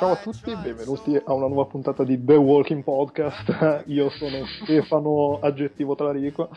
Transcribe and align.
Ciao 0.00 0.12
a 0.12 0.16
tutti, 0.16 0.56
benvenuti 0.56 1.14
a 1.14 1.34
una 1.34 1.46
nuova 1.46 1.66
puntata 1.66 2.04
di 2.04 2.24
The 2.24 2.36
Walking 2.36 2.82
Podcast. 2.82 3.82
Io 3.88 4.08
sono 4.08 4.46
Stefano 4.62 5.40
Aggettivo 5.42 5.94
Talarico 5.94 6.48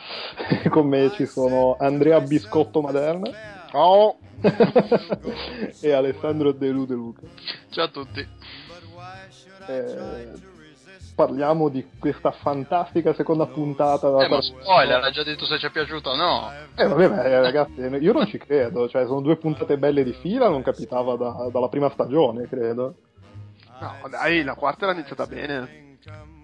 e 0.63 0.69
con 0.71 0.87
me 0.87 1.11
ci 1.11 1.25
sono 1.25 1.75
Andrea 1.77 2.21
Biscotto 2.21 2.79
Maderna. 2.79 3.29
Ciao! 3.69 4.15
e 5.81 5.91
Alessandro 5.91 6.53
Delu 6.53 6.85
De 6.85 6.93
Luca. 6.93 7.23
Ciao 7.69 7.83
a 7.83 7.89
tutti. 7.89 8.25
Eh, 9.67 10.31
parliamo 11.13 11.67
di 11.67 11.85
questa 11.99 12.31
fantastica 12.31 13.13
seconda 13.13 13.45
puntata. 13.45 14.23
Eh, 14.23 14.29
ma 14.29 14.41
spoiler, 14.41 15.03
hai 15.03 15.11
già 15.11 15.23
detto 15.23 15.43
se 15.43 15.59
ci 15.59 15.65
è 15.65 15.69
piaciuto 15.69 16.11
o 16.11 16.15
no? 16.15 16.49
Eh, 16.75 16.87
vabbè, 16.87 17.09
beh, 17.09 17.41
ragazzi, 17.41 17.81
io 17.81 18.13
non 18.13 18.25
ci 18.25 18.37
credo. 18.37 18.87
Cioè, 18.87 19.05
sono 19.05 19.19
due 19.19 19.35
puntate 19.35 19.77
belle 19.77 20.05
di 20.05 20.13
fila, 20.13 20.47
non 20.47 20.61
capitava 20.61 21.17
da, 21.17 21.49
dalla 21.51 21.67
prima 21.67 21.89
stagione, 21.89 22.47
credo. 22.47 22.95
No, 23.79 24.07
dai, 24.09 24.43
la 24.43 24.55
quarta 24.55 24.85
era 24.85 24.93
iniziata 24.93 25.25
bene. 25.25 25.81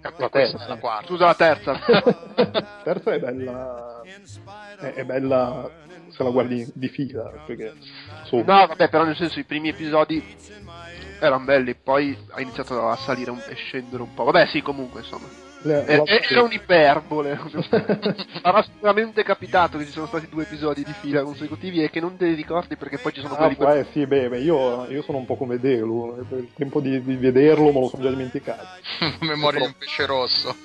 La 0.01 0.29
terza. 0.29 0.65
La 0.67 0.77
quarta. 0.77 1.07
Scusa, 1.07 1.25
la 1.25 1.35
terza. 1.35 1.71
la 1.71 2.81
terza 2.83 3.13
è 3.13 3.19
bella. 3.19 4.01
È, 4.79 4.93
è, 4.93 5.03
bella 5.03 5.69
se 6.09 6.23
la 6.23 6.29
guardi 6.29 6.69
di 6.73 6.87
fila. 6.87 7.29
Perché, 7.45 7.73
no, 8.31 8.43
vabbè, 8.43 8.89
però 8.89 9.03
nel 9.03 9.17
senso 9.17 9.39
i 9.39 9.43
primi 9.43 9.69
episodi 9.69 10.23
erano 11.19 11.43
belli, 11.43 11.75
poi 11.75 12.17
ha 12.31 12.41
iniziato 12.41 12.87
a 12.87 12.95
salire 12.95 13.31
un, 13.31 13.41
e 13.47 13.55
scendere 13.55 14.01
un 14.01 14.13
po'. 14.13 14.23
Vabbè, 14.23 14.47
sì, 14.47 14.61
comunque, 14.61 15.01
insomma. 15.01 15.27
Le, 15.61 15.85
era, 15.85 16.03
era 16.05 16.41
un'iperbole. 16.43 17.37
Sarà 18.41 18.63
sicuramente 18.63 19.23
capitato 19.23 19.77
che 19.77 19.85
ci 19.85 19.91
sono 19.91 20.07
stati 20.07 20.27
due 20.29 20.43
episodi 20.43 20.83
di 20.83 20.93
fila 20.93 21.23
consecutivi 21.23 21.83
e 21.83 21.89
che 21.89 21.99
non 21.99 22.15
te 22.15 22.27
li 22.27 22.35
ricordi 22.35 22.77
perché 22.77 22.97
poi 22.97 23.11
ci 23.11 23.21
sono 23.21 23.33
ah, 23.33 23.37
quelli 23.37 23.55
per... 23.55 23.69
eh, 23.69 23.85
sì, 23.91 24.05
beh, 24.05 24.29
beh 24.29 24.39
io, 24.39 24.85
io, 24.89 25.01
sono 25.01 25.17
un 25.17 25.25
po' 25.25 25.35
come 25.35 25.59
Delu, 25.59 26.25
il 26.29 26.49
tempo 26.55 26.79
di, 26.79 27.01
di 27.03 27.15
vederlo 27.15 27.71
me 27.73 27.79
lo 27.81 27.87
sono 27.89 28.03
già 28.03 28.09
dimenticato. 28.09 28.65
Memoria 29.21 29.59
di 29.59 29.65
un 29.65 29.75
pesce 29.77 30.05
rosso. 30.05 30.55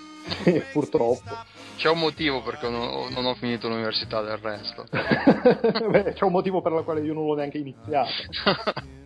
purtroppo. 0.72 1.53
C'è 1.77 1.89
un 1.91 1.98
motivo 1.98 2.41
perché 2.42 2.69
non, 2.69 3.12
non 3.12 3.25
ho 3.27 3.34
finito 3.34 3.69
l'università 3.69 4.22
del 4.22 4.37
resto. 4.37 4.84
beh, 5.91 6.12
c'è 6.12 6.25
un 6.25 6.31
motivo 6.31 6.62
per 6.62 6.72
il 6.72 6.84
quale 6.84 7.00
io 7.00 7.15
non 7.15 7.27
l'ho 7.27 7.34
neanche 7.34 7.59
iniziato. 7.59 8.11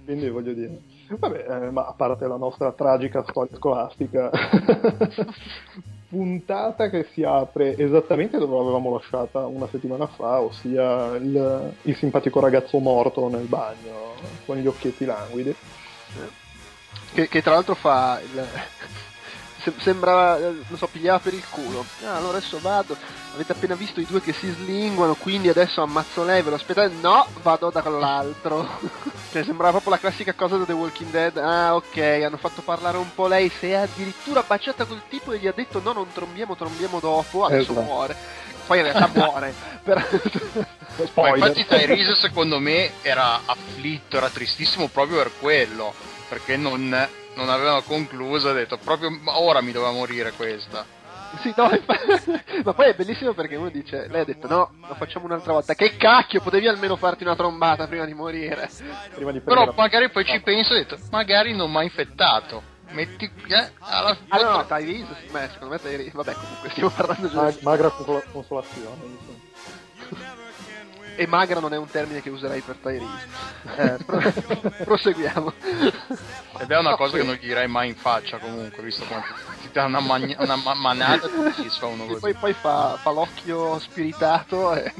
Quindi 0.04 0.28
voglio 0.28 0.52
dire. 0.52 0.80
Vabbè, 1.08 1.46
eh, 1.48 1.70
ma 1.70 1.86
a 1.86 1.94
parte 1.96 2.26
la 2.26 2.36
nostra 2.36 2.72
tragica 2.72 3.24
storia 3.26 3.56
scolastica, 3.56 4.30
puntata 6.08 6.90
che 6.90 7.06
si 7.12 7.22
apre 7.22 7.76
esattamente 7.76 8.38
dove 8.38 8.56
l'avevamo 8.56 8.94
lasciata 8.94 9.46
una 9.46 9.68
settimana 9.68 10.06
fa, 10.06 10.40
ossia 10.40 11.16
il, 11.16 11.72
il 11.82 11.96
simpatico 11.96 12.40
ragazzo 12.40 12.78
morto 12.78 13.28
nel 13.28 13.46
bagno 13.46 14.14
con 14.44 14.56
gli 14.56 14.66
occhietti 14.66 15.04
languidi. 15.04 15.54
Che, 17.12 17.28
che 17.28 17.42
tra 17.42 17.52
l'altro 17.52 17.74
fa 17.74 18.20
il, 18.20 18.46
sembra, 19.78 20.38
non 20.38 20.76
so, 20.76 20.86
pigliava 20.86 21.18
per 21.18 21.34
il 21.34 21.44
culo. 21.48 21.84
Ah, 22.04 22.16
allora 22.16 22.38
adesso 22.38 22.58
vado. 22.60 22.96
Avete 23.34 23.52
appena 23.52 23.74
visto 23.74 24.00
i 24.00 24.06
due 24.06 24.20
che 24.20 24.32
si 24.32 24.50
slinguano, 24.50 25.14
quindi 25.14 25.48
adesso 25.48 25.82
ammazzo 25.82 26.24
lei, 26.24 26.42
ve 26.42 26.50
lo 26.50 26.56
aspettate? 26.56 26.94
No, 27.00 27.26
vado 27.42 27.70
dall'altro. 27.70 28.66
cioè, 29.30 29.44
sembrava 29.44 29.72
proprio 29.72 29.92
la 29.92 29.98
classica 29.98 30.32
cosa 30.32 30.56
da 30.56 30.64
The 30.64 30.72
Walking 30.72 31.10
Dead. 31.10 31.36
Ah, 31.36 31.74
ok, 31.74 31.98
hanno 31.98 32.36
fatto 32.36 32.62
parlare 32.62 32.96
un 32.98 33.14
po' 33.14 33.26
lei. 33.26 33.48
Si 33.48 33.70
è 33.70 33.74
addirittura 33.74 34.42
baciata 34.46 34.84
col 34.84 35.02
tipo 35.08 35.32
e 35.32 35.38
gli 35.38 35.46
ha 35.46 35.52
detto 35.52 35.80
no, 35.82 35.92
non 35.92 36.12
trombiamo, 36.12 36.56
trombiamo 36.56 37.00
dopo. 37.00 37.44
Adesso 37.44 37.72
esatto. 37.72 37.80
muore. 37.80 38.16
Poi 38.66 38.78
in 38.78 38.84
realtà 38.84 39.08
muore. 39.14 39.54
per... 39.82 40.20
Ma 41.14 41.28
infatti 41.28 41.64
Tyrese 41.64 42.14
secondo 42.16 42.58
me 42.58 42.92
era 43.02 43.40
afflitto, 43.44 44.16
era 44.16 44.28
tristissimo 44.28 44.88
proprio 44.88 45.18
per 45.18 45.30
quello. 45.38 45.94
Perché 46.28 46.56
non 46.56 47.08
non 47.38 47.50
avevano 47.50 47.82
concluso, 47.82 48.48
ha 48.48 48.52
detto 48.52 48.76
proprio 48.78 49.10
ora 49.26 49.60
mi 49.60 49.70
doveva 49.70 49.92
morire 49.92 50.32
questa. 50.32 50.84
Sì, 51.40 51.52
no, 51.56 51.68
ma 52.64 52.72
poi 52.72 52.88
è 52.88 52.94
bellissimo 52.94 53.32
perché 53.32 53.54
uno 53.54 53.68
dice, 53.68 54.08
lei 54.08 54.22
ha 54.22 54.24
detto 54.24 54.48
no, 54.48 54.72
lo 54.86 54.94
facciamo 54.94 55.26
un'altra 55.26 55.52
volta. 55.52 55.74
Che 55.74 55.96
cacchio, 55.96 56.40
potevi 56.40 56.66
almeno 56.66 56.96
farti 56.96 57.22
una 57.22 57.36
trombata 57.36 57.86
prima 57.86 58.06
di 58.06 58.14
morire. 58.14 58.68
Prima 59.14 59.30
di 59.30 59.40
Però 59.40 59.72
magari 59.76 60.10
poi 60.10 60.24
ci 60.24 60.40
penso 60.40 60.72
e 60.72 60.76
ho 60.76 60.78
detto, 60.78 60.98
magari 61.10 61.54
non 61.54 61.70
mi 61.70 61.76
ha 61.78 61.82
infettato. 61.82 62.76
Metti 62.90 63.30
eh, 63.48 63.70
alla 63.80 64.14
fine. 64.14 64.28
Ah 64.28 64.56
no, 64.56 64.66
Tyrese, 64.66 65.16
beh, 65.30 65.48
secondo 65.52 65.74
me 65.74 65.80
Tyrese, 65.80 66.12
vabbè 66.14 66.32
comunque 66.32 66.70
stiamo 66.70 66.90
parlando. 66.90 67.30
Mag- 67.32 67.60
magra 67.60 67.90
consolazione. 68.32 68.96
E 71.18 71.26
magra 71.26 71.58
non 71.58 71.72
è 71.72 71.76
un 71.76 71.88
termine 71.88 72.22
che 72.22 72.30
userei 72.30 72.60
per 72.60 72.76
Tyrese. 72.76 73.26
Eh, 73.76 73.96
pro- 74.06 74.20
proseguiamo. 74.86 75.52
Ed 76.60 76.70
è 76.70 76.78
una 76.78 76.94
cosa 76.94 77.16
che 77.16 77.24
non 77.24 77.34
gli 77.34 77.46
direi 77.46 77.66
mai 77.66 77.88
in 77.88 77.96
faccia 77.96 78.38
comunque, 78.38 78.84
visto 78.84 79.04
come 79.04 79.24
ti 79.60 79.68
dà 79.72 79.86
una, 79.86 79.98
magna- 79.98 80.36
una 80.38 80.54
ma- 80.54 80.74
manata 80.74 81.26
e 81.26 81.54
ti 81.54 81.68
fa 81.70 81.86
uno 81.86 82.06
così. 82.06 82.20
Poi, 82.20 82.34
poi 82.34 82.52
fa, 82.52 82.96
fa, 83.02 83.10
l'occhio 83.10 83.80
spiritato 83.80 84.72
e... 84.74 84.94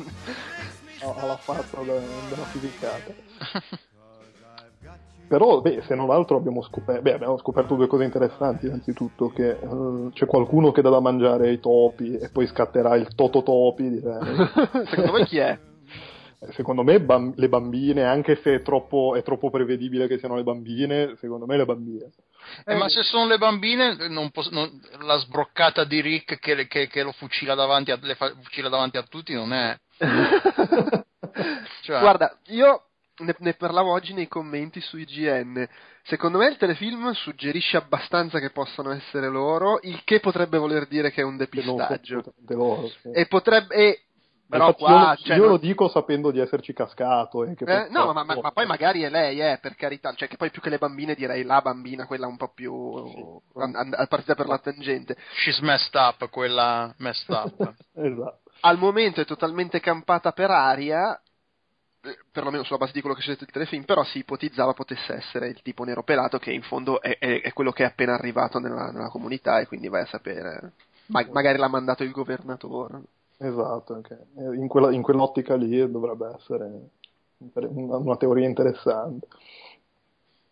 alla 1.03 1.37
faccia 1.37 1.83
della 1.85 2.47
fisicata. 2.51 3.15
Però, 5.29 5.61
beh, 5.61 5.83
se 5.87 5.95
non 5.95 6.11
altro 6.11 6.37
abbiamo 6.37 6.63
scoperto, 6.63 7.03
beh, 7.03 7.13
abbiamo 7.13 7.39
scoperto 7.39 7.77
due 7.77 7.87
cose 7.87 8.03
interessanti. 8.03 8.67
Innanzitutto, 8.67 9.29
che 9.29 9.57
uh, 9.61 10.11
c'è 10.13 10.27
qualcuno 10.27 10.73
che 10.73 10.83
dà 10.83 10.91
da 10.91 11.01
mangiare 11.01 11.47
ai 11.47 11.61
topi 11.61 12.19
e 12.19 12.29
poi 12.29 12.49
scatterà 12.49 12.97
il 12.97 13.15
tototopi, 13.15 13.89
direi. 13.89 14.49
Secondo 14.91 15.13
voi 15.13 15.25
chi 15.25 15.39
è? 15.39 15.57
Secondo 16.53 16.83
me 16.83 17.01
bam- 17.01 17.35
le 17.37 17.49
bambine, 17.49 18.05
anche 18.05 18.41
se 18.43 18.57
è 18.57 18.63
troppo, 18.63 19.15
è 19.17 19.23
troppo, 19.23 19.51
prevedibile 19.51 20.07
che 20.07 20.19
siano 20.19 20.37
le 20.37 20.45
bambine, 20.45 21.17
secondo 21.19 21.47
me 21.47 21.57
le 21.57 21.65
bambine. 21.65 22.11
Eh, 22.65 22.75
ma 22.75 22.89
se 22.89 23.03
sono 23.03 23.27
le 23.27 23.39
bambine, 23.39 24.09
non 24.09 24.31
posso, 24.31 24.51
non, 24.51 24.81
la 25.01 25.19
sbroccata 25.19 25.85
di 25.85 26.01
Rick 26.01 26.39
che, 26.39 26.67
che, 26.67 26.87
che 26.87 27.03
lo 27.03 27.13
fucila 27.13 27.55
davanti, 27.55 27.91
a, 27.91 27.99
fa, 28.17 28.33
fucila 28.43 28.69
davanti 28.69 28.97
a 28.97 29.03
tutti 29.03 29.35
non 29.35 29.53
è... 29.53 29.79
cioè... 31.83 31.99
Guarda, 32.01 32.39
io 32.47 32.85
ne, 33.19 33.35
ne, 33.39 33.55
parlavo 33.55 33.93
oggi 33.93 34.15
nei 34.15 34.29
commenti 34.29 34.81
su 34.81 34.97
IGN. 34.97 35.69
Secondo 36.05 36.39
me 36.39 36.47
il 36.49 36.57
telefilm 36.57 37.13
suggerisce 37.13 37.77
abbastanza 37.77 38.39
che 38.39 38.51
possano 38.51 38.93
essere 38.93 39.29
loro, 39.29 39.81
il 39.83 40.03
che 40.05 40.21
potrebbe 40.21 40.57
voler 40.57 40.87
dire 40.87 41.11
che 41.11 41.21
è 41.21 41.25
un 41.25 41.37
depistaggio. 41.37 42.23
Loro, 42.47 42.89
sì. 42.89 43.11
E 43.13 43.27
potrebbe... 43.27 43.75
E 43.75 44.03
però 44.49 44.75
qua, 44.75 45.11
io, 45.11 45.27
cioè, 45.27 45.37
io 45.37 45.43
non... 45.43 45.51
lo 45.53 45.57
dico 45.59 45.89
sapendo 45.89 46.31
di 46.31 46.41
esserci 46.41 46.73
cascato. 46.73 47.45
Eh, 47.45 47.55
eh, 47.59 47.89
no, 47.91 48.13
ma, 48.13 48.25
ma, 48.25 48.39
ma, 48.41 48.51
poi 48.51 48.65
magari 48.65 49.03
è 49.03 49.11
lei, 49.11 49.41
eh, 49.41 49.59
per 49.61 49.75
carità. 49.75 50.13
Cioè, 50.15 50.27
che 50.27 50.39
poi 50.39 50.51
più 50.51 50.63
che 50.63 50.71
le 50.71 50.79
bambine 50.79 51.15
direi 51.15 51.43
la 51.43 51.61
bambina, 51.61 52.07
quella 52.07 52.27
un 52.27 52.39
po' 52.39 52.49
più 52.55 53.07
sì. 53.09 53.25
an- 53.61 53.75
an- 53.75 54.07
partita 54.09 54.35
per 54.35 54.47
la 54.47 54.59
tangente. 54.59 55.17
She's 55.35 55.61
messed 55.61 55.95
up, 55.95 56.31
quella 56.31 56.95
messed 56.97 57.29
up. 57.29 57.75
esatto. 57.95 58.41
Al 58.61 58.79
momento 58.79 59.21
è 59.21 59.27
totalmente 59.27 59.81
campata 59.81 60.33
per 60.33 60.51
aria, 60.51 61.21
eh, 62.01 62.19
perlomeno 62.33 62.63
sulla 62.63 62.79
base 62.79 62.93
di 62.93 63.01
quello 63.01 63.15
che 63.15 63.23
c'è 63.23 63.33
detto 63.33 63.45
il 63.45 63.51
telefilm, 63.51 63.85
però 63.85 64.03
si 64.05 64.19
ipotizzava 64.19 64.73
potesse 64.73 65.13
essere 65.13 65.49
il 65.49 65.61
tipo 65.61 65.85
nero 65.85 66.03
pelato 66.03 66.39
che 66.39 66.53
in 66.53 66.63
fondo 66.63 67.03
è, 67.03 67.19
è, 67.19 67.43
è 67.43 67.53
quello 67.53 67.71
che 67.71 67.83
è 67.83 67.87
appena 67.87 68.15
arrivato 68.15 68.59
nella, 68.59 68.91
nella, 68.91 69.11
comunità 69.11 69.61
e 69.61 69.67
quindi 69.67 69.89
vai 69.89 70.03
a 70.03 70.07
sapere. 70.07 70.73
Ma, 71.09 71.27
magari 71.31 71.59
l'ha 71.59 71.69
mandato 71.69 72.03
il 72.03 72.13
governatore. 72.13 73.03
Esatto, 73.41 73.95
okay. 73.95 74.19
in, 74.57 74.67
quella, 74.67 74.93
in, 74.93 75.01
quell'ottica 75.01 75.55
lì 75.55 75.89
dovrebbe 75.91 76.35
essere 76.37 76.91
una, 77.39 77.97
una 77.97 78.17
teoria 78.17 78.49
interessante. 78.49 79.29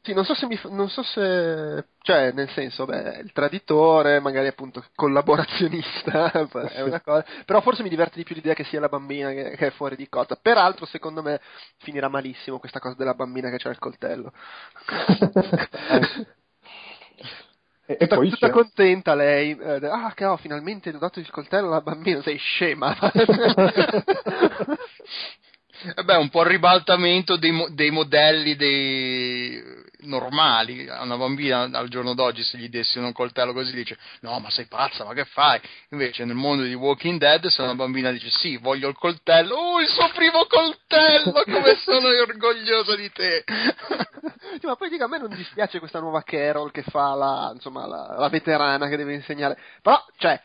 Sì, 0.03 0.15
non 0.15 0.25
so 0.25 0.35
se 0.37 0.47
mi, 0.47 0.57
non 0.71 0.89
so 0.89 1.03
se, 1.03 1.87
cioè, 2.03 2.31
nel 2.31 2.49
senso, 2.51 2.85
beh, 2.85 3.23
il 3.25 3.33
traditore, 3.33 4.21
magari 4.21 4.47
appunto 4.47 4.85
collaborazionista, 4.95 6.31
è 6.71 6.83
una 6.83 7.01
cosa, 7.01 7.25
però 7.45 7.61
forse 7.61 7.83
mi 7.83 7.89
diverte 7.89 8.19
di 8.19 8.23
più 8.23 8.37
l'idea 8.37 8.55
che 8.55 8.63
sia 8.63 8.79
la 8.79 8.89
bambina 8.89 9.31
che, 9.33 9.57
che 9.57 9.67
è 9.67 9.71
fuori 9.71 9.97
di 9.97 10.09
cotta. 10.09 10.39
Peraltro, 10.41 10.87
secondo 10.87 11.23
me, 11.23 11.41
finirà 11.79 12.09
malissimo 12.09 12.61
questa 12.61 12.79
cosa 12.79 12.95
della 12.95 13.15
bambina 13.15 13.51
che 13.51 13.57
c'ha 13.57 13.71
il 13.71 13.81
coltello. 13.81 14.33
E, 17.87 17.97
e 18.01 18.07
poi 18.09 18.31
tutta 18.31 18.51
contenta 18.51 19.15
lei, 19.15 19.57
eh, 19.57 19.87
ah 19.87 20.13
che 20.13 20.25
ho 20.25 20.37
finalmente 20.37 20.91
dato 20.91 21.21
il 21.21 21.31
coltello 21.31 21.69
alla 21.69 21.81
bambina, 21.81 22.21
sei 22.21 22.37
scema. 22.37 22.97
e 25.95 26.03
beh, 26.03 26.17
un 26.17 26.29
po' 26.29 26.43
il 26.43 26.49
ribaltamento 26.49 27.37
dei, 27.37 27.53
dei 27.71 27.91
modelli 27.91 28.57
dei, 28.57 29.85
normali, 30.07 30.89
a 30.89 31.03
una 31.03 31.17
bambina 31.17 31.69
al 31.73 31.89
giorno 31.89 32.15
d'oggi 32.15 32.43
se 32.43 32.59
gli 32.59 32.69
dessi 32.69 32.99
un 32.99 33.13
coltello 33.13 33.53
così 33.53 33.73
dice 33.73 33.99
no 34.21 34.39
ma 34.41 34.51
sei 34.51 34.67
pazza, 34.67 35.05
ma 35.05 35.13
che 35.13 35.25
fai? 35.25 35.61
Invece 35.91 36.25
nel 36.25 36.35
mondo 36.35 36.63
di 36.63 36.75
Walking 36.75 37.19
Dead 37.19 37.47
se 37.47 37.63
una 37.63 37.75
bambina 37.75 38.11
dice 38.11 38.31
sì, 38.31 38.57
voglio 38.57 38.89
il 38.89 38.97
coltello, 38.97 39.55
oh 39.55 39.81
il 39.81 39.89
suo 39.89 40.09
primo 40.15 40.47
coltello, 40.47 41.43
come 41.45 41.77
sono 41.77 42.09
orgoglioso 42.09 42.97
di 42.97 43.11
te! 43.11 43.45
sì, 44.61 44.67
ma 44.67 44.77
poi 44.77 44.89
dico, 44.89 45.05
a 45.05 45.09
me 45.09 45.19
non 45.19 45.35
dispiace 45.35 45.79
questa 45.79 46.01
nuova 46.01 46.23
Carol 46.23 46.71
che 46.71 46.83
fa 46.83 47.15
la, 47.15 47.51
insomma, 47.55 47.87
la, 47.87 48.17
la 48.19 48.29
veterana 48.29 48.89
che 48.89 48.97
deve 48.97 49.15
insegnare, 49.15 49.59
però, 49.83 50.03
cioè, 50.19 50.41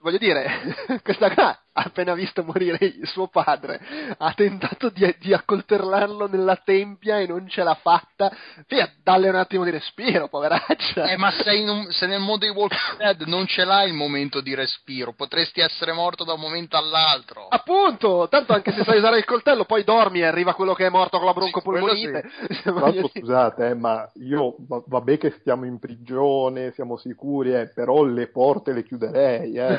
voglio 0.00 0.18
dire, 0.18 1.00
questa 1.02 1.32
qua 1.32 1.58
ha 1.72 1.82
appena 1.84 2.14
visto 2.14 2.42
morire 2.42 2.78
il 2.80 3.06
suo 3.06 3.28
padre, 3.28 3.80
ha 4.16 4.32
tentato 4.34 4.88
di, 4.88 5.14
di 5.20 5.32
accoltellarlo 5.32 6.26
nella 6.26 6.56
tempia 6.56 7.20
e 7.20 7.26
non 7.26 7.46
ce 7.48 7.62
l'ha 7.62 7.78
fatta, 7.80 8.32
via, 8.66 8.90
dalle 9.02 9.28
un 9.28 9.36
attimo 9.36 9.62
di 9.62 9.70
respiro, 9.70 10.28
poveraccia. 10.28 11.04
Eh, 11.04 11.16
ma 11.16 11.30
sei, 11.30 11.68
un, 11.68 11.86
sei 11.90 12.08
nel 12.08 12.20
mondo 12.20 12.44
di 12.46 12.50
Walking 12.50 12.96
Dead, 12.96 13.20
non 13.22 13.46
ce 13.46 13.64
l'hai 13.64 13.88
il 13.88 13.94
momento 13.94 14.40
di 14.40 14.54
respiro, 14.54 15.12
potresti 15.12 15.60
essere 15.60 15.92
morto 15.92 16.24
da 16.24 16.32
un 16.32 16.40
momento 16.40 16.76
all'altro. 16.76 17.46
Appunto, 17.48 18.26
tanto 18.28 18.52
anche 18.52 18.72
se 18.72 18.82
sai 18.82 18.98
usare 18.98 19.18
il 19.18 19.24
coltello, 19.24 19.64
poi 19.64 19.84
dormi 19.84 20.20
e 20.20 20.26
arriva 20.26 20.54
quello 20.54 20.74
che 20.74 20.86
è 20.86 20.90
morto 20.90 21.18
con 21.18 21.26
la 21.26 21.32
broncopolmonite. 21.32 22.28
Sì, 22.48 23.10
scusate, 23.20 23.68
eh, 23.68 23.74
ma 23.74 24.10
io, 24.14 24.56
vabbè 24.66 25.16
che 25.16 25.30
stiamo 25.38 25.64
in 25.64 25.78
prigione, 25.78 26.72
siamo 26.72 26.96
sicuri, 26.96 27.54
eh, 27.54 27.70
però 27.72 28.02
le 28.02 28.26
porte 28.28 28.72
le 28.72 28.82
chiuderei, 28.82 29.52
eh. 29.54 29.78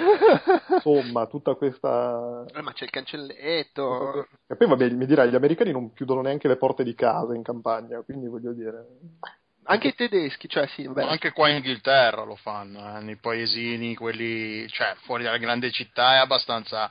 Insomma, 0.79 1.25
tutta 1.27 1.55
questa 1.55 1.88
eh, 2.53 2.61
ma 2.61 2.71
c'è 2.73 2.85
il 2.85 2.89
cancelletto. 2.89 4.27
E 4.47 4.55
poi 4.55 4.67
vabbè, 4.67 4.89
mi 4.91 5.05
dirai, 5.05 5.29
gli 5.29 5.35
americani 5.35 5.71
non 5.71 5.93
chiudono 5.93 6.21
neanche 6.21 6.47
le 6.47 6.57
porte 6.57 6.83
di 6.83 6.95
casa 6.95 7.35
in 7.35 7.43
campagna, 7.43 8.01
quindi 8.01 8.27
voglio 8.27 8.53
dire... 8.53 8.85
Anche 9.63 9.89
i 9.89 9.93
tedeschi, 9.93 10.47
cioè 10.47 10.65
sì, 10.67 10.87
vabbè. 10.87 11.03
Anche 11.03 11.31
qua 11.31 11.47
in 11.49 11.57
Inghilterra 11.57 12.23
lo 12.23 12.35
fanno, 12.35 12.97
eh, 12.97 13.01
nei 13.01 13.17
paesini, 13.17 13.95
quelli, 13.95 14.67
cioè 14.67 14.95
fuori 15.03 15.23
dalle 15.23 15.37
grandi 15.37 15.71
città 15.71 16.15
è 16.15 16.17
abbastanza 16.17 16.89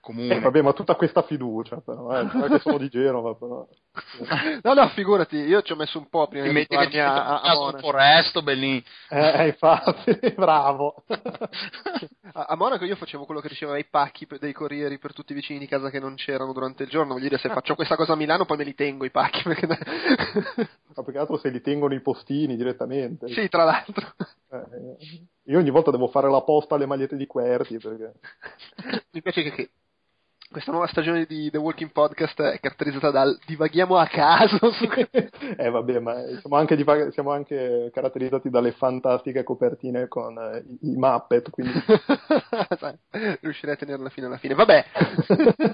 comune. 0.00 0.36
Eh, 0.36 0.40
vabbè, 0.40 0.60
ma 0.60 0.74
tutta 0.74 0.94
questa 0.94 1.22
fiducia, 1.22 1.80
però, 1.80 2.20
eh, 2.20 2.28
che 2.48 2.58
sono 2.58 2.76
di 2.76 2.88
Genova, 2.90 3.34
però. 3.34 3.66
no, 4.62 4.74
no, 4.74 4.88
figurati, 4.88 5.36
io 5.36 5.62
ci 5.62 5.72
ho 5.72 5.76
messo 5.76 5.98
un 5.98 6.08
po' 6.08 6.26
prima 6.28 6.46
di 6.46 6.52
metti 6.52 6.76
che 6.76 6.88
ti 6.88 6.98
a, 6.98 7.40
a, 7.40 7.40
a 7.40 7.58
un 7.58 7.78
foresto, 7.78 8.42
bellini. 8.42 8.82
Eh, 9.08 9.48
infatti, 9.48 10.18
bravo. 10.36 11.02
a, 12.32 12.44
a, 12.48 12.56
Monaco 12.56 12.84
io 12.84 12.96
facevo 12.96 13.24
quello 13.24 13.40
che 13.40 13.48
riceveva 13.48 13.78
i 13.78 13.86
pacchi 13.86 14.26
dei 14.38 14.52
corrieri 14.52 14.98
per 14.98 15.12
tutti 15.12 15.32
i 15.32 15.34
vicini 15.34 15.58
di 15.58 15.66
casa 15.66 15.90
che 15.90 16.00
non 16.00 16.14
c'erano 16.14 16.52
durante 16.52 16.84
il 16.84 16.88
giorno, 16.88 17.14
voglio 17.14 17.28
dire, 17.28 17.38
se 17.38 17.48
faccio 17.48 17.74
questa 17.74 17.96
cosa 17.96 18.12
a 18.12 18.16
Milano 18.16 18.44
poi 18.44 18.56
me 18.56 18.64
li 18.64 18.74
tengo 18.74 19.04
i 19.04 19.10
pacchi, 19.10 19.42
perché... 19.42 19.66
ma 19.66 21.02
più 21.02 21.12
che 21.12 21.18
altro 21.18 21.38
se 21.38 21.50
li 21.50 21.60
tengono 21.60 21.94
i 21.94 22.00
postini 22.00 22.56
direttamente. 22.56 23.28
Sì, 23.28 23.48
tra 23.48 23.64
l'altro. 23.64 24.14
Eh, 24.50 25.26
io 25.44 25.58
ogni 25.58 25.70
volta 25.70 25.90
devo 25.90 26.08
fare 26.08 26.30
la 26.30 26.42
posta 26.42 26.74
alle 26.74 26.86
magliette 26.86 27.16
di 27.16 27.26
Querti, 27.26 27.78
perché... 27.78 28.12
Mi 29.12 29.22
piace 29.22 29.42
che, 29.42 29.50
che 29.52 29.70
questa 30.50 30.70
nuova 30.70 30.86
stagione 30.86 31.26
di 31.26 31.50
The 31.50 31.58
Walking 31.58 31.92
Podcast 31.92 32.40
è 32.40 32.58
caratterizzata 32.58 33.10
dal 33.10 33.38
divaghiamo 33.44 33.96
a 33.96 34.06
caso. 34.06 34.58
eh 35.56 35.68
vabbè, 35.68 35.98
ma 36.00 36.14
siamo 36.40 36.56
anche, 36.56 36.74
divag- 36.74 37.10
siamo 37.10 37.32
anche, 37.32 37.90
caratterizzati 37.92 38.48
dalle 38.48 38.72
fantastiche 38.72 39.42
copertine 39.42 40.08
con 40.08 40.38
eh, 40.38 40.64
i, 40.66 40.92
i 40.92 40.96
Muppet, 40.96 41.50
quindi... 41.50 41.72
Riuscirei 43.40 43.74
a 43.74 43.78
tenerla 43.78 44.08
fino 44.08 44.26
alla 44.26 44.38
fine. 44.38 44.54
Vabbè. 44.54 44.84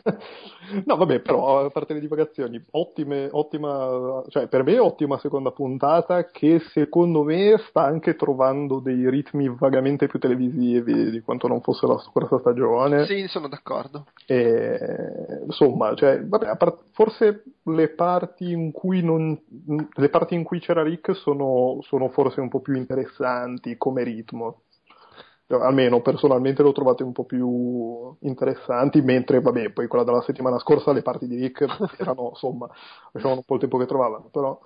no, 0.85 0.97
vabbè, 0.97 1.21
però 1.21 1.67
a 1.67 1.71
parte 1.71 1.95
le 1.95 2.01
divagazioni, 2.01 2.63
ottime, 2.73 3.29
ottima, 3.31 4.23
cioè 4.29 4.49
per 4.49 4.65
me 4.65 4.79
ottima 4.79 5.19
seconda 5.19 5.53
puntata 5.53 6.25
che 6.27 6.61
secondo 6.73 7.23
me 7.23 7.57
sta 7.69 7.85
anche 7.85 8.17
trovando 8.17 8.81
dei 8.81 9.09
ritmi 9.09 9.49
vagamente 9.57 10.09
più 10.09 10.19
televisivi 10.19 11.11
di 11.11 11.21
quanto 11.21 11.47
non 11.47 11.61
fosse 11.61 11.87
la 11.87 11.99
scorsa 11.99 12.39
stagione. 12.41 13.07
Sì, 13.07 13.27
sono 13.29 13.47
d'accordo. 13.47 14.07
E 14.27 14.64
insomma, 15.45 15.95
cioè, 15.95 16.25
vabbè, 16.25 16.57
part- 16.57 16.85
forse 16.93 17.45
le 17.63 17.89
parti 17.91 18.51
in 18.51 18.73
cui 18.73 19.03
non, 19.03 19.39
le 19.95 20.09
parti 20.09 20.35
in 20.35 20.45
cui 20.45 20.61
c'era 20.61 20.83
Rick 20.83 21.15
sono, 21.15 21.79
sono 21.83 22.09
forse 22.09 22.41
un 22.41 22.49
po' 22.49 22.61
più 22.61 22.75
interessanti 22.75 23.77
come 23.77 24.03
ritmo. 24.03 24.63
Cioè, 25.47 25.61
almeno 25.61 26.01
personalmente 26.01 26.63
le 26.63 26.69
ho 26.71 26.73
trovate 26.73 27.03
un 27.03 27.13
po' 27.13 27.25
più 27.25 28.17
interessanti, 28.21 29.03
mentre 29.03 29.41
vabbè, 29.41 29.73
poi 29.73 29.87
quella 29.87 30.05
della 30.05 30.23
settimana 30.23 30.59
scorsa 30.59 30.93
le 30.93 31.03
parti 31.03 31.27
di 31.27 31.37
Rick 31.37 31.67
erano, 31.99 32.31
insomma, 32.31 32.69
facevano 33.13 33.41
un 33.41 33.45
po' 33.45 33.55
il 33.55 33.61
tempo 33.61 33.79
che 33.79 33.87
trovavano, 33.87 34.29
però 34.33 34.59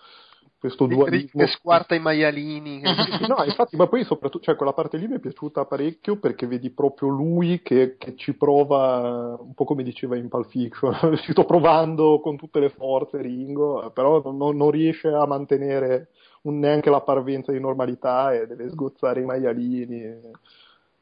questo 0.58 0.87
dualismo. 0.87 1.40
Che 1.40 1.49
squarta 1.49 1.94
i 1.94 2.00
maialini. 2.00 2.81
no, 2.82 3.44
infatti, 3.44 3.76
ma 3.76 3.87
poi 3.87 4.05
soprattutto, 4.05 4.44
cioè, 4.44 4.56
quella 4.56 4.72
parte 4.72 4.96
lì 4.96 5.06
mi 5.06 5.16
è 5.16 5.20
piaciuta 5.20 5.64
parecchio 5.64 6.19
perché 6.19 6.46
vedi 6.46 6.70
proprio 6.70 7.08
lui 7.08 7.62
che, 7.62 7.96
che 7.96 8.16
ci 8.16 8.34
prova, 8.34 9.37
un 9.38 9.55
po' 9.55 9.64
come 9.64 9.82
diceva 9.82 10.16
in 10.16 10.28
Pulp 10.28 10.49
Fiction, 10.49 11.16
ci 11.22 11.32
sto 11.32 11.44
provando 11.44 12.20
con 12.20 12.37
tutte 12.37 12.60
le 12.60 12.70
forze 12.70 13.22
Ringo, 13.22 13.90
però 13.94 14.20
non, 14.25 14.56
non 14.56 14.70
riesce 14.70 15.08
a 15.08 15.26
mantenere 15.26 16.08
un, 16.43 16.58
neanche 16.58 16.90
la 16.90 17.00
parvenza 17.00 17.52
di 17.52 17.60
normalità 17.60 18.32
e 18.32 18.46
deve 18.46 18.69
sgozzare 18.70 19.20
i 19.20 19.25
maialini 19.25 20.02
e 20.02 20.20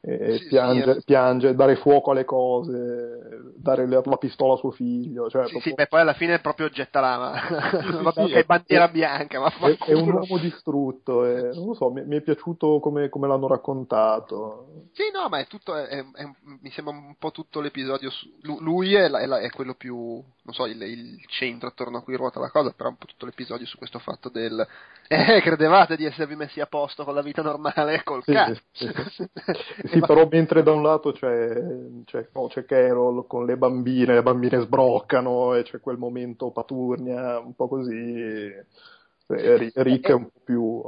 sì, 0.07 0.47
piange, 0.47 0.93
sì, 0.93 1.03
piange, 1.03 1.53
dare 1.53 1.75
fuoco 1.75 2.11
alle 2.11 2.23
cose, 2.23 3.51
dare 3.57 3.85
la, 3.87 4.01
la 4.05 4.15
pistola 4.15 4.53
a 4.53 4.57
suo 4.57 4.71
figlio. 4.71 5.29
Cioè 5.29 5.45
sì, 5.45 5.51
proprio... 5.51 5.61
sì, 5.61 5.73
beh, 5.73 5.87
poi 5.87 5.99
alla 5.99 6.13
fine 6.13 6.39
proprio 6.39 6.69
getta 6.69 7.01
la 7.01 8.13
sì, 8.13 8.31
è 8.31 8.43
bandiera 8.43 8.87
bianca. 8.87 9.39
Ma 9.39 9.49
è, 9.49 9.77
è, 9.77 9.93
un 9.93 10.13
uomo 10.13 10.37
distrutto, 10.37 11.25
e, 11.25 11.53
non 11.53 11.65
lo 11.65 11.73
so, 11.73 11.89
mi, 11.89 12.05
mi 12.05 12.15
è 12.15 12.21
piaciuto 12.21 12.79
come, 12.79 13.09
come, 13.09 13.27
l'hanno 13.27 13.47
raccontato. 13.47 14.87
Sì, 14.93 15.03
no, 15.11 15.27
ma 15.27 15.39
è 15.39 15.47
tutto, 15.47 15.75
è, 15.75 16.01
mi 16.61 16.71
sembra 16.71 16.95
un 16.95 17.15
po' 17.19 17.31
tutto 17.31 17.59
l'episodio. 17.59 18.09
Su, 18.09 18.29
lui 18.59 18.93
è, 18.95 19.09
la, 19.09 19.39
è, 19.39 19.49
quello 19.49 19.73
più, 19.73 19.95
non 19.95 20.53
so, 20.53 20.65
il, 20.67 20.81
il, 20.81 21.25
centro 21.27 21.67
attorno 21.67 21.97
a 21.97 22.01
cui 22.01 22.15
ruota 22.15 22.39
la 22.39 22.49
cosa, 22.49 22.71
però 22.71 22.89
un 22.89 22.97
po' 22.97 23.07
tutto 23.07 23.25
l'episodio 23.25 23.65
su 23.65 23.77
questo 23.77 23.99
fatto 23.99 24.29
del 24.29 24.65
eh, 25.09 25.41
credevate 25.41 25.95
di 25.95 26.05
esservi 26.05 26.35
messi 26.35 26.59
a 26.59 26.65
posto 26.65 27.03
con 27.03 27.13
la 27.13 27.21
vita 27.21 27.41
normale 27.41 28.03
col 28.03 28.23
cazzo. 28.23 28.61
Sì, 29.99 30.05
però 30.05 30.27
mentre 30.29 30.63
da 30.63 30.71
un 30.71 30.83
lato 30.83 31.11
c'è, 31.11 31.61
c'è, 32.05 32.27
no, 32.33 32.47
c'è, 32.47 32.65
Carol 32.65 33.25
con 33.27 33.45
le 33.45 33.57
bambine, 33.57 34.13
le 34.15 34.23
bambine 34.23 34.59
sbroccano 34.61 35.55
e 35.55 35.63
c'è 35.63 35.79
quel 35.79 35.97
momento 35.97 36.51
paturnia, 36.51 37.39
un 37.39 37.53
po' 37.55 37.67
così. 37.67 38.53
Rick 39.29 40.07
è 40.07 40.13
un 40.13 40.29
po' 40.29 40.39
più 40.43 40.81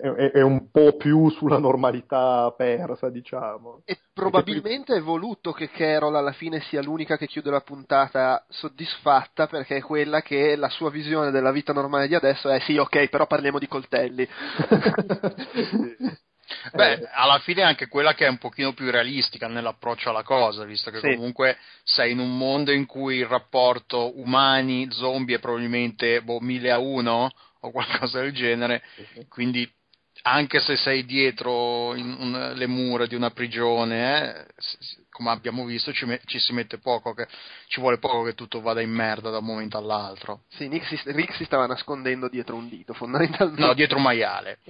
è, 0.00 0.30
è, 0.32 0.42
un 0.42 0.70
po' 0.70 0.96
più 0.96 1.28
sulla 1.30 1.58
normalità 1.58 2.52
persa, 2.56 3.08
diciamo. 3.08 3.82
E 3.84 3.98
probabilmente 4.12 4.94
è 4.94 5.00
voluto 5.00 5.52
che 5.52 5.70
Carol 5.70 6.14
alla 6.14 6.32
fine 6.32 6.60
sia 6.60 6.82
l'unica 6.82 7.16
che 7.16 7.26
chiude 7.26 7.50
la 7.50 7.60
puntata 7.60 8.44
soddisfatta 8.48 9.48
perché 9.48 9.76
è 9.76 9.82
quella 9.82 10.22
che 10.22 10.54
la 10.56 10.68
sua 10.68 10.90
visione 10.90 11.30
della 11.30 11.50
vita 11.50 11.72
normale 11.72 12.06
di 12.06 12.14
adesso 12.14 12.48
è 12.48 12.60
sì, 12.60 12.76
ok, 12.76 13.08
però 13.08 13.26
parliamo 13.26 13.58
di 13.58 13.66
coltelli. 13.66 14.28
sì. 15.52 16.26
Beh, 16.72 16.92
eh. 16.92 17.08
alla 17.12 17.38
fine 17.40 17.62
è 17.62 17.64
anche 17.64 17.88
quella 17.88 18.14
che 18.14 18.26
è 18.26 18.28
un 18.28 18.38
pochino 18.38 18.72
più 18.72 18.90
realistica 18.90 19.48
nell'approccio 19.48 20.10
alla 20.10 20.22
cosa, 20.22 20.64
visto 20.64 20.90
che 20.90 20.98
sì. 20.98 21.14
comunque 21.14 21.58
sei 21.84 22.12
in 22.12 22.18
un 22.18 22.36
mondo 22.36 22.72
in 22.72 22.86
cui 22.86 23.16
il 23.16 23.26
rapporto 23.26 24.18
umani-zombie 24.18 25.36
è 25.36 25.40
probabilmente 25.40 26.22
boh, 26.22 26.40
1000 26.40 26.70
a 26.70 26.78
1 26.78 27.30
o 27.60 27.70
qualcosa 27.70 28.20
del 28.20 28.32
genere, 28.32 28.82
quindi 29.28 29.70
anche 30.22 30.60
se 30.60 30.76
sei 30.76 31.04
dietro 31.04 31.90
un, 31.90 32.52
le 32.54 32.66
mura 32.66 33.06
di 33.06 33.14
una 33.14 33.30
prigione, 33.30 34.34
eh, 34.34 34.46
come 35.10 35.30
abbiamo 35.30 35.64
visto, 35.64 35.92
ci, 35.92 36.04
me, 36.04 36.20
ci, 36.26 36.38
si 36.38 36.52
mette 36.52 36.78
poco, 36.78 37.14
che, 37.14 37.26
ci 37.68 37.80
vuole 37.80 37.98
poco 37.98 38.22
che 38.24 38.34
tutto 38.34 38.60
vada 38.60 38.80
in 38.80 38.90
merda 38.90 39.30
da 39.30 39.38
un 39.38 39.44
momento 39.44 39.78
all'altro. 39.78 40.42
Sì, 40.48 40.68
Nick 40.68 40.86
si, 40.86 41.00
Rick 41.06 41.34
si 41.34 41.44
stava 41.44 41.66
nascondendo 41.66 42.28
dietro 42.28 42.56
un 42.56 42.68
dito, 42.68 42.92
fondamentalmente. 42.94 43.60
No, 43.60 43.74
dietro 43.74 43.96
un 43.96 44.02
maiale. 44.02 44.58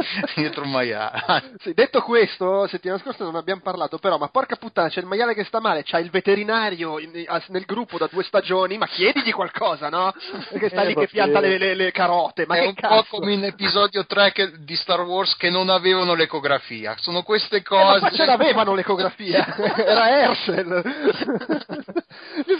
dietro 0.34 0.64
un 0.64 0.70
maiale. 0.70 1.52
Sì, 1.58 1.72
detto 1.74 2.02
questo, 2.02 2.66
settimana 2.66 3.00
scorsa 3.00 3.24
non 3.24 3.36
abbiamo 3.36 3.60
parlato, 3.62 3.98
però, 3.98 4.18
ma 4.18 4.28
porca 4.28 4.56
puttana, 4.56 4.88
c'è 4.88 5.00
il 5.00 5.06
maiale 5.06 5.34
che 5.34 5.44
sta 5.44 5.60
male, 5.60 5.82
c'ha 5.84 5.98
il 5.98 6.10
veterinario 6.10 6.98
in, 6.98 7.10
nel 7.48 7.64
gruppo 7.64 7.98
da 7.98 8.08
due 8.10 8.22
stagioni, 8.22 8.78
ma 8.78 8.86
chiedigli 8.86 9.32
qualcosa, 9.32 9.88
no? 9.88 10.12
Perché 10.50 10.68
sta 10.68 10.82
eh, 10.82 10.86
lì 10.86 10.94
che 10.94 11.08
pianta 11.08 11.40
le, 11.40 11.58
le, 11.58 11.74
le, 11.74 11.90
carote, 11.90 12.46
ma 12.46 12.56
È 12.56 12.60
che 12.60 12.66
un 12.66 12.74
cazzo? 12.74 13.06
po' 13.08 13.18
come 13.18 13.32
in 13.32 13.44
episodio 13.44 14.06
3 14.06 14.32
che, 14.32 14.52
di 14.58 14.76
Star 14.76 15.02
Wars 15.02 15.36
che 15.36 15.50
non 15.50 15.68
avevano 15.68 16.14
l'ecografia. 16.14 16.94
Sono 16.98 17.22
queste 17.22 17.62
cose... 17.62 17.98
Eh, 17.98 18.00
ma 18.00 18.10
ce 18.10 18.24
l'avevano 18.24 18.74
l'ecografia, 18.74 19.46
era 19.76 20.08
Herschel. 20.08 20.82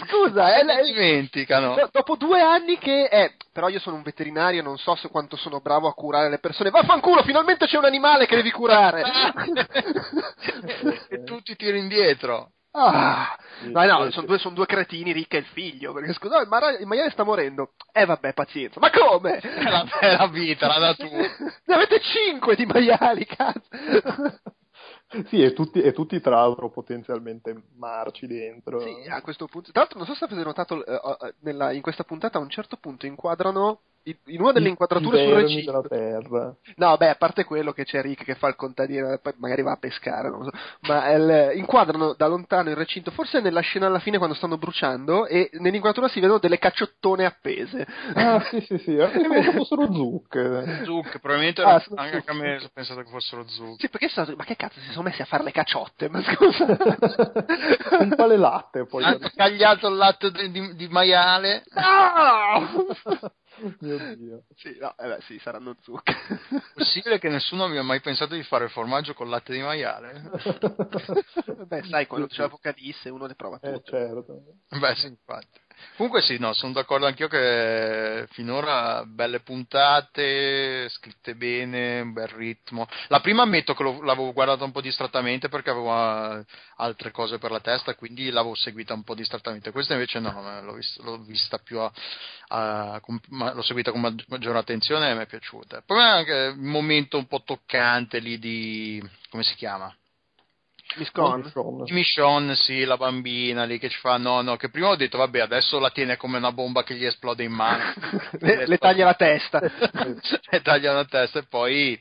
Scusa, 0.07 0.59
eh, 0.59 0.63
lei... 0.63 0.91
dimenticano. 0.93 1.89
Dopo 1.91 2.15
due 2.15 2.41
anni 2.41 2.77
che... 2.77 3.05
Eh, 3.05 3.33
però 3.53 3.67
io 3.67 3.79
sono 3.79 3.97
un 3.97 4.01
veterinario, 4.01 4.63
non 4.63 4.77
so 4.77 4.95
se 4.95 5.09
quanto 5.09 5.35
sono 5.35 5.59
bravo 5.59 5.87
a 5.87 5.93
curare 5.93 6.29
le 6.29 6.39
persone. 6.39 6.69
Vaffanculo, 6.69 7.21
finalmente 7.31 7.65
c'è 7.65 7.77
un 7.77 7.85
animale 7.85 8.25
che 8.25 8.35
devi 8.35 8.51
curare. 8.51 9.03
e 11.07 11.23
tu 11.23 11.41
ti 11.41 11.55
tiri 11.55 11.79
indietro. 11.79 12.51
Ah, 12.73 13.37
No, 13.63 13.85
no, 13.85 14.11
sono 14.11 14.27
due, 14.27 14.37
son 14.37 14.53
due 14.53 14.65
cretini, 14.65 15.11
Rick 15.11 15.33
e 15.33 15.39
il 15.39 15.45
figlio. 15.45 15.93
Perché 15.93 16.13
scusa, 16.13 16.41
il, 16.41 16.47
mara- 16.47 16.77
il 16.77 16.87
maiale 16.87 17.11
sta 17.11 17.23
morendo. 17.23 17.73
Eh 17.91 18.05
vabbè, 18.05 18.33
pazienza. 18.33 18.79
Ma 18.79 18.89
come? 18.89 19.39
È 19.39 19.63
la, 19.63 19.85
è 19.99 20.15
la 20.15 20.27
vita, 20.27 20.67
la 20.67 20.79
natura. 20.79 21.19
ne 21.65 21.73
avete 21.73 21.99
cinque 22.01 22.55
di 22.55 22.65
maiali, 22.65 23.25
cazzo. 23.25 23.67
Sì, 25.27 25.43
e 25.43 25.51
tutti, 25.51 25.81
e 25.81 25.91
tutti 25.91 26.21
tra 26.21 26.35
l'altro 26.35 26.69
potenzialmente 26.69 27.53
marci 27.75 28.27
dentro. 28.27 28.79
Sì, 28.79 29.09
a 29.09 29.21
questo 29.21 29.45
punto. 29.45 29.71
Tra 29.71 29.81
l'altro, 29.81 29.97
non 29.97 30.07
so 30.07 30.15
se 30.15 30.23
avete 30.23 30.41
notato, 30.41 30.85
eh, 30.85 30.93
eh, 30.93 31.33
nella, 31.41 31.73
in 31.73 31.81
questa 31.81 32.05
puntata 32.05 32.37
a 32.37 32.41
un 32.41 32.49
certo 32.49 32.77
punto 32.77 33.05
inquadrano 33.05 33.81
in 34.03 34.41
una 34.41 34.51
delle 34.51 34.69
inquadrature 34.69 35.23
sul 35.23 35.33
recinto. 35.33 35.71
della 35.71 35.87
terra. 35.87 36.55
no 36.75 36.97
beh 36.97 37.09
a 37.09 37.15
parte 37.15 37.43
quello 37.43 37.71
che 37.71 37.83
c'è 37.83 38.01
Rick 38.01 38.23
che 38.23 38.35
fa 38.35 38.47
il 38.47 38.55
contadino 38.55 39.17
poi 39.21 39.33
magari 39.37 39.61
va 39.61 39.73
a 39.73 39.77
pescare 39.77 40.29
non 40.29 40.43
so. 40.43 40.51
Ma 40.81 41.09
il, 41.11 41.57
inquadrano 41.57 42.13
da 42.17 42.27
lontano 42.27 42.69
il 42.69 42.75
recinto 42.75 43.11
forse 43.11 43.41
nella 43.41 43.61
scena 43.61 43.87
alla 43.87 43.99
fine 43.99 44.17
quando 44.17 44.35
stanno 44.35 44.57
bruciando 44.57 45.27
e 45.27 45.49
nell'inquadratura 45.53 46.07
si 46.07 46.19
vedono 46.19 46.39
delle 46.39 46.57
cacciottone 46.57 47.25
appese. 47.25 47.85
Ah 48.13 48.41
sì 48.49 48.59
sì 48.61 48.77
sì 48.79 48.95
che 48.95 49.51
fossero 49.51 49.91
zucche. 49.91 50.81
Zucche 50.83 51.19
probabilmente 51.19 51.61
ah, 51.61 51.83
anche 51.95 52.23
a 52.25 52.33
me 52.33 52.55
ho 52.57 52.69
pensato 52.73 53.01
che 53.01 53.09
fossero 53.09 53.47
zucche. 53.47 53.75
Sì 53.79 53.89
perché 53.89 54.09
stato, 54.09 54.35
ma 54.35 54.43
che 54.43 54.55
cazzo 54.55 54.79
si 54.79 54.91
sono 54.91 55.03
messi 55.03 55.21
a 55.21 55.25
fare 55.25 55.43
le 55.43 55.51
cacciotte 55.51 56.09
ma 56.09 56.21
scusa. 56.23 56.65
Un 57.99 58.13
po' 58.15 58.25
le 58.25 58.37
latte 58.37 58.85
poi. 58.85 59.03
Hanno 59.03 59.29
tagliato 59.35 59.87
il 59.87 59.95
latte 59.95 60.31
di, 60.31 60.51
di, 60.51 60.75
di 60.75 60.87
maiale. 60.87 61.63
No! 61.73 63.31
Mio 63.79 64.15
Dio. 64.15 64.43
Sì, 64.55 64.77
no, 64.79 64.95
eh 64.97 65.07
beh, 65.07 65.21
sì, 65.21 65.39
saranno 65.39 65.75
zucche. 65.81 66.13
Possibile 66.73 67.19
che 67.19 67.29
nessuno 67.29 67.65
abbia 67.65 67.83
mai 67.83 68.01
pensato 68.01 68.33
di 68.35 68.43
fare 68.43 68.65
il 68.65 68.71
formaggio 68.71 69.13
con 69.13 69.29
latte 69.29 69.53
di 69.53 69.61
maiale? 69.61 70.31
beh, 71.67 71.83
sai, 71.83 72.07
quando 72.07 72.27
c'è 72.27 72.41
l'Apocalisse 72.41 73.09
uno 73.09 73.27
le 73.27 73.35
prova 73.35 73.57
tutte. 73.59 73.75
Eh, 73.75 73.81
certo. 73.83 74.41
Beh, 74.69 74.95
sì, 74.95 75.07
infatti. 75.07 75.59
Comunque 75.95 76.21
sì, 76.21 76.37
no, 76.39 76.53
sono 76.53 76.73
d'accordo 76.73 77.05
anch'io 77.05 77.27
che 77.27 78.25
finora 78.31 79.03
belle 79.05 79.41
puntate, 79.41 80.89
scritte 80.89 81.35
bene, 81.35 82.01
un 82.01 82.13
bel 82.13 82.27
ritmo. 82.27 82.87
La 83.07 83.19
prima 83.19 83.43
ammetto 83.43 83.73
che 83.73 83.83
lo, 83.83 84.01
l'avevo 84.01 84.33
guardata 84.33 84.63
un 84.63 84.71
po' 84.71 84.81
distrattamente 84.81 85.49
perché 85.49 85.69
avevo 85.69 85.91
uh, 85.91 86.43
altre 86.77 87.11
cose 87.11 87.37
per 87.37 87.51
la 87.51 87.59
testa, 87.59 87.95
quindi 87.95 88.29
l'avevo 88.31 88.55
seguita 88.55 88.93
un 88.93 89.03
po' 89.03 89.15
distrattamente. 89.15 89.71
Questa 89.71 89.93
invece 89.93 90.19
no, 90.19 90.61
l'ho, 90.61 90.73
vista, 90.73 91.03
l'ho 91.03 91.17
vista 91.19 91.57
più 91.59 91.79
a, 91.79 91.91
a, 92.47 92.99
con, 93.01 93.19
l'ho 93.29 93.61
seguita 93.61 93.91
con 93.91 94.01
maggiore 94.27 94.57
attenzione 94.57 95.11
e 95.11 95.13
mi 95.13 95.21
è 95.21 95.27
piaciuta. 95.27 95.83
Poi 95.85 96.01
anche 96.01 96.53
il 96.55 96.59
momento 96.59 97.17
un 97.17 97.27
po' 97.27 97.43
toccante 97.43 98.19
lì 98.19 98.39
di... 98.39 99.01
come 99.29 99.43
si 99.43 99.55
chiama? 99.55 99.93
Michonne. 100.95 101.51
Michonne, 101.89 102.55
sì, 102.55 102.83
la 102.83 102.97
bambina 102.97 103.63
lì 103.63 103.79
che 103.79 103.89
ci 103.89 103.97
fa 103.99 104.17
no, 104.17 104.41
no, 104.41 104.55
che 104.55 104.69
prima 104.69 104.89
ho 104.89 104.95
detto 104.95 105.17
vabbè 105.17 105.39
adesso 105.39 105.79
la 105.79 105.89
tiene 105.89 106.17
come 106.17 106.37
una 106.37 106.51
bomba 106.51 106.83
che 106.83 106.95
gli 106.95 107.05
esplode 107.05 107.43
in 107.43 107.51
mano. 107.51 107.93
le, 108.39 108.67
le 108.67 108.77
taglia 108.77 109.05
la 109.05 109.13
testa. 109.13 109.59
le 109.61 110.61
taglia 110.61 110.93
la 110.93 111.05
testa 111.05 111.39
e 111.39 111.43
poi 111.43 111.99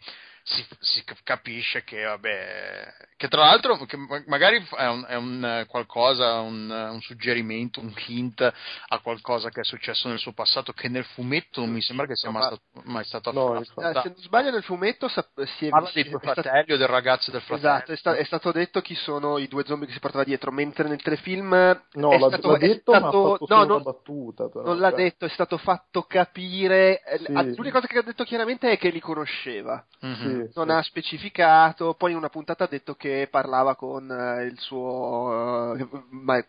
si, 0.50 0.66
si, 0.80 1.04
capisce 1.22 1.84
che, 1.84 2.02
vabbè, 2.02 2.94
che 3.16 3.28
tra 3.28 3.44
l'altro 3.44 3.76
che 3.84 3.96
magari 4.26 4.64
è 4.76 4.86
un, 4.86 5.04
è 5.06 5.14
un 5.14 5.64
qualcosa, 5.68 6.40
un, 6.40 6.68
un, 6.70 7.00
suggerimento, 7.00 7.80
un 7.80 7.92
hint 8.06 8.40
a 8.88 8.98
qualcosa 9.00 9.50
che 9.50 9.60
è 9.60 9.64
successo 9.64 10.08
nel 10.08 10.18
suo 10.18 10.32
passato 10.32 10.72
che 10.72 10.88
nel 10.88 11.04
fumetto 11.04 11.60
non 11.60 11.70
mi 11.70 11.82
sembra 11.82 12.06
che 12.06 12.16
sia 12.16 12.30
mai 12.30 12.42
stato, 12.42 12.62
mai 12.84 13.04
stato 13.04 13.32
no, 13.32 13.54
affrontato. 13.54 13.98
Eh, 13.98 14.02
se 14.02 14.08
non 14.08 14.22
sbaglio 14.22 14.50
nel 14.50 14.64
fumetto 14.64 15.08
si 15.08 15.66
è, 15.66 15.68
parla 15.68 15.90
dei 15.92 16.08
due 16.08 16.18
fratelli 16.18 16.72
o 16.72 16.76
del 16.76 16.88
ragazzo 16.88 17.30
del 17.30 17.42
fratello. 17.42 17.74
Esatto, 17.74 17.92
è, 17.92 17.96
sta, 17.96 18.16
è, 18.16 18.24
stato 18.24 18.52
detto 18.52 18.80
chi 18.80 18.94
sono 18.96 19.38
i 19.38 19.46
due 19.46 19.64
zombie 19.64 19.86
che 19.86 19.92
si 19.92 20.00
portava 20.00 20.24
dietro, 20.24 20.50
mentre 20.50 20.88
nel 20.88 21.02
telefilm 21.02 21.50
no, 21.92 22.10
è 22.10 22.18
l'ha, 22.18 22.28
stato, 22.28 22.50
l'ha 22.50 22.58
detto, 22.58 22.92
stato, 22.92 23.38
no, 23.46 23.64
non, 23.64 23.82
battuta, 23.82 24.48
però, 24.48 24.64
non 24.64 24.78
l'ha 24.78 24.90
cioè. 24.90 24.98
detto, 24.98 25.24
è 25.26 25.30
stato 25.30 25.58
fatto 25.58 26.02
capire. 26.02 27.02
Eh, 27.02 27.18
Sì. 27.20 27.56
L'unica 27.56 27.80
cosa 27.80 27.86
che 27.86 27.98
ha 27.98 28.02
detto 28.02 28.24
chiaramente 28.24 28.70
è 28.70 28.78
che 28.78 28.90
li 28.90 29.00
conosceva. 29.00 29.84
Mhm. 30.00 30.14
Sì, 30.14 30.39
non 30.54 30.66
sì. 30.66 30.72
ha 30.72 30.82
specificato, 30.82 31.94
poi 31.94 32.12
in 32.12 32.16
una 32.16 32.28
puntata 32.28 32.64
ha 32.64 32.68
detto 32.68 32.94
che 32.94 33.28
parlava 33.30 33.76
con 33.76 34.10
eh, 34.10 34.44
il 34.44 34.58
suo 34.58 35.76
ma- 36.10 36.44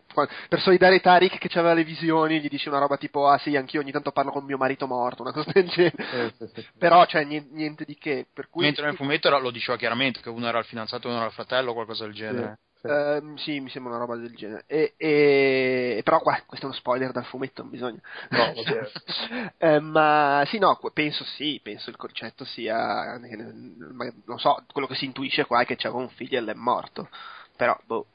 per 0.48 0.60
solidarietà 0.60 1.16
Rick 1.16 1.38
che 1.38 1.58
aveva 1.58 1.74
le 1.74 1.84
visioni, 1.84 2.40
gli 2.40 2.48
dice 2.48 2.68
una 2.68 2.78
roba 2.78 2.96
tipo 2.96 3.28
ah 3.28 3.38
sì, 3.38 3.56
anch'io 3.56 3.80
ogni 3.80 3.92
tanto 3.92 4.12
parlo 4.12 4.30
con 4.30 4.44
mio 4.44 4.56
marito 4.56 4.86
morto, 4.86 5.22
una 5.22 5.32
cosa 5.32 5.50
del 5.52 5.68
genere. 5.68 6.34
Sì, 6.36 6.46
sì, 6.46 6.52
sì. 6.54 6.66
Però 6.78 7.04
cioè 7.06 7.24
niente, 7.24 7.54
niente 7.54 7.84
di 7.84 7.96
che, 7.96 8.26
per 8.32 8.48
cui 8.48 8.64
Mentre 8.64 8.86
nel 8.86 8.96
fumetto 8.96 9.28
lo 9.38 9.50
diceva 9.50 9.78
chiaramente 9.78 10.20
che 10.20 10.28
uno 10.28 10.46
era 10.46 10.58
il 10.58 10.64
fidanzato 10.64 11.06
e 11.06 11.10
uno 11.10 11.18
era 11.18 11.28
il 11.28 11.34
fratello 11.34 11.70
o 11.70 11.74
qualcosa 11.74 12.04
del 12.04 12.14
genere. 12.14 12.58
Sì. 12.82 12.88
Ehm, 12.88 13.36
sì, 13.36 13.60
mi 13.60 13.70
sembra 13.70 13.92
una 13.92 14.00
roba 14.00 14.16
del 14.16 14.34
genere. 14.34 14.64
E, 14.66 14.94
e- 14.96 16.00
però 16.04 16.20
qua, 16.20 16.42
questo 16.46 16.66
è 16.66 16.68
uno 16.68 16.76
spoiler 16.78 17.12
dal 17.12 17.24
fumetto, 17.24 17.62
non 17.62 17.70
bisogna. 17.70 18.00
No. 18.30 18.52
Eh, 19.58 19.78
ma 19.78 20.42
sì, 20.46 20.58
no, 20.58 20.78
penso 20.92 21.22
sì, 21.24 21.60
penso 21.62 21.88
il 21.90 21.96
concetto 21.96 22.44
sia, 22.44 23.16
non 23.16 24.38
so, 24.38 24.64
quello 24.72 24.88
che 24.88 24.96
si 24.96 25.04
intuisce 25.04 25.44
qua 25.44 25.60
è 25.62 25.64
che 25.66 25.76
c'era 25.76 25.94
un 25.94 26.08
figlio 26.08 26.38
e 26.38 26.40
l'è 26.40 26.54
morto. 26.54 27.08
Però, 27.56 27.78
boh, 27.84 28.06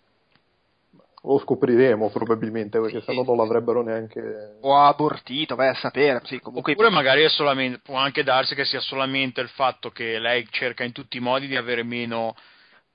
Lo 1.23 1.39
scopriremo 1.39 2.09
probabilmente 2.09 2.79
perché 2.79 2.99
Sì, 2.99 3.05
sennò 3.05 3.21
sì, 3.21 3.27
non 3.27 3.37
l'avrebbero 3.37 3.81
neanche. 3.81 4.57
o 4.61 4.75
ha 4.75 4.87
abortito, 4.87 5.55
vai 5.55 5.69
a 5.69 5.73
sapere. 5.75 6.21
Sì, 6.25 6.39
comunque 6.39 6.73
Oppure 6.73 6.89
magari 6.89 7.23
è 7.23 7.29
solamente, 7.29 7.79
può 7.79 7.95
anche 7.97 8.23
darsi 8.23 8.55
che 8.55 8.65
sia 8.65 8.79
solamente 8.79 9.41
il 9.41 9.49
fatto 9.49 9.89
che 9.89 10.19
lei 10.19 10.45
cerca 10.51 10.83
in 10.83 10.91
tutti 10.91 11.17
i 11.17 11.21
modi 11.21 11.47
di 11.47 11.55
avere 11.55 11.83
meno 11.83 12.35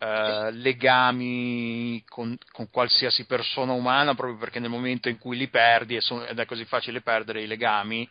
eh, 0.02 0.50
legami 0.50 2.02
con, 2.08 2.36
con 2.50 2.68
qualsiasi 2.70 3.24
persona 3.24 3.72
umana, 3.72 4.16
proprio 4.16 4.36
perché 4.36 4.58
nel 4.58 4.68
momento 4.68 5.08
in 5.08 5.16
cui 5.18 5.36
li 5.36 5.46
perdi 5.46 5.96
ed 5.96 6.38
è 6.38 6.44
così 6.44 6.64
facile 6.64 7.02
perdere 7.02 7.42
i 7.42 7.46
legami, 7.46 8.08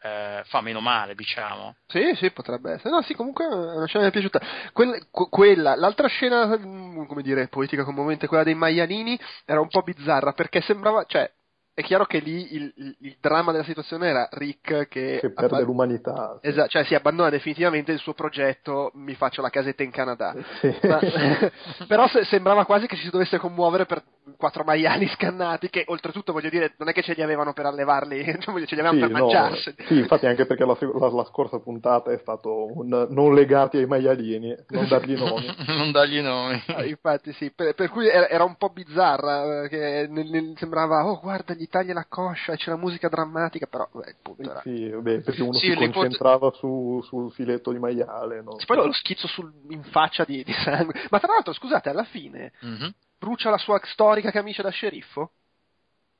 eh, 0.00 0.42
fa 0.46 0.62
meno 0.62 0.80
male, 0.80 1.14
diciamo. 1.14 1.76
Sì, 1.88 2.14
sì, 2.14 2.30
potrebbe 2.30 2.72
essere. 2.72 2.88
No, 2.88 3.02
sì, 3.02 3.12
comunque 3.12 3.44
è 3.44 3.48
una 3.48 3.86
scena 3.86 4.08
che 4.08 4.18
mi 4.18 4.24
è 4.24 4.30
piaciuta. 4.30 4.70
Quel- 4.72 5.08
que- 5.10 5.28
quella, 5.28 5.74
l'altra 5.74 6.08
scena, 6.08 6.56
mm, 6.56 7.04
come 7.04 7.20
dire, 7.22 7.48
poetica 7.48 7.84
commovente, 7.84 8.26
quella 8.28 8.42
dei 8.44 8.54
maialini, 8.54 9.18
era 9.44 9.60
un 9.60 9.68
po' 9.68 9.82
bizzarra 9.82 10.32
perché 10.32 10.62
sembrava, 10.62 11.04
cioè, 11.04 11.30
è 11.78 11.82
chiaro 11.82 12.06
che 12.06 12.20
lì 12.20 12.54
il, 12.54 12.72
il- 12.76 12.96
il 13.00 13.16
dramma 13.20 13.52
della 13.52 13.62
situazione 13.64 14.08
era 14.08 14.26
Rick 14.32 14.88
che, 14.88 15.18
che 15.20 15.30
perde 15.30 15.56
abba- 15.56 15.60
l'umanità. 15.60 16.38
Esatto, 16.40 16.68
cioè 16.68 16.84
si 16.84 16.94
abbandona 16.94 17.28
definitivamente 17.28 17.92
il 17.92 17.98
suo 17.98 18.14
progetto, 18.14 18.90
mi 18.94 19.14
faccio 19.14 19.42
la 19.42 19.50
casetta 19.50 19.82
in 19.82 19.90
Canada. 19.90 20.34
Sì. 20.60 20.74
Ma- 20.88 21.00
però 21.86 22.08
se- 22.08 22.24
sembrava 22.24 22.64
quasi 22.64 22.86
che 22.86 22.96
ci 22.96 23.02
si 23.04 23.10
dovesse 23.10 23.36
commuovere 23.36 23.84
per 23.84 24.02
quattro 24.38 24.64
maiali 24.64 25.06
scannati 25.08 25.68
che 25.70 25.84
oltretutto 25.86 26.32
voglio 26.32 26.48
dire 26.48 26.72
non 26.78 26.88
è 26.88 26.92
che 26.92 27.02
ce 27.02 27.12
li 27.12 27.22
avevano 27.22 27.52
per 27.52 27.66
allevarli 27.66 28.24
cioè, 28.40 28.64
ce 28.66 28.74
li 28.74 28.80
avevano 28.80 28.94
Sì, 28.94 29.00
per 29.00 29.10
no, 29.10 29.18
mangiarsi 29.20 29.74
sì, 29.86 29.98
infatti 29.98 30.26
anche 30.26 30.46
perché 30.46 30.64
la, 30.64 30.76
la- 30.80 31.08
la 31.12 31.24
scorsa 31.26 31.60
puntata 31.60 32.10
è 32.10 32.18
stato 32.18 32.76
un 32.76 33.06
non 33.10 33.34
legati 33.34 33.76
ai 33.76 33.86
maialini, 33.86 34.52
non 34.70 34.88
dargli 34.88 35.14
nomi. 35.16 35.46
non 35.68 35.92
dargli 35.92 36.20
nomi. 36.20 36.60
Ah, 36.66 36.84
infatti 36.84 37.32
sì 37.34 37.52
per, 37.52 37.74
per 37.74 37.88
cui 37.90 38.08
era, 38.08 38.28
era 38.28 38.42
un 38.42 38.56
po' 38.56 38.70
bizzarra 38.70 39.62
eh, 39.62 39.68
che 39.68 40.06
nel- 40.10 40.28
nel- 40.28 40.54
sembrava 40.56 41.06
oh 41.06 41.20
guarda 41.20 41.54
gli 41.54 41.65
taglia 41.68 41.94
la 41.94 42.06
coscia 42.08 42.52
e 42.52 42.56
c'è 42.56 42.70
la 42.70 42.76
musica 42.76 43.08
drammatica 43.08 43.66
però 43.66 43.88
beh, 43.92 44.08
il 44.08 44.16
punto 44.22 44.50
era 44.50 44.60
Sì, 44.62 44.88
vabbè, 44.90 45.20
perché 45.20 45.42
uno 45.42 45.52
Sì, 45.54 45.66
si 45.66 45.68
li 45.68 45.74
pot- 45.86 45.92
concentrava 45.94 46.50
su- 46.52 47.00
sul 47.04 47.32
filetto 47.32 47.72
di 47.72 47.78
maiale. 47.78 48.42
No? 48.42 48.56
poi 48.66 48.76
lo 48.76 48.92
schizzo 48.92 49.26
sul- 49.26 49.52
in 49.70 49.82
faccia 49.84 50.24
di, 50.24 50.42
di 50.44 50.52
sangue 50.52 50.94
ma 51.10 51.18
tra 51.18 51.32
l'altro 51.32 51.52
scusate 51.52 51.88
alla 51.88 52.04
fine 52.04 52.52
Mhm. 52.60 52.94
brucia 53.18 53.50
la 53.50 53.58
sua 53.58 53.80
storica 53.84 54.30
camicia 54.30 54.62
da 54.62 54.70
sceriffo 54.70 55.32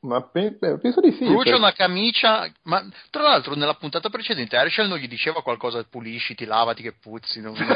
Ma 0.01 0.23
pe- 0.23 0.59
eh, 0.61 0.79
penso 0.79 1.01
di 1.01 1.11
sì. 1.13 1.25
Brucia 1.25 1.51
per- 1.51 1.59
una 1.59 1.73
camicia, 1.73 2.47
ma 2.65 2.87
tra 3.11 3.23
l'altro 3.23 3.55
nella 3.55 3.75
puntata 3.75 4.09
precedente 4.09 4.55
Herschel 4.55 4.89
non 4.89 4.99
gli 4.99 5.09
diceva 5.09 5.43
qualcosa, 5.43 5.83
pulisciti, 5.89 6.45
lavati 6.45 6.83
che 6.83 6.93
puzzi. 6.93 7.41
non- 7.41 7.57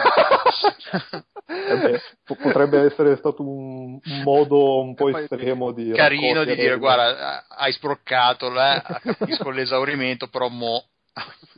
eh 1.47 1.77
beh, 1.77 2.03
po- 2.25 2.37
potrebbe 2.37 2.81
essere 2.83 3.17
stato 3.17 3.43
un, 3.43 3.99
modo 4.23 4.81
un 4.81 4.95
po' 4.95 5.17
estremo 5.17 5.73
di 5.73 5.93
Carino 5.93 6.45
di 6.45 6.55
dire 6.55 6.77
guarda, 6.77 7.47
hai 7.49 7.73
sproccato, 7.73 8.49
eh, 8.53 8.83
capisco 9.03 9.50
l'esaurimento, 9.50 10.29
però 10.29 10.49
mo, 10.49 10.85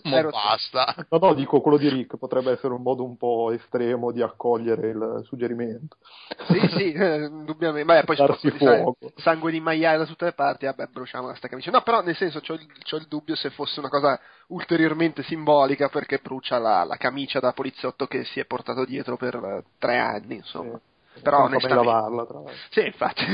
mo 0.05 0.17
Ero- 0.17 0.31
basta. 0.31 0.95
No, 1.11 1.19
no, 1.19 1.35
dico 1.35 1.61
quello 1.61 1.77
di 1.77 1.89
Rick 1.89 2.17
potrebbe 2.17 2.53
essere 2.53 2.73
un 2.73 2.83
modo 2.83 3.05
un 3.05 3.17
po' 3.17 3.51
estremo 3.53 4.11
di 4.11 4.23
accogliere 4.23 4.89
il 4.89 5.21
suggerimento. 5.25 5.97
Sì, 6.49 6.69
sì, 6.77 6.93
eh, 6.93 7.25
indubbiamente. 7.25 7.85
Vabbè, 7.85 8.05
poi 8.05 8.17
Darsi 8.17 8.51
fuoco. 8.51 9.13
sangue 9.17 9.51
di 9.51 9.61
maiale 9.61 9.99
da 9.99 10.07
tutte 10.07 10.25
le 10.25 10.33
parti, 10.33 10.67
vabbè, 10.67 10.87
bruciamo 10.87 11.27
la 11.29 11.35
sta 11.35 11.49
camicia. 11.49 11.71
No, 11.71 11.83
però 11.83 12.01
nel 12.03 12.17
senso, 12.17 12.41
c'ho 12.41 12.55
il, 12.55 12.67
il 12.67 13.07
dubbio 13.09 13.35
se 13.35 13.51
fosse 13.51 13.79
una 13.81 13.89
cosa 13.89 14.19
ulteriormente 14.49 15.23
simbolica 15.23 15.89
perché 15.89 16.19
brucia 16.23 16.59
la, 16.59 16.85
la 16.85 16.97
camicia 16.97 17.41
da 17.41 17.53
poliziotto 17.53 18.07
che 18.07 18.25
si 18.25 18.41
è 18.41 18.45
portato 18.45 18.85
dietro 18.85 19.17
per 19.17 19.35
eh, 19.35 19.65
tre 19.79 19.99
anni, 19.99 20.37
insomma. 20.37 20.81
Però 21.21 21.45
onestamente- 21.45 21.85
lavarla, 21.85 22.27
tra 22.27 22.39
l'altro. 22.39 22.55
Sì, 22.71 22.87
infatti. 22.87 23.25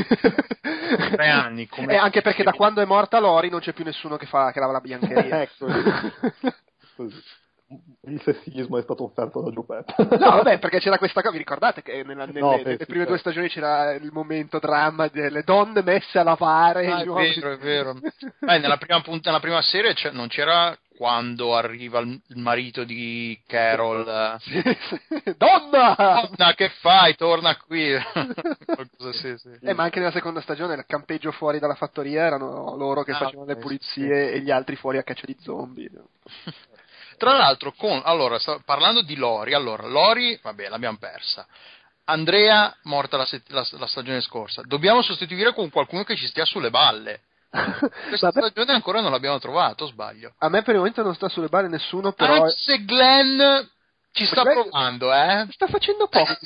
Tre 1.10 1.28
anni, 1.28 1.66
come- 1.70 1.92
E 1.92 1.96
anche 1.96 2.22
perché 2.22 2.42
da 2.42 2.52
quando 2.52 2.80
è 2.80 2.84
morta 2.84 3.18
Lori 3.18 3.48
non 3.48 3.60
c'è 3.60 3.72
più 3.72 3.84
nessuno 3.84 4.16
che, 4.16 4.26
fa, 4.26 4.50
che 4.52 4.60
lava 4.60 4.72
la 4.72 4.80
biancheria. 4.80 5.42
ecco, 5.42 5.66
il 8.02 8.22
sessismo 8.22 8.78
è 8.78 8.82
stato 8.82 9.04
offerto 9.04 9.42
da 9.42 9.50
Giuppetto. 9.50 9.94
No, 9.98 10.30
vabbè, 10.36 10.58
perché 10.58 10.78
c'era 10.78 10.96
questa 10.96 11.20
cosa, 11.20 11.32
vi 11.32 11.38
ricordate 11.38 11.82
che 11.82 12.02
nella, 12.02 12.24
nelle, 12.24 12.40
no, 12.40 12.50
nelle 12.52 12.76
prime 12.78 13.04
due 13.04 13.16
certo. 13.16 13.18
stagioni 13.18 13.48
c'era 13.48 13.92
il 13.92 14.10
momento 14.10 14.58
dramma 14.58 15.08
delle 15.08 15.42
donne 15.42 15.82
messe 15.82 16.18
a 16.18 16.22
lavare. 16.22 16.90
Ah, 16.90 17.02
è 17.02 17.04
vero, 17.04 17.52
è 17.52 17.58
vero. 17.58 17.94
Beh, 18.38 18.58
nella 18.58 18.78
prima, 18.78 19.00
punta, 19.02 19.28
nella 19.28 19.42
prima 19.42 19.60
serie 19.60 19.94
non 20.12 20.28
c'era 20.28 20.76
quando 20.98 21.54
arriva 21.54 22.00
il 22.00 22.20
marito 22.38 22.82
di 22.82 23.40
Carol. 23.46 24.02
Donna! 25.38 25.94
Donna, 25.96 26.54
che 26.54 26.70
fai? 26.80 27.14
Torna 27.14 27.56
qui. 27.56 27.94
sì, 29.12 29.38
sì. 29.38 29.58
Eh, 29.62 29.74
ma 29.74 29.84
anche 29.84 30.00
nella 30.00 30.10
seconda 30.10 30.40
stagione 30.40 30.74
il 30.74 30.84
campeggio 30.88 31.30
fuori 31.30 31.60
dalla 31.60 31.76
fattoria 31.76 32.24
erano 32.24 32.74
loro 32.74 33.04
che 33.04 33.12
ah, 33.12 33.18
facevano 33.18 33.46
le 33.46 33.58
pulizie 33.58 34.32
e 34.32 34.40
gli 34.40 34.50
altri 34.50 34.74
fuori 34.74 34.98
a 34.98 35.04
caccia 35.04 35.24
di 35.24 35.36
zombie. 35.40 35.88
Tra 37.16 37.36
l'altro, 37.36 37.72
con, 37.76 38.00
allora, 38.04 38.38
parlando 38.64 39.02
di 39.02 39.14
Lori, 39.14 39.54
allora, 39.54 39.86
Lori, 39.86 40.36
vabbè, 40.42 40.68
l'abbiamo 40.68 40.98
persa. 40.98 41.46
Andrea, 42.06 42.76
morta 42.84 43.16
la, 43.16 43.28
la, 43.48 43.66
la 43.70 43.86
stagione 43.86 44.20
scorsa. 44.20 44.62
Dobbiamo 44.64 45.02
sostituire 45.02 45.54
con 45.54 45.70
qualcuno 45.70 46.02
che 46.02 46.16
ci 46.16 46.26
stia 46.26 46.44
sulle 46.44 46.70
balle. 46.70 47.20
Questa 47.50 48.30
Vabbè. 48.30 48.48
stagione 48.50 48.72
ancora 48.72 49.00
non 49.00 49.10
l'abbiamo 49.10 49.38
trovato, 49.38 49.86
sbaglio. 49.86 50.34
A 50.38 50.48
me 50.48 50.62
per 50.62 50.74
il 50.74 50.80
momento 50.80 51.02
non 51.02 51.14
sta 51.14 51.28
sulle 51.28 51.48
balle 51.48 51.68
nessuno, 51.68 52.12
però... 52.12 52.34
Anche 52.34 52.54
se 52.56 52.84
Glenn 52.84 53.40
ci 54.12 54.26
sta 54.26 54.42
Glenn... 54.42 54.62
provando, 54.62 55.12
eh? 55.12 55.46
Sta 55.50 55.66
facendo 55.66 56.08
poco, 56.08 56.36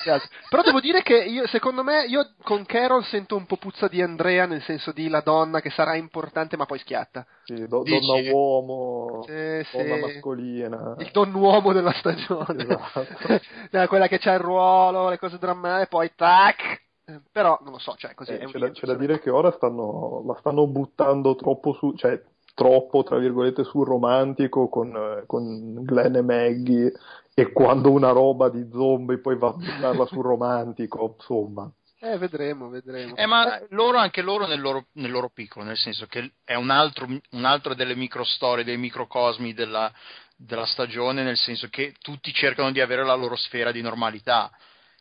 però 0.50 0.62
devo 0.62 0.80
dire 0.80 1.02
che 1.02 1.16
io, 1.16 1.46
secondo 1.46 1.82
me, 1.82 2.04
io 2.04 2.34
con 2.42 2.64
Carol 2.66 3.04
sento 3.04 3.34
un 3.34 3.46
po' 3.46 3.56
puzza 3.56 3.88
di 3.88 4.02
Andrea, 4.02 4.46
nel 4.46 4.62
senso 4.62 4.92
di 4.92 5.08
la 5.08 5.20
donna 5.20 5.60
che 5.60 5.70
sarà 5.70 5.96
importante 5.96 6.56
ma 6.56 6.66
poi 6.66 6.78
schiatta. 6.80 7.24
Sì, 7.44 7.66
do, 7.66 7.82
donna 7.82 8.30
uomo, 8.30 9.24
sì, 9.26 9.64
donna 9.72 9.94
sì. 9.94 10.00
mascolina. 10.00 10.94
Il 10.98 11.10
don 11.12 11.32
uomo 11.34 11.72
della 11.72 11.92
stagione. 11.92 12.62
Esatto. 12.62 13.86
quella 13.88 14.06
che 14.06 14.18
c'ha 14.18 14.34
il 14.34 14.40
ruolo, 14.40 15.08
le 15.08 15.18
cose 15.18 15.38
drammatiche, 15.38 15.84
e 15.84 15.86
poi 15.86 16.12
tac 16.14 16.80
eh, 17.04 17.20
però 17.30 17.58
non 17.62 17.72
lo 17.72 17.78
so, 17.78 17.94
cioè 17.96 18.14
così 18.14 18.32
eh, 18.32 18.46
c'è, 18.46 18.58
da, 18.58 18.70
c'è 18.70 18.86
da, 18.86 18.94
dire 18.94 19.18
che 19.20 19.30
ora 19.30 19.50
stanno, 19.52 20.22
la 20.26 20.36
stanno 20.38 20.66
buttando 20.66 21.34
troppo 21.34 21.72
su, 21.74 21.94
cioè 21.94 22.22
troppo 22.54 23.02
tra 23.02 23.18
virgolette 23.18 23.64
sul 23.64 23.86
romantico 23.86 24.68
con, 24.68 24.94
eh, 24.94 25.24
con 25.26 25.82
Glenn 25.84 26.16
e 26.16 26.22
Maggie 26.22 26.92
e 27.34 27.50
quando 27.52 27.90
una 27.90 28.10
roba 28.10 28.50
di 28.50 28.68
zombie 28.70 29.18
poi 29.18 29.36
va 29.36 29.48
a 29.48 29.52
buttarla 29.52 30.06
sul 30.06 30.22
romantico, 30.22 31.14
insomma. 31.18 31.70
Eh, 32.04 32.18
vedremo, 32.18 32.68
vedremo. 32.68 33.14
Eh, 33.16 33.26
ma 33.26 33.60
loro, 33.70 33.96
anche 33.96 34.22
loro 34.22 34.46
nel 34.46 34.60
loro, 34.60 34.86
nel 34.94 35.10
loro 35.10 35.30
piccolo, 35.32 35.64
nel 35.64 35.76
senso 35.76 36.06
che 36.06 36.32
è 36.44 36.54
un 36.54 36.70
altro, 36.70 37.06
un 37.06 37.44
altro 37.44 37.74
delle 37.74 37.94
microstorie, 37.94 38.64
dei 38.64 38.76
microcosmi 38.76 39.54
della, 39.54 39.90
della 40.36 40.66
stagione, 40.66 41.22
nel 41.22 41.36
senso 41.36 41.68
che 41.68 41.94
tutti 42.00 42.32
cercano 42.32 42.72
di 42.72 42.80
avere 42.80 43.04
la 43.04 43.14
loro 43.14 43.36
sfera 43.36 43.70
di 43.70 43.82
normalità. 43.82 44.50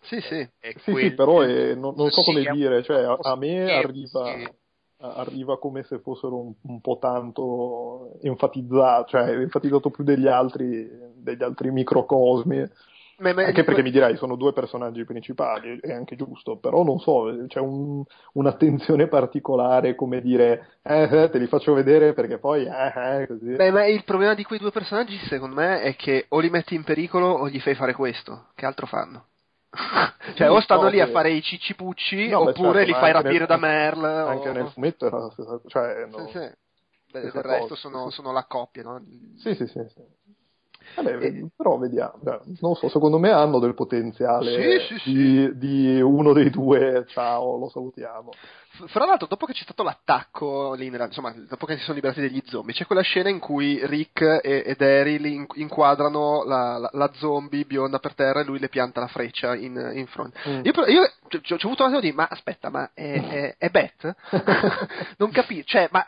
Sì, 0.02 0.20
sì. 0.22 0.48
sì, 0.60 0.96
sì, 0.96 1.12
però 1.14 1.42
è, 1.42 1.76
non, 1.76 1.94
non, 1.96 2.10
so 2.10 2.24
come 2.24 2.42
dire, 2.52 2.84
cioè, 2.84 3.04
a, 3.04 3.18
a 3.22 3.36
me 3.36 3.72
arriva, 3.72 4.34
arriva, 4.98 5.60
come 5.60 5.84
se 5.84 6.00
fossero 6.00 6.38
un, 6.38 6.54
un 6.64 6.82
po' 6.82 6.98
tanto 7.00 8.20
enfatizzati, 8.22 9.12
cioè 9.12 9.30
enfatizzato 9.30 9.90
più 9.90 10.04
degli 10.04 10.28
altri, 10.28 10.90
degli 11.16 11.44
altri 11.44 11.72
microcosmi. 11.72 12.70
Ma, 13.18 13.34
ma, 13.34 13.44
anche 13.44 13.64
perché 13.64 13.84
mi 13.84 13.92
direi 13.92 14.18
sono 14.18 14.36
due 14.36 14.52
personaggi 14.52 15.06
principali, 15.06 15.80
è 15.80 15.92
anche 15.92 16.16
giusto, 16.16 16.58
però 16.58 16.84
non 16.84 16.98
so, 16.98 17.26
c'è 17.48 17.60
un, 17.60 18.04
un'attenzione 18.34 19.08
particolare 19.08 19.94
come 19.94 20.22
dire 20.22 20.80
eh, 20.82 21.04
eh, 21.04 21.30
te 21.30 21.38
li 21.38 21.46
faccio 21.46 21.76
vedere 21.76 22.14
perché 22.14 22.40
poi 22.40 22.66
eh, 22.66 23.22
eh, 23.22 23.28
così. 23.28 23.52
Beh, 23.54 23.70
ma 23.70 23.86
il 23.86 24.04
problema 24.06 24.34
di 24.34 24.44
quei 24.44 24.58
due 24.58 24.72
personaggi 24.72 25.18
secondo 25.28 25.56
me 25.56 25.82
è 25.82 25.96
che 25.96 26.26
o 26.30 26.40
li 26.40 26.50
metti 26.50 26.74
in 26.74 26.84
pericolo 26.84 27.28
o 27.28 27.48
gli 27.48 27.60
fai 27.60 27.76
fare 27.76 27.94
questo, 27.94 28.48
che 28.56 28.66
altro 28.66 28.88
fanno? 28.88 29.26
Cioè, 30.36 30.50
o 30.50 30.60
stanno 30.60 30.90
lì 30.90 31.00
a 31.00 31.08
fare 31.08 31.32
i 31.32 31.42
ciccipucci, 31.42 32.28
no, 32.28 32.50
oppure 32.50 32.86
certo, 32.86 32.94
li 32.94 32.94
fai 32.94 33.12
rapire 33.14 33.40
nel, 33.40 33.48
da 33.48 33.58
Merle. 33.58 34.08
Anche 34.08 34.50
o... 34.50 34.54
nel 34.54 34.68
fumetto 34.70 35.06
era 35.06 35.18
la 35.20 35.30
stessa 35.32 35.62
cioè, 35.68 36.06
no, 36.08 36.28
sì, 36.28 36.32
sì. 36.32 36.52
Del, 37.12 37.32
del 37.32 37.44
resto 37.44 37.76
sono, 37.76 38.10
sono, 38.10 38.32
la 38.32 38.46
coppia, 38.46 38.84
no? 38.84 39.02
Sì, 39.38 39.56
sì, 39.56 39.68
sì. 39.68 39.80
sì. 39.88 40.02
Vabbè, 40.96 41.24
e... 41.24 41.50
Però 41.56 41.78
vediamo, 41.78 42.20
non 42.60 42.76
so, 42.76 42.90
secondo 42.90 43.18
me 43.18 43.32
hanno 43.32 43.60
del 43.60 43.74
potenziale 43.74 44.80
sì, 44.80 45.00
sì, 45.00 45.14
di, 45.14 45.50
sì. 45.52 45.58
di, 45.58 46.02
uno 46.02 46.34
dei 46.34 46.50
due, 46.50 47.06
ciao, 47.08 47.58
lo 47.58 47.70
salutiamo. 47.70 48.32
Fra 48.88 49.06
l'altro, 49.06 49.28
dopo 49.28 49.46
che 49.46 49.52
c'è 49.52 49.64
stato 49.64 49.84
l'attacco, 49.84 50.74
lì 50.74 50.90
nella, 50.90 51.06
insomma, 51.06 51.34
dopo 51.48 51.66
che 51.66 51.76
si 51.76 51.84
sono 51.84 51.96
liberati 51.96 52.22
degli 52.22 52.42
zombie, 52.46 52.74
c'è 52.74 52.86
quella 52.86 53.02
scena 53.02 53.28
in 53.28 53.40
cui 53.40 53.86
Rick 53.86 54.22
e, 54.22 54.64
e 54.66 54.76
Daryl 54.78 55.46
inquadrano 55.56 56.44
la, 56.46 56.78
la, 56.78 56.90
la, 56.94 57.12
zombie 57.16 57.66
bionda 57.66 58.00
per 58.00 58.16
terra 58.16 58.40
e 58.40 58.46
lui 58.46 58.60
le 58.60 58.70
pianta 58.70 59.02
la 59.02 59.08
freccia 59.08 59.56
in, 59.56 59.92
in 59.94 60.08
fronte. 60.08 60.40
Mm. 60.48 60.62
Io, 60.64 60.86
io 60.88 61.12
ci 61.42 61.54
ho 61.54 61.58
avuto 61.58 61.84
un 61.84 61.90
attimo 61.90 62.00
di, 62.00 62.14
ma 62.14 62.28
aspetta, 62.30 62.70
ma 62.70 62.92
è, 62.94 63.12
è, 63.12 63.56
è 63.58 63.70
Beth? 63.70 64.16
non 65.18 65.32
capisco, 65.32 65.64
cioè, 65.66 65.90
ma 65.92 66.06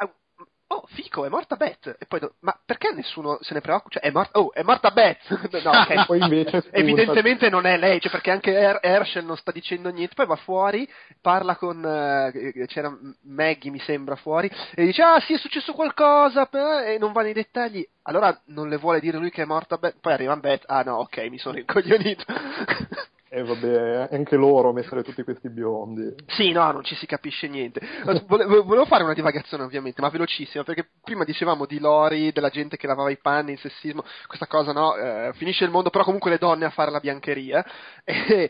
oh, 0.73 0.83
fico, 0.87 1.25
è 1.25 1.29
morta 1.29 1.55
Beth. 1.55 1.95
E 1.99 2.05
poi, 2.05 2.19
ma 2.39 2.57
perché 2.65 2.91
nessuno 2.91 3.37
se 3.41 3.53
ne 3.53 3.61
preoccupa? 3.61 3.99
Cioè, 3.99 4.03
è 4.03 4.11
morta, 4.11 4.39
oh, 4.39 4.51
è 4.53 4.63
morta 4.63 4.91
Beth. 4.91 5.27
no, 5.63 5.69
okay. 5.69 6.05
poi 6.07 6.19
invece 6.19 6.63
Evidentemente 6.71 7.49
non 7.49 7.65
è 7.65 7.77
lei, 7.77 7.99
cioè 7.99 8.11
perché 8.11 8.31
anche 8.31 8.51
Her- 8.51 8.79
Herschel 8.81 9.25
non 9.25 9.37
sta 9.37 9.51
dicendo 9.51 9.89
niente. 9.89 10.15
Poi 10.15 10.25
va 10.25 10.35
fuori, 10.35 10.87
parla 11.21 11.55
con, 11.55 11.77
uh, 11.77 12.65
c'era 12.65 12.95
Maggie, 13.23 13.69
mi 13.69 13.79
sembra, 13.79 14.15
fuori, 14.15 14.49
e 14.75 14.85
dice, 14.85 15.01
ah 15.01 15.19
sì, 15.19 15.33
è 15.33 15.37
successo 15.37 15.73
qualcosa, 15.73 16.49
e 16.83 16.97
non 16.97 17.11
va 17.11 17.21
nei 17.21 17.33
dettagli. 17.33 17.87
Allora 18.03 18.37
non 18.45 18.67
le 18.67 18.77
vuole 18.77 18.99
dire 18.99 19.17
lui 19.17 19.31
che 19.31 19.43
è 19.43 19.45
morta 19.45 19.77
Beth. 19.77 19.97
Poi 20.01 20.13
arriva 20.13 20.35
Beth, 20.35 20.63
ah 20.67 20.81
no, 20.83 20.97
ok, 20.97 21.17
mi 21.29 21.37
sono 21.37 21.57
incoglionito. 21.57 22.25
E 23.33 23.39
eh, 23.39 23.43
vabbè, 23.43 24.09
anche 24.11 24.35
loro 24.35 24.71
mettere 24.73 25.01
tutti 25.01 25.23
questi 25.23 25.49
biondi. 25.49 26.13
Sì, 26.27 26.51
no, 26.51 26.71
non 26.71 26.83
ci 26.83 26.93
si 26.93 27.07
capisce 27.07 27.47
niente. 27.47 27.81
Volevo, 28.27 28.85
fare 28.85 29.03
una 29.03 29.15
divagazione 29.15 29.63
ovviamente, 29.63 30.01
ma 30.01 30.09
velocissima, 30.09 30.63
perché 30.63 30.87
prima 31.03 31.23
dicevamo 31.23 31.65
di 31.65 31.79
Lori, 31.79 32.31
della 32.31 32.49
gente 32.49 32.77
che 32.77 32.85
lavava 32.85 33.09
i 33.09 33.17
panni, 33.17 33.53
il 33.53 33.59
sessismo, 33.59 34.03
questa 34.27 34.45
cosa 34.45 34.71
no, 34.71 34.95
eh, 34.95 35.31
finisce 35.33 35.63
il 35.63 35.71
mondo, 35.71 35.89
però 35.89 36.03
comunque 36.03 36.29
le 36.29 36.37
donne 36.37 36.65
a 36.65 36.69
fare 36.69 36.91
la 36.91 36.99
biancheria. 36.99 37.65
E 38.33 38.49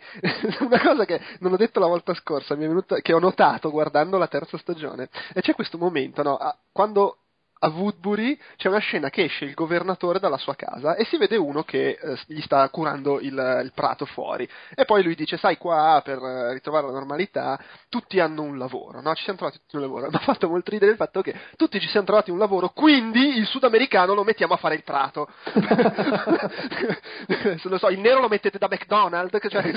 una 0.60 0.82
cosa 0.82 1.06
che 1.06 1.22
non 1.40 1.54
ho 1.54 1.58
detto 1.58 1.80
la 1.80 1.88
volta 1.88 2.14
scorsa, 2.14 2.56
venuta, 2.56 2.98
che 2.98 3.14
ho 3.14 3.20
notato 3.20 3.70
guardando 3.72 4.18
la 4.18 4.28
terza 4.28 4.58
stagione, 4.58 5.10
e 5.34 5.42
c'è 5.42 5.54
questo 5.54 5.78
momento, 5.78 6.24
no, 6.24 6.38
quando 6.72 7.23
a 7.64 7.70
Woodbury 7.70 8.38
c'è 8.58 8.68
una 8.68 8.80
scena 8.80 9.10
che 9.10 9.24
esce 9.24 9.46
il 9.46 9.54
governatore 9.54 10.20
dalla 10.20 10.38
sua 10.38 10.56
casa 10.56 10.96
e 10.96 11.06
si 11.06 11.18
vede 11.18 11.38
uno 11.38 11.64
che 11.64 11.98
eh, 12.00 12.20
gli 12.28 12.42
sta 12.42 12.68
curando 12.70 13.22
il, 13.22 13.62
il, 13.64 13.72
prato 13.74 14.06
fuori. 14.06 14.48
E 14.76 14.84
poi 14.84 15.02
lui 15.02 15.16
dice 15.16 15.38
sai 15.38 15.58
qua 15.58 16.02
per 16.04 16.22
eh, 16.22 16.54
ritrovare 16.54 16.88
la 16.88 16.92
normalità 16.92 17.58
tutti 17.88 18.20
hanno 18.20 18.42
un 18.42 18.58
lavoro 18.58 19.02
no? 19.02 19.16
ci 19.16 19.24
siamo 19.24 19.40
trovati 19.40 19.60
tutti 19.60 19.78
un 19.78 19.82
lavoro 19.82 20.08
mi 20.12 20.16
ha 20.16 20.20
fatto 20.20 20.50
molto 20.50 20.72
ridere 20.72 20.92
il 20.92 20.98
fatto 20.98 21.22
che 21.22 21.34
tutti 21.56 21.80
ci 21.80 21.88
siamo 21.88 22.06
trovati 22.06 22.32
un 22.32 22.38
lavoro 22.38 22.70
quindi 22.70 23.38
il 23.38 23.46
sudamericano 23.46 24.14
lo 24.14 24.24
mettiamo 24.24 24.54
a 24.54 24.58
fare 24.58 24.76
il 24.76 24.84
prato. 24.84 25.30
Lo 27.64 27.78
so 27.78 27.90
il 27.90 28.00
nero 28.00 28.20
lo 28.20 28.28
mettete 28.28 28.58
da 28.58 28.68
McDonald's 28.70 29.40
cioè... 29.50 29.72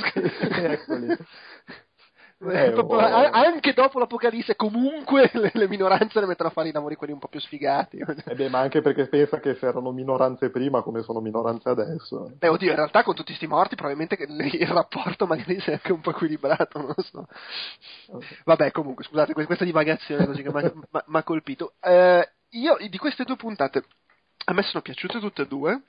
Eh, 2.39 2.69
oh. 2.75 2.99
Anche 2.99 3.73
dopo 3.73 3.99
l'Apocalisse, 3.99 4.57
comunque 4.57 5.31
le, 5.35 5.51
le, 5.55 5.69
minoranze 5.69 6.21
le 6.21 6.27
mettono 6.27 6.51
a 6.51 6.53
fare 6.53 6.69
i 6.69 6.73
lavori 6.73 6.95
quelli 6.95 7.15
un 7.15 7.19
po' 7.19 7.29
più 7.29 7.41
sfigati. 7.41 7.97
Eh 7.97 8.35
beh, 8.35 8.51
ma 8.51 8.59
anche 8.59 8.83
perché 8.83 9.09
pensa 9.09 9.41
che 9.41 9.55
se 9.55 9.67
erano 9.67 9.91
minoranze 9.91 10.51
prima, 10.51 10.83
come 10.83 11.03
sono 11.03 11.21
minoranze 11.21 11.71
adesso. 11.71 12.31
Beh, 12.37 12.49
oddio, 12.49 12.71
in 12.71 12.77
realtà 12.77 13.03
con 13.05 13.15
tutti 13.15 13.29
questi 13.29 13.47
morti, 13.47 13.75
probabilmente 13.75 14.19
il 14.21 14.69
rapporto 14.69 15.27
magari 15.27 15.59
si 15.61 15.71
è 15.71 15.75
anche 15.75 15.93
un 15.93 16.01
po' 16.01 16.11
equilibrato, 16.11 16.79
non 16.79 16.93
lo 16.95 17.03
so. 17.03 17.27
Vabbè, 18.45 18.71
comunque, 18.71 19.05
scusate, 19.05 19.33
questa 19.33 19.65
divagazione 19.65 20.27
così 20.27 20.43
che 20.43 20.53
mi 20.53 21.19
ha 21.19 21.23
colpito. 21.23 21.73
Eh, 21.81 22.29
io 22.51 22.77
di 22.89 22.99
queste 22.99 23.25
due 23.25 23.37
puntate, 23.37 23.85
a 24.45 24.53
me 24.53 24.63
sono 24.63 24.83
piaciute 24.83 25.21
tutte 25.21 25.43
e 25.43 25.47
due. 25.47 25.83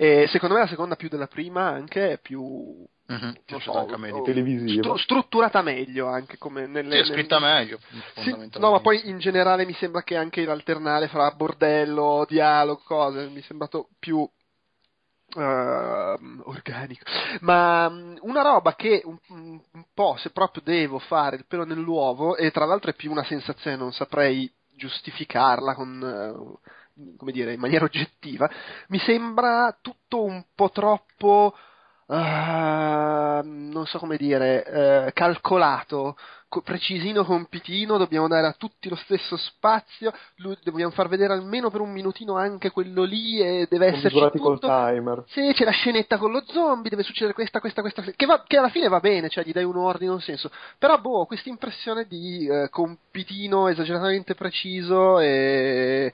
E 0.00 0.28
secondo 0.28 0.54
me 0.54 0.60
la 0.60 0.68
seconda 0.68 0.94
più 0.94 1.08
della 1.08 1.26
prima 1.26 1.66
anche 1.66 2.12
è 2.12 2.18
più 2.18 2.86
Mm-hmm, 3.10 3.30
so, 3.60 3.96
meglio. 3.96 4.20
televisiva. 4.20 4.82
Stru- 4.82 4.98
strutturata 4.98 5.62
meglio 5.62 6.08
anche 6.08 6.36
come 6.36 6.66
nelle, 6.66 7.02
sì, 7.02 7.10
è 7.10 7.14
scritta 7.14 7.38
nelle... 7.38 7.54
meglio 7.54 7.78
sì, 8.16 8.58
no 8.58 8.70
ma 8.70 8.80
poi 8.80 9.08
in 9.08 9.18
generale 9.18 9.64
mi 9.64 9.72
sembra 9.72 10.02
che 10.02 10.14
anche 10.14 10.44
l'alternare 10.44 11.08
fra 11.08 11.30
bordello 11.30 12.26
dialogo 12.28 12.82
cose 12.84 13.30
mi 13.30 13.40
è 13.40 13.44
sembrato 13.44 13.88
più 13.98 14.18
uh, 14.18 15.40
organico 15.40 17.04
ma 17.40 17.86
um, 17.86 18.18
una 18.20 18.42
roba 18.42 18.74
che 18.74 19.00
un, 19.06 19.18
un, 19.28 19.84
po' 19.94 20.16
se 20.18 20.28
proprio 20.28 20.62
devo 20.62 20.98
fare 20.98 21.36
il 21.36 21.46
pelo 21.46 21.64
nell'uovo 21.64 22.36
e 22.36 22.50
tra 22.50 22.66
l'altro 22.66 22.90
è 22.90 22.94
più 22.94 23.10
una 23.10 23.24
sensazione 23.24 23.78
non 23.78 23.94
saprei 23.94 24.52
giustificarla 24.76 25.74
con 25.74 26.60
uh, 26.62 26.68
come 27.16 27.32
dire 27.32 27.52
in 27.52 27.60
maniera 27.60 27.84
oggettiva 27.84 28.50
mi 28.88 28.98
sembra 28.98 29.76
tutto 29.80 30.24
un 30.24 30.44
po' 30.54 30.70
troppo 30.70 31.54
uh, 32.08 33.40
non 33.42 33.84
so 33.86 33.98
come 33.98 34.16
dire, 34.16 35.06
uh, 35.06 35.12
calcolato, 35.12 36.16
co- 36.48 36.62
precisino 36.62 37.24
compitino, 37.24 37.98
dobbiamo 37.98 38.28
dare 38.28 38.46
a 38.46 38.54
tutti 38.56 38.88
lo 38.88 38.96
stesso 38.96 39.36
spazio, 39.36 40.12
lui, 40.36 40.56
dobbiamo 40.62 40.90
far 40.92 41.08
vedere 41.08 41.34
almeno 41.34 41.70
per 41.70 41.80
un 41.80 41.92
minutino 41.92 42.36
anche 42.36 42.70
quello 42.70 43.02
lì 43.02 43.40
e 43.40 43.66
deve 43.68 43.88
esserci 43.88 44.18
tutto. 44.18 44.38
col 44.38 44.58
timer. 44.58 45.24
Sì, 45.28 45.52
c'è 45.54 45.64
la 45.64 45.70
scenetta 45.70 46.16
con 46.16 46.32
lo 46.32 46.42
zombie, 46.46 46.90
deve 46.90 47.02
succedere 47.02 47.34
questa, 47.34 47.60
questa, 47.60 47.82
questa, 47.82 48.02
che, 48.02 48.26
va, 48.26 48.42
che 48.46 48.56
alla 48.56 48.70
fine 48.70 48.88
va 48.88 49.00
bene, 49.00 49.28
cioè 49.28 49.44
gli 49.44 49.52
dai 49.52 49.64
un 49.64 49.76
ordine, 49.76 50.10
un 50.10 50.20
senso. 50.20 50.50
Però, 50.78 50.98
boh, 50.98 51.26
questa 51.26 51.48
impressione 51.48 52.06
di 52.06 52.48
uh, 52.48 52.68
compitino 52.70 53.68
esageratamente 53.68 54.34
preciso 54.34 55.18
e. 55.18 56.12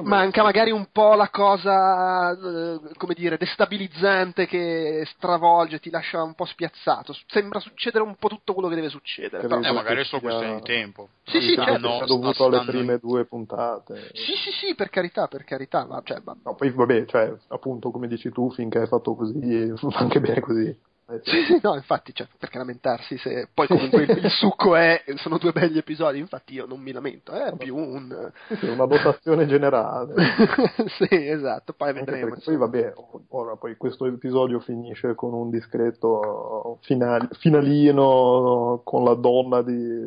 manca 0.00 0.42
magari 0.42 0.70
un 0.70 0.88
po' 0.90 1.14
la 1.14 1.28
cosa, 1.28 2.30
eh, 2.32 2.80
come 2.96 3.14
dire, 3.14 3.36
destabilizzante 3.36 4.46
che 4.46 5.04
stravolge, 5.14 5.80
ti 5.80 5.90
lascia 5.90 6.22
un 6.22 6.34
po' 6.34 6.44
spiazzato. 6.46 7.14
Sembra 7.26 7.60
succedere 7.60 8.02
un 8.02 8.16
po' 8.16 8.28
tutto 8.28 8.54
quello 8.54 8.68
che 8.68 8.74
deve 8.74 8.88
succedere. 8.88 9.46
Però... 9.46 9.60
Eh, 9.60 9.72
magari 9.72 10.00
è 10.00 10.04
solo 10.04 10.22
questione 10.22 10.54
di 10.56 10.62
tempo. 10.62 11.08
Sì, 11.24 11.40
sì, 11.40 11.54
certo. 11.54 11.72
Hanno 11.72 12.06
dovuto 12.06 12.46
alle 12.46 12.64
prime 12.64 12.98
due 12.98 13.26
puntate. 13.26 14.10
Sì, 14.12 14.34
sì, 14.34 14.50
sì, 14.66 14.74
per 14.74 14.88
carità, 14.88 15.28
per 15.28 15.44
carità. 15.44 15.84
Ma, 15.84 16.00
cioè, 16.04 16.20
ma... 16.24 16.36
No, 16.42 16.54
poi 16.54 16.70
vabbè, 16.70 17.04
cioè, 17.06 17.34
appunto, 17.48 17.90
come 17.90 18.08
dici 18.08 18.30
tu, 18.30 18.50
finché 18.50 18.82
è 18.82 18.86
fatto 18.86 19.14
così, 19.14 19.68
va 19.68 19.98
anche 19.98 20.20
bene 20.20 20.40
così. 20.40 20.90
Eh, 21.12 21.20
sì, 21.24 21.44
sì, 21.44 21.58
no, 21.62 21.74
infatti, 21.74 22.14
cioè, 22.14 22.26
perché 22.38 22.58
lamentarsi 22.58 23.18
se 23.18 23.48
poi 23.52 23.66
comunque 23.66 24.04
il, 24.04 24.10
il, 24.10 24.30
succo 24.30 24.76
è, 24.76 25.02
sono 25.16 25.36
due 25.38 25.52
belli 25.52 25.78
episodi, 25.78 26.18
infatti 26.18 26.54
io 26.54 26.64
non 26.64 26.80
mi 26.80 26.92
lamento, 26.92 27.32
è 27.32 27.54
più 27.56 27.76
un... 27.76 28.30
Sì, 28.58 28.66
una 28.66 28.86
dotazione 28.86 29.46
generale. 29.46 30.14
sì, 30.98 31.08
esatto, 31.10 31.72
poi 31.72 31.92
vedremo. 31.92 32.36
Poi 32.42 32.56
vabbè, 32.56 32.92
ora 33.28 33.56
poi 33.56 33.76
questo 33.76 34.06
episodio 34.06 34.60
finisce 34.60 35.14
con 35.14 35.34
un 35.34 35.50
discreto 35.50 36.78
final, 36.82 37.28
finalino 37.38 38.80
con 38.84 39.04
la 39.04 39.14
donna 39.14 39.62
di, 39.62 40.06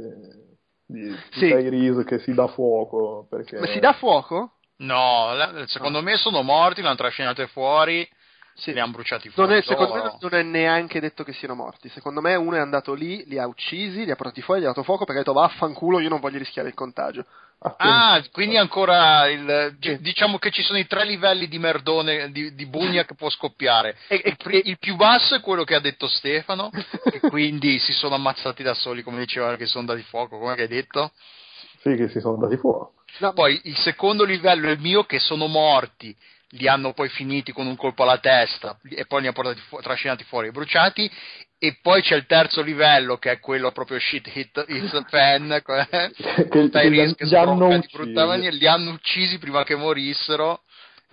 di, 0.86 1.14
sì. 1.32 1.50
Tyrese 1.50 2.06
che 2.06 2.20
si 2.20 2.34
dà 2.34 2.48
fuoco. 2.48 3.28
Perché... 3.30 3.60
Ma 3.60 3.68
si 3.68 3.80
dà 3.80 3.94
fuoco? 3.94 4.54
No, 4.78 5.28
secondo 5.68 6.02
me 6.02 6.16
sono 6.16 6.42
morti, 6.42 6.82
l'hanno 6.82 6.96
trascinate 6.96 7.48
fuori 7.48 8.08
sì. 8.56 8.74
li 8.74 8.80
hanno 8.80 8.94
bruciati 8.94 9.30
fuori. 9.30 9.50
Non 9.50 9.58
è, 9.60 9.62
secondo 9.64 9.94
me 9.94 10.18
non 10.20 10.34
è 10.34 10.44
neanche 10.44 11.00
detto 11.00 11.24
che 11.24 11.34
siano 11.34 11.56
morti. 11.56 11.90
Secondo 11.90 12.22
me 12.22 12.36
uno 12.36 12.56
è 12.56 12.60
andato 12.60 12.94
lì, 12.94 13.24
li 13.28 13.38
ha 13.38 13.46
uccisi, 13.46 14.06
li 14.06 14.12
ha 14.12 14.16
portati 14.16 14.42
fuori, 14.42 14.62
gli 14.62 14.64
ha 14.64 14.68
dato 14.68 14.84
fuoco 14.84 15.06
perché 15.06 15.22
ha 15.22 15.24
detto 15.24 15.38
vaffanculo, 15.38 16.00
io 16.00 16.10
non 16.10 16.20
voglio 16.20 16.38
rischiare 16.38 16.70
il 16.70 16.74
contagio. 16.74 17.26
Ah, 17.78 18.24
quindi 18.32 18.58
ancora 18.58 19.28
il, 19.28 19.78
sì. 19.80 20.00
diciamo 20.00 20.38
che 20.38 20.52
ci 20.52 20.62
sono 20.62 20.78
i 20.78 20.86
tre 20.86 21.04
livelli 21.04 21.48
di 21.48 21.58
merdone 21.58 22.32
di, 22.32 22.54
di 22.54 22.66
bugna 22.68 23.06
che 23.06 23.16
può 23.16 23.30
scoppiare. 23.30 23.98
E, 24.08 24.22
il, 24.24 24.62
il, 24.66 24.78
più 24.78 24.96
basso 24.96 25.36
è 25.36 25.42
quello 25.42 25.64
che 25.64 25.74
ha 25.74 25.80
detto 25.80 26.08
Stefano, 26.08 26.70
e 27.12 27.20
quindi 27.22 27.80
si 27.80 27.94
sono 27.94 28.16
ammazzati 28.16 28.62
da 28.62 28.74
soli, 28.74 29.02
come 29.02 29.20
diceva 29.20 29.56
che 29.56 29.66
sono 29.66 29.86
dati 29.86 30.04
fuoco, 30.04 30.38
come 30.38 30.54
hai 30.54 30.68
detto? 30.68 31.12
Sì, 31.82 31.96
che 31.96 32.08
si 32.10 32.20
sono 32.20 32.38
dati 32.38 32.58
fuoco. 32.58 32.94
No, 33.20 33.34
poi 33.34 33.60
il 33.64 33.78
secondo 33.78 34.26
livello 34.26 34.68
è 34.68 34.72
il 34.72 34.80
mio 34.80 35.06
che 35.06 35.20
sono 35.20 35.48
morti 35.48 36.16
li 36.58 36.68
hanno 36.68 36.94
poi 36.94 37.10
finiti 37.10 37.52
con 37.52 37.68
un 37.68 37.76
colpo 37.76 38.04
alla 38.04 38.18
testa 38.18 38.78
e 38.90 39.06
poi 39.06 39.22
li 39.22 39.28
hanno 39.28 39.36
portati 39.36 39.60
fu- 39.68 39.80
trascinati 39.80 40.24
fuori 40.24 40.48
e 40.48 40.52
bruciati. 40.52 41.12
E 41.58 41.78
poi 41.82 42.02
c'è 42.02 42.16
il 42.16 42.26
terzo 42.26 42.62
livello 42.62 43.18
che 43.18 43.32
è 43.32 43.40
quello 43.40 43.72
proprio 43.72 43.98
shit 43.98 44.30
hit 44.34 44.66
it's 44.68 45.04
fan 45.10 45.52
eh, 45.52 46.48
con 46.50 46.70
Tyrese 46.70 47.16
che 47.16 47.26
sbrocca 47.26 47.78
di 47.78 47.88
brutta 47.92 48.26
maniera 48.26 48.56
li 48.56 48.68
hanno 48.68 48.92
uccisi 48.92 49.38
prima 49.40 49.64
che 49.64 49.76
morissero. 49.76 50.62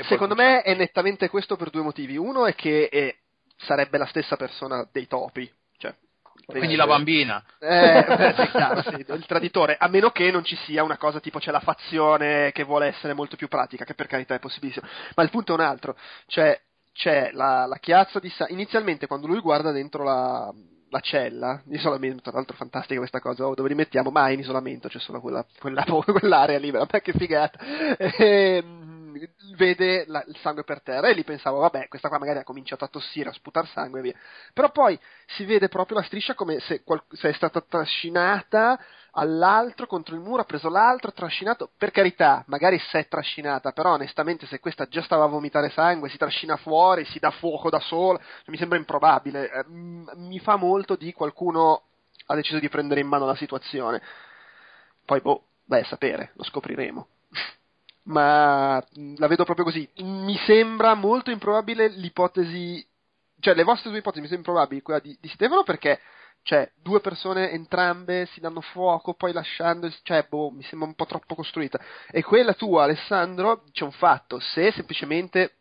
Secondo 0.09 0.35
me 0.35 0.63
è 0.63 0.75
nettamente 0.75 1.29
questo 1.29 1.57
per 1.57 1.71
due 1.71 1.83
motivi. 1.83 2.17
Uno 2.17 2.47
è 2.47 2.55
che 2.55 2.89
è, 2.89 3.15
sarebbe 3.57 3.99
la 3.99 4.07
stessa 4.07 4.37
persona 4.37 4.87
dei 4.91 5.07
topi 5.07 5.51
quindi 6.59 6.77
la 6.77 6.87
bambina. 6.87 7.43
Eh, 7.59 8.05
beh, 8.05 8.49
chiaro, 8.51 8.83
sì, 8.83 9.05
il 9.07 9.25
traditore, 9.27 9.77
a 9.79 9.89
meno 9.89 10.11
che 10.11 10.31
non 10.31 10.45
ci 10.45 10.57
sia 10.65 10.83
una 10.83 10.97
cosa 10.97 11.21
tipo 11.21 11.39
c'è 11.39 11.51
la 11.51 11.61
fazione 11.61 12.53
che 12.53 12.65
vuole 12.65 12.87
essere 12.87 13.15
molto 13.15 13.37
più 13.37 13.49
pratica, 13.49 13.85
che 13.85 13.95
per 13.95 14.07
carità 14.07 14.35
è 14.35 14.39
possibilissimo. 14.39 14.87
Ma 15.15 15.23
il 15.23 15.31
punto 15.31 15.53
è 15.53 15.55
un 15.55 15.63
altro, 15.63 15.97
cioè 16.27 16.59
c'è 16.93 17.31
la, 17.33 17.67
la 17.67 17.79
chiazza 17.79 18.19
di 18.19 18.29
sangue. 18.31 18.55
Inizialmente 18.55 19.07
quando 19.07 19.27
lui 19.27 19.41
guarda 19.41 19.73
dentro 19.73 20.05
la, 20.05 20.53
la 20.93 21.01
cella, 21.01 21.63
isolamento, 21.71 22.23
tra 22.23 22.33
l'altro 22.33 22.57
fantastica 22.57 22.99
questa 22.99 23.21
cosa, 23.21 23.47
oh, 23.47 23.55
dove 23.55 23.69
li 23.69 23.75
mettiamo? 23.75 24.11
Ma 24.11 24.31
in 24.31 24.41
isolamento, 24.41 24.89
c'è 24.89 24.99
solo 24.99 25.21
quella, 25.21 25.45
quella, 25.59 25.85
quell'area 26.05 26.59
libera, 26.59 26.87
ma 26.91 27.01
che 27.01 27.13
figata. 27.13 27.59
E, 27.97 28.15
ehm, 28.19 28.92
vede 29.57 30.05
la, 30.07 30.25
il 30.27 30.37
sangue 30.39 30.65
per 30.65 30.83
terra 30.83 31.09
e 31.09 31.15
lì 31.15 31.25
pensavo, 31.25 31.59
vabbè, 31.59 31.89
questa 31.89 32.09
qua 32.09 32.19
magari 32.19 32.39
ha 32.39 32.45
cominciato 32.45 32.85
a 32.85 32.89
tossire, 32.89 33.31
a 33.31 33.33
sputare 33.33 33.67
sangue 33.69 34.01
e 34.01 34.03
via. 34.03 34.15
Però 34.53 34.71
poi 34.71 34.99
si 35.27 35.45
vede 35.45 35.69
proprio 35.69 35.99
la 35.99 36.05
striscia 36.05 36.35
come 36.35 36.61
se, 36.61 36.83
qual- 36.83 37.03
se 37.11 37.29
è 37.29 37.33
stata 37.33 37.61
trascinata 37.61 38.79
all'altro 39.13 39.87
contro 39.87 40.15
il 40.15 40.21
muro, 40.21 40.43
ha 40.43 40.45
preso 40.45 40.69
l'altro, 40.69 41.13
trascinato. 41.13 41.71
Per 41.77 41.91
carità, 41.91 42.45
magari 42.47 42.79
si 42.79 42.97
è 42.97 43.07
trascinata, 43.09 43.73
però 43.73 43.93
onestamente 43.93 44.47
se 44.47 44.61
questa 44.61 44.87
già 44.87 45.03
stava 45.03 45.25
a 45.25 45.29
vomitare 45.29 45.71
sangue, 45.71 46.09
si 46.09 46.17
trascina 46.17 46.57
fuori, 46.57 47.05
si 47.07 47.19
dà 47.19 47.31
fuoco 47.31 47.71
da 47.71 47.81
sola, 47.81 48.21
mi 48.47 48.57
sembra 48.57 48.79
improbabile. 48.79 49.51
Eh, 49.51 49.65
mi 49.69 50.39
fa 50.41 50.57
molto 50.57 50.97
di 50.97 51.13
qualcuno 51.13 51.83
ha 52.27 52.35
deciso 52.35 52.59
di 52.59 52.69
prendere 52.69 53.01
in 53.01 53.09
mano 53.09 53.27
la 53.27 53.35
situazione. 53.35 54.01
Poi, 55.05 55.21
boh, 55.21 55.45
vai 55.65 55.81
a 55.81 55.85
sapere, 55.85 56.31
lo 56.35 56.45
scopriremo 56.45 57.07
ma 58.05 58.83
la 59.17 59.27
vedo 59.27 59.45
proprio 59.45 59.65
così. 59.65 59.89
Mi 59.99 60.37
sembra 60.45 60.95
molto 60.95 61.31
improbabile 61.31 61.89
l'ipotesi, 61.89 62.85
cioè 63.41 63.55
le 63.55 63.65
vostre 63.65 63.91
due 63.91 64.01
ipotesi 64.01 64.23
mi 64.23 64.29
sembrano 64.29 64.59
improbabili, 64.59 64.83
quella 64.83 65.01
di, 65.01 65.17
di 65.21 65.29
Stefano 65.29 65.63
perché 65.63 66.01
cioè 66.45 66.69
due 66.75 67.01
persone 67.01 67.53
entrambe 67.53 68.27
si 68.33 68.41
danno 68.41 68.61
fuoco 68.61 69.15
poi 69.15 69.33
lasciando 69.33 69.89
cioè 70.03 70.27
boh 70.29 70.51
mi 70.51 70.65
sembra 70.65 70.89
un 70.89 70.95
po' 70.95 71.07
troppo 71.07 71.35
costruita. 71.35 71.81
E 72.11 72.23
quella 72.23 72.55
tua 72.55 72.85
Alessandro 72.85 73.65
c'è 73.73 73.85
un 73.85 73.93
fatto. 73.93 74.41
Se 74.41 74.73
semplicemente 74.73 75.57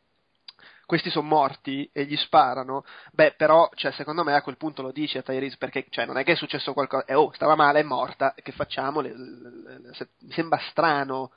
questi 0.91 1.09
sono 1.09 1.27
morti 1.27 1.89
e 1.93 2.03
gli 2.03 2.17
sparano 2.17 2.83
beh 3.13 3.35
però 3.37 3.69
cioè, 3.75 3.93
secondo 3.93 4.25
me 4.25 4.33
a 4.33 4.41
quel 4.41 4.57
punto 4.57 4.81
lo 4.81 4.91
dice 4.91 5.19
a 5.19 5.21
Tyrese 5.21 5.55
perché 5.55 5.85
cioè, 5.89 6.05
non 6.05 6.17
è 6.17 6.25
che 6.25 6.33
è 6.33 6.35
successo 6.35 6.73
qualcosa 6.73 7.05
eh, 7.05 7.13
oh 7.13 7.31
stava 7.33 7.55
male 7.55 7.79
è 7.79 7.83
morta 7.83 8.33
che 8.35 8.51
facciamo? 8.51 8.99
Le, 8.99 9.13
le, 9.15 9.79
le, 9.79 10.09
mi 10.19 10.31
sembra 10.33 10.59
strano 10.69 11.31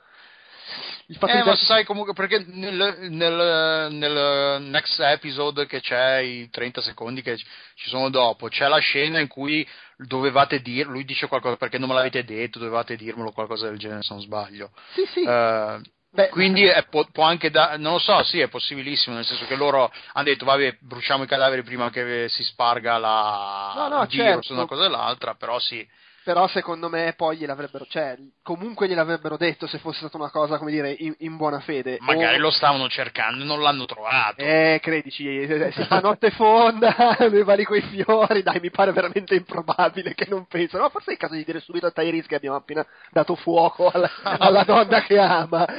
il 1.07 1.17
fatto 1.17 1.33
eh, 1.33 1.43
ma 1.43 1.55
sai 1.55 1.83
comunque 1.83 2.13
perché 2.13 2.43
nel, 2.47 2.97
nel, 3.11 3.91
nel, 3.91 4.61
next 4.63 4.99
episode 4.99 5.67
che 5.67 5.79
c'è, 5.79 6.17
i 6.17 6.49
30 6.49 6.81
secondi 6.81 7.21
che 7.21 7.37
ci 7.37 7.89
sono 7.89 8.09
dopo, 8.09 8.47
c'è 8.47 8.67
la 8.67 8.79
scena 8.79 9.19
in 9.19 9.27
cui 9.27 9.67
dovevate 9.97 10.61
dirlo, 10.61 10.93
lui 10.93 11.05
dice 11.05 11.27
qualcosa 11.27 11.57
perché 11.57 11.77
non 11.77 11.89
me 11.89 11.95
l'avete 11.95 12.23
detto, 12.23 12.59
dovevate 12.59 12.95
dirmelo 12.95 13.31
qualcosa 13.31 13.67
del 13.67 13.77
genere 13.77 14.01
se 14.01 14.13
non 14.13 14.23
sbaglio. 14.23 14.71
Sì, 14.93 15.05
sì. 15.13 15.19
Uh, 15.21 15.81
Beh, 16.15 16.29
quindi 16.29 16.63
è, 16.63 16.85
può, 16.85 17.05
può, 17.11 17.25
anche 17.25 17.51
da, 17.51 17.75
non 17.77 17.93
lo 17.93 17.99
so, 17.99 18.23
sì, 18.23 18.39
è 18.39 18.47
possibilissimo, 18.47 19.15
nel 19.15 19.25
senso 19.25 19.45
che 19.45 19.55
loro 19.55 19.91
hanno 20.13 20.25
detto, 20.25 20.45
vabbè, 20.45 20.77
bruciamo 20.79 21.23
i 21.23 21.27
cadaveri 21.27 21.61
prima 21.61 21.89
che 21.89 22.27
si 22.29 22.41
sparga 22.43 22.97
la 22.97 23.73
no, 23.75 23.87
no, 23.89 24.07
certo. 24.07 24.53
una 24.53 24.65
cosa 24.65 24.85
o 24.85 24.89
l'altra, 24.89 25.35
però 25.35 25.59
sì 25.59 25.85
però 26.25 26.47
secondo 26.47 26.89
me 26.89 27.13
poi 27.15 27.37
gliel'avrebbero, 27.37 27.85
cioè, 27.87 28.17
comunque 28.41 28.87
gliel'avrebbero 28.87 29.37
detto 29.37 29.67
se 29.67 29.77
fosse 29.77 29.99
stata 29.99 30.17
una 30.17 30.31
cosa, 30.31 30.57
come 30.57 30.71
dire, 30.71 30.91
in, 30.97 31.13
in 31.19 31.37
buona 31.37 31.59
fede. 31.59 31.97
Magari 32.01 32.37
o... 32.37 32.39
lo 32.39 32.49
stavano 32.49 32.89
cercando 32.89 33.43
e 33.43 33.45
non 33.45 33.61
l'hanno 33.61 33.85
trovato. 33.85 34.41
Eh, 34.41 34.79
credici, 34.81 35.39
eh, 35.39 35.71
si 35.71 35.83
fa 35.83 35.99
notte 35.99 36.31
fonda, 36.31 37.15
lui 37.29 37.43
va 37.43 37.53
lì 37.53 37.63
coi 37.63 37.81
fiori, 37.81 38.41
dai, 38.41 38.59
mi 38.59 38.71
pare 38.71 38.91
veramente 38.91 39.35
improbabile 39.35 40.15
che 40.15 40.25
non 40.27 40.47
penso. 40.47 40.79
No, 40.79 40.89
forse 40.89 41.11
è 41.11 41.13
il 41.13 41.19
caso 41.19 41.35
di 41.35 41.43
dire 41.43 41.59
subito 41.59 41.85
a 41.85 41.91
Tyrese 41.91 42.27
che 42.27 42.35
abbiamo 42.35 42.55
appena 42.55 42.83
dato 43.11 43.35
fuoco 43.35 43.91
alla, 43.91 44.09
alla 44.23 44.63
donna 44.63 45.03
che 45.03 45.19
ama. 45.19 45.63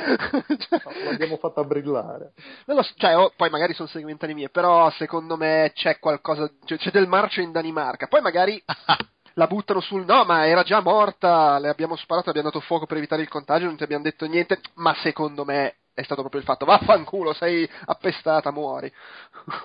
cioè, 0.69 0.81
l'abbiamo 1.07 1.39
fatta 1.39 1.65
brillare. 1.65 2.35
So, 2.65 2.85
cioè, 2.99 3.17
oh, 3.17 3.33
poi 3.37 3.51
magari 3.51 3.75
sono 3.75 3.89
segmentali 3.89 4.33
mie, 4.33 4.49
però 4.49 4.89
secondo 4.91 5.37
me 5.37 5.73
c'è 5.75 5.99
qualcosa, 5.99 6.49
cioè, 6.67 6.79
c'è 6.79 6.93
del 6.93 7.09
marcio 7.09 7.41
in 7.41 7.51
Danimarca. 7.51 8.07
Poi 8.07 8.21
magari 8.21 8.63
la 9.39 9.47
buttano 9.47 9.81
sul 9.81 10.05
no, 10.05 10.25
ma 10.25 10.47
era 10.47 10.63
già 10.63 10.81
morta, 10.81 11.59
le 11.59 11.69
abbiamo 11.69 11.97
sparato, 11.97 12.31
abbiamo 12.31 12.49
dato 12.49 12.65
fuoco 12.65 12.87
per 12.87 12.97
evitare 12.97 13.23
il 13.23 13.29
contagio, 13.29 13.67
non 13.67 13.77
ti 13.77 13.83
abbiamo 13.83 14.03
detto 14.03 14.27
niente, 14.27 14.61
ma 14.75 14.95
secondo 15.03 15.45
me 15.45 15.77
è 15.93 16.03
stato 16.03 16.21
proprio 16.21 16.41
il 16.41 16.47
fatto, 16.47 16.65
vaffanculo, 16.65 17.35
sei 17.35 17.69
appestata, 17.85 18.51
muori. 18.51 18.91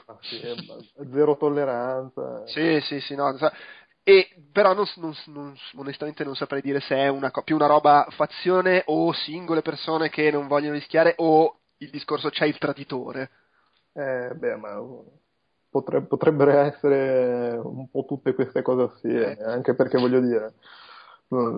Ah, 0.05 0.17
sì, 0.21 0.41
zero 1.12 1.38
tolleranza. 1.38 2.45
Sì, 2.47 2.79
sì, 2.81 2.99
sì, 2.99 3.15
no. 3.15 3.34
E, 4.03 4.29
però 4.51 4.73
non, 4.73 4.86
non, 4.95 5.15
non, 5.27 5.55
onestamente 5.75 6.23
non 6.23 6.36
saprei 6.36 6.62
dire 6.62 6.81
se 6.81 6.95
è 6.95 7.07
una, 7.07 7.31
più 7.43 7.55
una 7.55 7.67
roba 7.67 8.07
fazione 8.10 8.84
o 8.88 9.13
singole 9.13 9.62
persone 9.62 10.10
che 10.10 10.31
non 10.31 10.47
vogliono 10.47 10.73
rischiare 10.73 11.13
o 11.17 11.60
il 11.77 11.89
discorso 11.89 12.29
c'è 12.29 12.45
il 12.45 12.57
traditore. 12.57 13.29
Eh, 13.93 14.31
beh, 14.34 14.55
ma 14.57 14.79
potrebbe, 15.71 16.05
potrebbero 16.07 16.51
essere 16.51 17.60
un 17.63 17.89
po' 17.89 18.05
tutte 18.05 18.36
queste 18.36 18.62
cose 18.62 18.91
assieme, 18.93 19.38
eh. 19.38 19.43
anche 19.43 19.73
perché 19.73 19.97
voglio 19.97 20.19
dire, 20.19 20.53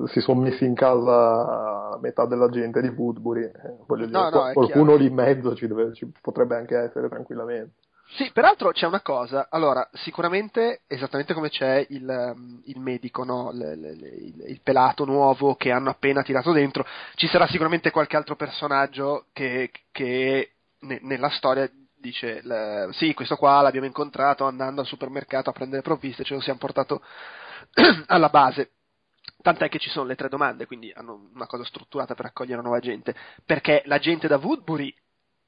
si 0.08 0.20
sono 0.22 0.42
messi 0.42 0.64
in 0.64 0.76
casa 0.76 1.98
metà 2.00 2.26
della 2.26 2.50
gente 2.50 2.80
di 2.80 2.90
Woodbury, 2.90 3.44
eh, 3.44 3.52
voglio 3.88 4.06
dire, 4.06 4.18
no, 4.18 4.30
no, 4.30 4.52
qualcuno 4.54 4.96
lì 4.96 5.08
in 5.08 5.16
mezzo 5.16 5.56
ci, 5.56 5.68
deve, 5.68 5.94
ci, 5.94 6.10
potrebbe 6.22 6.56
anche 6.56 6.78
essere 6.78 7.10
tranquillamente. 7.10 7.74
Sì, 8.16 8.30
peraltro 8.32 8.70
c'è 8.72 8.86
una 8.86 9.02
cosa, 9.02 9.48
allora, 9.50 9.90
sicuramente 9.94 10.82
esattamente 10.86 11.34
come 11.34 11.50
c'è 11.50 11.84
il, 11.90 12.08
um, 12.08 12.62
il 12.66 12.80
medico, 12.80 13.24
no? 13.24 13.50
le, 13.52 13.76
le, 13.76 13.96
le, 13.96 14.08
il, 14.10 14.44
il, 14.50 14.60
pelato 14.62 15.06
nuovo 15.06 15.56
che 15.56 15.72
hanno 15.72 15.90
appena 15.90 16.22
tirato 16.22 16.52
dentro, 16.52 16.86
ci 17.16 17.28
sarà 17.28 17.48
sicuramente 17.48 17.90
qualche 17.90 18.16
altro 18.16 18.36
personaggio 18.36 19.26
che, 19.34 19.72
che 19.92 20.52
ne, 20.82 21.00
nella 21.02 21.30
storia 21.30 21.68
dice 22.04 22.42
le, 22.44 22.90
sì, 22.92 23.14
questo 23.14 23.38
qua 23.38 23.62
l'abbiamo 23.62 23.86
incontrato 23.86 24.44
andando 24.46 24.82
al 24.82 24.88
supermercato 24.88 25.50
a 25.50 25.54
prendere 25.54 25.82
provviste, 25.82 26.26
ce 26.26 26.34
lo 26.34 26.42
siamo 26.42 26.60
portato 26.60 27.02
alla 28.08 28.28
base. 28.28 28.72
Tant'è 29.42 29.70
che 29.70 29.80
ci 29.80 29.90
sono 29.90 30.06
le 30.06 30.16
tre 30.16 30.28
domande, 30.28 30.66
quindi 30.66 30.92
hanno 30.94 31.30
una 31.34 31.48
cosa 31.48 31.64
strutturata 31.64 32.14
per 32.14 32.26
accogliere 32.26 32.62
nuova 32.62 32.80
gente. 32.80 33.16
Perché 33.46 33.82
la 33.86 34.00
gente 34.00 34.28
da 34.28 34.38
Woodbury 34.38 34.94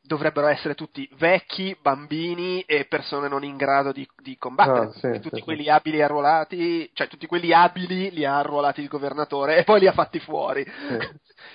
dovrebbero 0.05 0.47
essere 0.47 0.75
tutti 0.75 1.09
vecchi, 1.17 1.75
bambini 1.81 2.61
e 2.61 2.85
persone 2.85 3.27
non 3.27 3.43
in 3.43 3.57
grado 3.57 3.91
di, 3.91 4.07
di 4.21 4.37
combattere. 4.37 4.85
Ah, 4.85 4.91
sì, 4.91 5.19
tutti 5.19 5.37
sì, 5.37 5.41
quelli 5.41 5.63
sì. 5.63 5.69
abili 5.69 6.01
arruolati, 6.01 6.89
cioè 6.93 7.07
tutti 7.07 7.25
quelli 7.25 7.53
abili 7.53 8.11
li 8.11 8.25
ha 8.25 8.37
arruolati 8.37 8.81
il 8.81 8.87
governatore 8.87 9.57
e 9.57 9.63
poi 9.63 9.79
li 9.79 9.87
ha 9.87 9.93
fatti 9.93 10.19
fuori. 10.19 10.65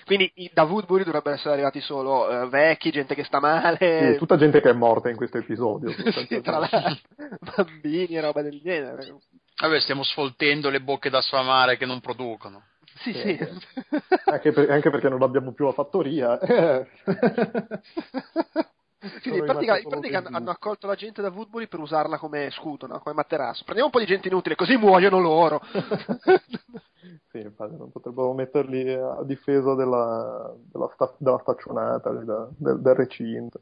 Quindi 0.05 0.33
da 0.53 0.65
Woodbury 0.65 1.05
dovrebbero 1.05 1.35
essere 1.37 1.53
arrivati 1.53 1.81
solo 1.81 2.27
uh, 2.27 2.49
vecchi, 2.49 2.91
gente 2.91 3.15
che 3.15 3.25
sta 3.25 3.41
male. 3.41 4.17
tutta 4.19 4.37
gente 4.37 4.61
che 4.61 4.71
è 4.71 4.75
morta 4.75 5.09
in 5.09 5.17
questo 5.17 5.39
episodio. 5.39 5.95
tra 6.43 6.59
l'altro, 6.59 7.09
bambini 7.57 8.17
e 8.17 8.21
roba 8.21 8.43
del 8.43 8.61
genere. 8.61 9.19
Vabbè, 9.61 9.81
stiamo 9.81 10.03
sfoltendo 10.03 10.71
le 10.71 10.81
bocche 10.81 11.11
da 11.11 11.21
sfamare 11.21 11.77
che 11.77 11.87
non 11.87 12.01
producono. 12.01 12.63
Sì, 13.03 13.13
sì. 13.15 13.39
Anche, 14.27 14.53
per, 14.53 14.71
anche, 14.71 14.91
perché 14.91 15.09
non 15.09 15.23
abbiamo 15.23 15.53
più 15.53 15.65
la 15.65 15.73
fattoria. 15.73 16.39
Quindi 19.23 19.39
in 19.39 19.47
pratica, 19.47 19.79
in 19.79 19.89
pratica 19.89 20.23
hanno, 20.25 20.51
accolto 20.51 20.87
la 20.87 20.95
gente 20.95 21.23
da 21.23 21.31
Woodbury 21.31 21.69
per 21.69 21.81
usarla 21.81 22.19
come 22.19 22.51
scudo, 22.51 22.87
no? 22.87 22.99
come 22.99 23.15
materasso. 23.15 23.65
Prendiamo 23.65 23.87
un 23.87 23.93
po' 23.93 23.99
di 24.01 24.05
gente 24.05 24.29
inutile, 24.29 24.57
così 24.57 24.77
muoiono 24.77 25.19
loro. 25.19 25.63
sì, 27.33 27.39
infatti, 27.39 27.77
non 27.77 27.91
potrebbero 27.91 28.35
metterli 28.35 28.93
a 28.93 29.23
difesa 29.23 29.75
della, 29.75 30.55
della, 30.71 30.91
sta, 30.93 31.15
della 31.17 31.39
staccionata, 31.39 32.11
del, 32.11 32.51
del, 32.59 32.95
recinto. 32.95 33.61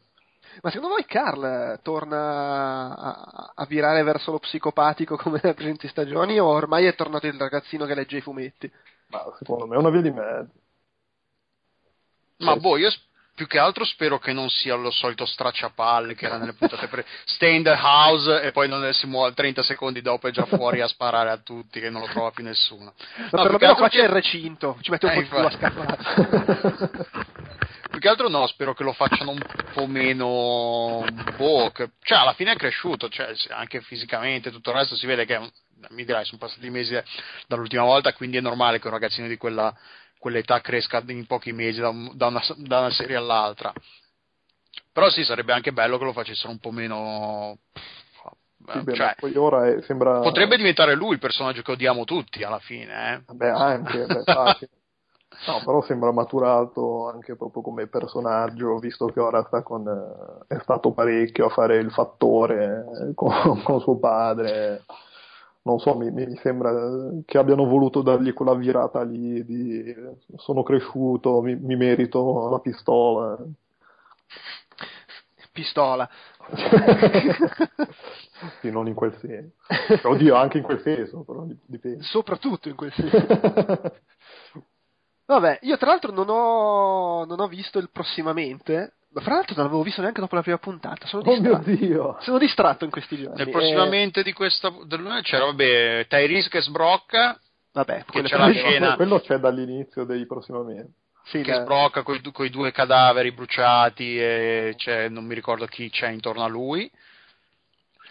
Ma 0.60 0.70
secondo 0.70 0.94
voi 0.94 1.04
Carl 1.04 1.78
torna 1.82 2.96
a, 2.96 3.52
a, 3.54 3.66
virare 3.66 4.02
verso 4.02 4.32
lo 4.32 4.40
psicopatico 4.40 5.16
come 5.16 5.38
nelle 5.40 5.54
precedenti 5.54 5.86
stagioni 5.86 6.40
o 6.40 6.46
ormai 6.46 6.86
è 6.86 6.96
tornato 6.96 7.28
il 7.28 7.38
ragazzino 7.38 7.86
che 7.86 7.94
legge 7.94 8.16
i 8.16 8.22
fumetti? 8.22 8.72
Ma 9.08 9.34
secondo 9.38 9.66
me 9.66 9.76
è 9.76 9.78
una 9.78 9.90
via 9.90 10.00
di 10.02 10.10
mezzo. 10.10 10.52
Ma 12.38 12.56
boh, 12.56 12.76
io 12.76 12.90
più 13.38 13.46
che 13.46 13.60
altro 13.60 13.84
spero 13.84 14.18
che 14.18 14.32
non 14.32 14.50
sia 14.50 14.74
lo 14.74 14.90
solito 14.90 15.24
stracciapalle 15.24 16.16
che 16.16 16.26
era 16.26 16.38
nelle 16.38 16.54
puntate 16.54 16.88
pre 16.88 17.06
stay 17.24 17.54
in 17.54 17.62
the 17.62 17.70
house 17.70 18.42
e 18.42 18.50
poi 18.50 18.66
non 18.66 18.92
si 18.92 19.06
muove 19.06 19.32
30 19.32 19.62
secondi 19.62 20.02
dopo 20.02 20.26
è 20.26 20.32
già 20.32 20.44
fuori 20.44 20.80
a 20.80 20.88
sparare 20.88 21.30
a 21.30 21.36
tutti 21.36 21.78
che 21.78 21.88
non 21.88 22.00
lo 22.00 22.08
trova 22.08 22.32
più 22.32 22.42
nessuno. 22.42 22.92
Ma 23.16 23.28
no, 23.30 23.42
perlomeno 23.42 23.76
faccia 23.76 23.98
che... 24.00 24.02
il 24.02 24.08
recinto 24.08 24.76
ci 24.80 24.90
mette 24.90 25.06
un 25.06 25.12
eh, 25.12 25.14
po' 25.14 25.20
di 25.20 25.28
culo 25.28 25.46
a 25.46 25.50
più 27.88 28.00
che 28.00 28.08
altro 28.08 28.28
no 28.28 28.44
spero 28.48 28.74
che 28.74 28.82
lo 28.82 28.92
facciano 28.92 29.30
un 29.30 29.40
po' 29.72 29.86
meno 29.86 31.04
boh, 31.36 31.70
che... 31.70 31.90
cioè 32.02 32.18
alla 32.18 32.32
fine 32.32 32.52
è 32.52 32.56
cresciuto 32.56 33.08
cioè, 33.08 33.32
anche 33.50 33.80
fisicamente 33.82 34.50
tutto 34.50 34.70
il 34.70 34.76
resto 34.76 34.96
si 34.96 35.06
vede 35.06 35.24
che 35.24 35.38
mi 35.90 36.04
dirai, 36.04 36.24
sono 36.24 36.38
passati 36.38 36.68
mesi 36.70 37.00
dall'ultima 37.46 37.84
volta, 37.84 38.12
quindi 38.12 38.36
è 38.36 38.40
normale 38.40 38.80
che 38.80 38.88
un 38.88 38.94
ragazzino 38.94 39.28
di 39.28 39.36
quella, 39.36 39.72
quell'età 40.18 40.60
cresca 40.60 41.02
in 41.06 41.26
pochi 41.26 41.52
mesi 41.52 41.80
da, 41.80 41.92
da, 42.12 42.26
una, 42.26 42.42
da, 42.56 42.78
una, 42.80 42.90
serie 42.90 43.16
all'altra. 43.16 43.72
Però 44.92 45.08
sì, 45.10 45.24
sarebbe 45.24 45.52
anche 45.52 45.72
bello 45.72 45.98
che 45.98 46.04
lo 46.04 46.12
facessero 46.12 46.50
un 46.50 46.58
po' 46.58 46.70
meno. 46.70 47.58
Sì, 48.84 48.94
cioè, 48.94 49.14
ora 49.36 49.66
è, 49.66 49.80
sembra... 49.82 50.20
Potrebbe 50.20 50.56
diventare 50.56 50.94
lui 50.94 51.12
il 51.12 51.18
personaggio 51.18 51.62
che 51.62 51.72
odiamo 51.72 52.04
tutti 52.04 52.42
alla 52.42 52.58
fine. 52.58 53.24
Eh? 53.26 53.34
Beh, 53.34 53.48
anche, 53.48 54.04
beh, 54.04 54.24
No, 55.46 55.62
però 55.64 55.82
sembra 55.82 56.10
maturato 56.10 57.08
anche 57.08 57.36
proprio 57.36 57.62
come 57.62 57.86
personaggio, 57.86 58.78
visto 58.78 59.06
che 59.06 59.20
ora 59.20 59.44
sta 59.46 59.62
con, 59.62 59.86
eh, 59.86 60.54
è 60.56 60.58
stato 60.60 60.92
parecchio 60.92 61.46
a 61.46 61.50
fare 61.50 61.76
il 61.76 61.92
fattore 61.92 62.86
eh, 63.10 63.14
con, 63.14 63.62
con 63.62 63.80
suo 63.80 63.98
padre 63.98 64.82
non 65.62 65.78
so, 65.78 65.96
mi, 65.96 66.10
mi, 66.10 66.36
sembra 66.36 66.72
che 67.24 67.38
abbiano 67.38 67.66
voluto 67.66 68.02
dargli 68.02 68.32
quella 68.32 68.54
virata 68.54 69.02
lì 69.02 69.44
di 69.44 69.94
sono 70.36 70.62
cresciuto, 70.62 71.40
mi, 71.42 71.56
mi 71.56 71.76
merito 71.76 72.48
la 72.48 72.58
pistola. 72.60 73.38
Pistola. 75.52 76.08
sì, 78.60 78.70
non 78.70 78.86
in 78.86 78.94
quel 78.94 79.16
senso. 79.18 79.54
Oddio, 80.08 80.36
anche 80.36 80.58
in 80.58 80.64
quel 80.64 80.80
senso, 80.80 81.24
però 81.24 81.44
dipende. 81.66 82.02
Soprattutto 82.04 82.68
in 82.68 82.76
quel 82.76 82.92
senso. 82.92 83.16
Vabbè, 85.26 85.58
io 85.62 85.76
tra 85.76 85.88
l'altro 85.88 86.12
non 86.12 86.28
ho, 86.30 87.24
non 87.26 87.40
ho 87.40 87.48
visto 87.48 87.78
il 87.78 87.90
prossimamente, 87.90 88.72
ma 88.74 88.97
fra 89.14 89.34
l'altro 89.34 89.54
non 89.54 89.64
l'avevo 89.64 89.82
visto 89.82 90.00
neanche 90.00 90.20
dopo 90.20 90.34
la 90.34 90.42
prima 90.42 90.58
puntata. 90.58 91.06
Sono 91.06 91.22
oh 91.22 91.40
mio 91.40 91.60
Dio! 91.64 92.16
Sono 92.20 92.38
distratto 92.38 92.84
in 92.84 92.90
questi 92.90 93.16
giorni. 93.16 93.36
Nel 93.36 93.50
prossimamente 93.50 94.20
eh... 94.20 94.22
di 94.22 94.32
questa 94.32 94.72
c'era 95.22 95.46
vabbè, 95.46 96.06
Tyrese 96.08 96.48
che 96.48 96.60
sbrocca. 96.60 97.38
Vabbè, 97.72 98.04
che 98.10 98.22
c'è 98.22 98.36
la 98.36 98.50
scena. 98.52 98.96
Quello 98.96 99.20
c'è 99.20 99.38
dall'inizio 99.38 100.04
dei 100.04 100.26
prossimamente. 100.26 100.92
Sì, 101.24 101.42
che 101.42 101.52
da... 101.52 101.62
sbrocca 101.62 102.02
con 102.02 102.16
i 102.16 102.50
due 102.50 102.72
cadaveri 102.72 103.32
bruciati 103.32 104.18
e 104.18 104.74
c'è, 104.76 105.08
non 105.08 105.24
mi 105.24 105.34
ricordo 105.34 105.66
chi 105.66 105.90
c'è 105.90 106.08
intorno 106.08 106.42
a 106.42 106.48
lui. 106.48 106.90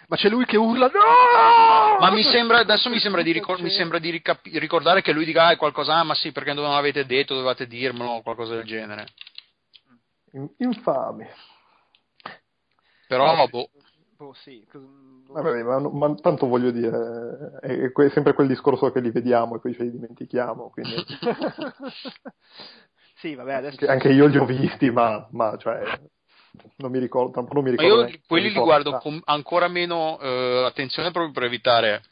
Ma 0.08 0.16
c'è 0.16 0.30
lui 0.30 0.46
che 0.46 0.56
urla 0.56 0.86
no! 0.86 1.98
Ma 2.00 2.10
mi 2.10 2.22
sembra, 2.22 2.58
adesso 2.58 2.88
mi 2.88 2.98
sembra 2.98 3.20
di, 3.20 3.30
ricor- 3.30 3.60
mi 3.60 3.68
sembra 3.68 3.98
di 3.98 4.08
ricap- 4.08 4.46
ricordare 4.54 5.02
che 5.02 5.12
lui 5.12 5.26
dica 5.26 5.48
ah, 5.48 5.56
qualcosa, 5.56 5.96
ah, 5.96 6.04
ma 6.04 6.14
sì, 6.14 6.32
perché 6.32 6.54
non 6.54 6.70
l'avete 6.70 7.04
detto, 7.04 7.34
dovevate 7.34 7.66
dirmelo 7.66 8.12
o 8.12 8.22
qualcosa 8.22 8.54
del 8.54 8.64
genere 8.64 9.06
infame. 10.58 11.30
Però, 13.06 13.34
no, 13.34 13.48
boh. 13.48 13.70
boh 14.16 14.32
sì. 14.34 14.66
Vabbè, 15.28 15.62
ma, 15.62 15.78
ma, 15.78 16.14
tanto 16.16 16.46
voglio 16.46 16.70
dire, 16.70 17.58
è, 17.60 17.90
è, 17.90 18.08
sempre 18.10 18.32
quel 18.32 18.48
discorso 18.48 18.90
che 18.90 19.00
li 19.00 19.10
vediamo 19.10 19.56
e 19.56 19.60
poi 19.60 19.74
ce 19.74 19.82
li 19.84 19.90
dimentichiamo. 19.90 20.70
Quindi... 20.70 20.94
sì, 23.16 23.34
vabbè, 23.34 23.52
adesso... 23.54 23.76
Anche, 23.80 23.90
anche 23.90 24.08
io 24.10 24.26
li 24.26 24.38
ho 24.38 24.44
visti, 24.44 24.90
ma, 24.90 25.26
ma 25.32 25.56
cioè, 25.56 25.82
non 26.76 26.90
mi 26.90 26.98
ricordo, 26.98 27.46
non 27.50 27.62
mi 27.62 27.70
ricordo. 27.70 28.02
Ma 28.02 28.08
io 28.08 28.18
quelli 28.26 28.50
li 28.50 28.58
guardo 28.58 28.98
con 28.98 29.20
ancora 29.24 29.68
meno 29.68 30.16
uh, 30.20 30.64
attenzione 30.64 31.10
proprio 31.10 31.32
per 31.32 31.44
evitare 31.44 32.02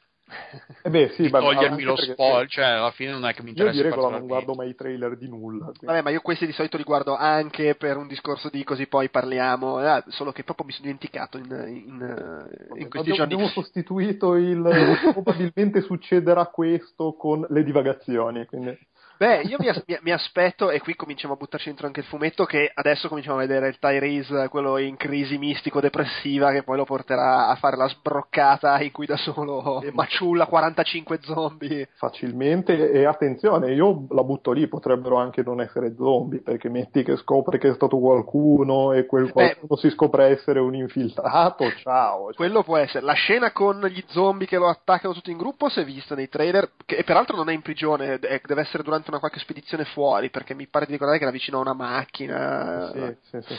eh 0.83 0.91
beh, 0.91 1.11
sì, 1.15 1.29
ma 1.29 1.39
togliermi 1.39 1.83
lo 1.83 1.95
spoiler, 1.95 2.49
cioè 2.49 2.65
alla 2.65 2.91
fine 2.91 3.13
non 3.13 3.25
è 3.27 3.33
che 3.33 3.43
mi 3.43 3.51
interessa. 3.51 3.77
Io 3.77 3.83
di 3.83 3.89
regola 3.89 4.19
non 4.19 4.27
guardo 4.27 4.55
mai 4.55 4.71
i 4.71 4.75
trailer 4.75 5.17
di 5.17 5.29
nulla. 5.29 5.67
Quindi. 5.67 5.87
Vabbè, 5.87 6.03
ma 6.03 6.11
io 6.11 6.21
questi 6.21 6.47
di 6.47 6.53
solito 6.53 6.77
li 6.77 6.83
guardo 6.83 7.15
anche 7.15 7.77
per 7.77 7.97
un 7.97 8.09
discorso 8.09 8.49
di 8.49 8.65
così 8.65 8.89
poi 8.89 9.09
parliamo, 9.09 9.81
eh, 9.81 10.03
solo 10.09 10.33
che 10.33 10.43
proprio 10.43 10.67
mi 10.67 10.73
sono 10.73 10.85
dimenticato 10.85 11.39
in, 11.39 11.45
in, 11.45 11.99
Vabbè, 11.99 12.81
in 12.81 12.89
questi 12.89 13.13
giorni. 13.13 13.35
Abbiamo 13.35 13.49
sostituito 13.49 14.35
il 14.35 14.63
probabilmente 15.13 15.81
succederà 15.81 16.47
questo 16.47 17.15
con 17.15 17.47
le 17.49 17.63
divagazioni, 17.63 18.45
quindi... 18.47 18.77
Beh, 19.19 19.43
io 19.43 19.57
mi, 19.59 19.69
as- 19.69 19.83
mi, 20.03 20.13
aspetto, 20.13 20.71
e 20.71 20.81
qui 20.81 20.95
cominciamo 20.95 21.35
a 21.35 21.37
buttarci 21.37 21.69
dentro 21.69 21.87
anche 21.87 22.01
il 22.01 22.07
fumetto, 22.07 22.45
che 22.45 22.71
adesso 22.73 23.09
cominciamo 23.09 23.37
a 23.37 23.41
vedere 23.41 23.69
il 23.69 23.79
Tyrese, 23.79 24.49
quello 24.49 24.77
in 24.77 24.97
crisi 24.97 25.39
mistico-depressiva, 25.39 26.53
che 26.53 26.63
poi 26.63 26.77
lo 26.77 26.85
porterà 26.85 27.49
a 27.49 27.55
fare 27.57 27.77
la 27.77 27.89
sbroccata 27.89 28.81
in 28.83 28.93
cui 28.93 29.07
da 29.07 29.17
solo 29.17 29.83
maciulla 29.93 30.47
45 30.47 31.19
zombie. 31.23 31.89
Facilmente, 31.95 32.91
e 32.91 33.07
attenzione, 33.07 33.73
io 33.73 34.07
la 34.11 34.23
butto 34.23 34.53
lì, 34.53 34.69
potrebbero 34.69 35.17
anche 35.17 35.43
non 35.43 35.63
essere 35.63 35.95
zombie, 35.97 36.43
perché 36.43 36.69
metti 36.69 37.03
che 37.03 37.17
scopre 37.17 37.59
che 37.59 37.71
è 37.71 37.75
stato 37.75 37.99
qualcuno 37.99 38.93
e 38.93 39.07
quel 39.07 39.33
qualcuno 39.33 39.67
Beh, 39.75 39.77
si 39.77 39.91
scopre 39.91 40.27
essere 40.27 40.61
un 40.61 40.75
infiltrato, 40.75 41.71
ciao. 41.79 42.27
Cioè. 42.27 42.35
Quello 42.35 42.63
può 42.63 42.77
essere. 42.77 43.05
La 43.05 43.15
scena 43.15 43.51
con 43.53 43.81
gli 43.87 44.05
zombie 44.09 44.47
che 44.47 44.59
lo 44.59 44.69
attaccano 44.69 45.15
tutti 45.15 45.31
in 45.31 45.39
gruppo 45.39 45.71
si 45.71 45.81
è 45.81 45.85
vista 45.85 46.15
nei 46.15 46.29
trailer, 46.29 46.71
che, 46.85 47.03
peraltro 47.05 47.37
non 47.37 47.49
è 47.49 47.55
in 47.55 47.63
prigione, 47.63 48.19
deve 48.19 48.61
essere 48.61 48.83
durante 48.83 49.06
durante 49.07 49.11
una 49.11 49.19
qualche 49.19 49.39
spedizione 49.39 49.85
fuori, 49.85 50.31
perché 50.31 50.55
mi 50.55 50.67
pare 50.67 50.87
di 50.87 50.93
ricordare 50.93 51.19
che 51.19 51.25
era 51.25 51.33
vicino 51.33 51.59
a 51.59 51.61
una 51.61 51.73
macchina. 51.73 52.91
Sì, 52.93 53.17
sì, 53.31 53.41
sì. 53.43 53.55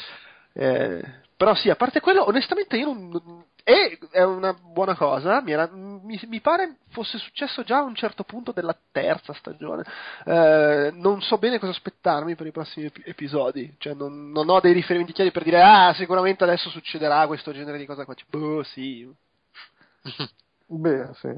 Eh, 0.53 1.03
però 1.35 1.53
sì, 1.55 1.69
a 1.69 1.75
parte 1.75 2.01
quello, 2.01 2.27
onestamente 2.27 2.77
io 2.77 2.93
non... 2.93 3.45
E 3.63 3.99
è 4.11 4.23
una 4.23 4.53
buona 4.53 4.95
cosa, 4.95 5.41
mi, 5.41 5.51
era, 5.51 5.69
mi, 5.69 6.17
mi, 6.29 6.39
pare 6.39 6.77
fosse 6.91 7.17
successo 7.17 7.63
già 7.63 7.79
a 7.79 7.83
un 7.83 7.95
certo 7.95 8.23
punto 8.23 8.53
della 8.53 8.75
terza 8.93 9.33
stagione. 9.33 9.83
Eh, 10.23 10.91
non 10.93 11.21
so 11.21 11.37
bene 11.37 11.59
cosa 11.59 11.73
aspettarmi 11.73 12.35
per 12.35 12.47
i 12.47 12.51
prossimi 12.51 12.89
episodi, 13.03 13.75
cioè 13.77 13.93
non, 13.93 14.31
non, 14.31 14.47
ho 14.49 14.61
dei 14.61 14.71
riferimenti 14.71 15.11
chiari 15.11 15.31
per 15.31 15.43
dire 15.43 15.61
ah 15.61 15.93
sicuramente 15.95 16.45
adesso 16.45 16.69
succederà 16.69 17.27
questo 17.27 17.51
genere 17.51 17.77
di 17.77 17.85
cosa 17.85 18.05
qua. 18.05 18.13
Cioè, 18.13 18.27
boh, 18.29 18.63
sì. 18.63 19.13
Beh, 20.69 21.11
sì, 21.13 21.29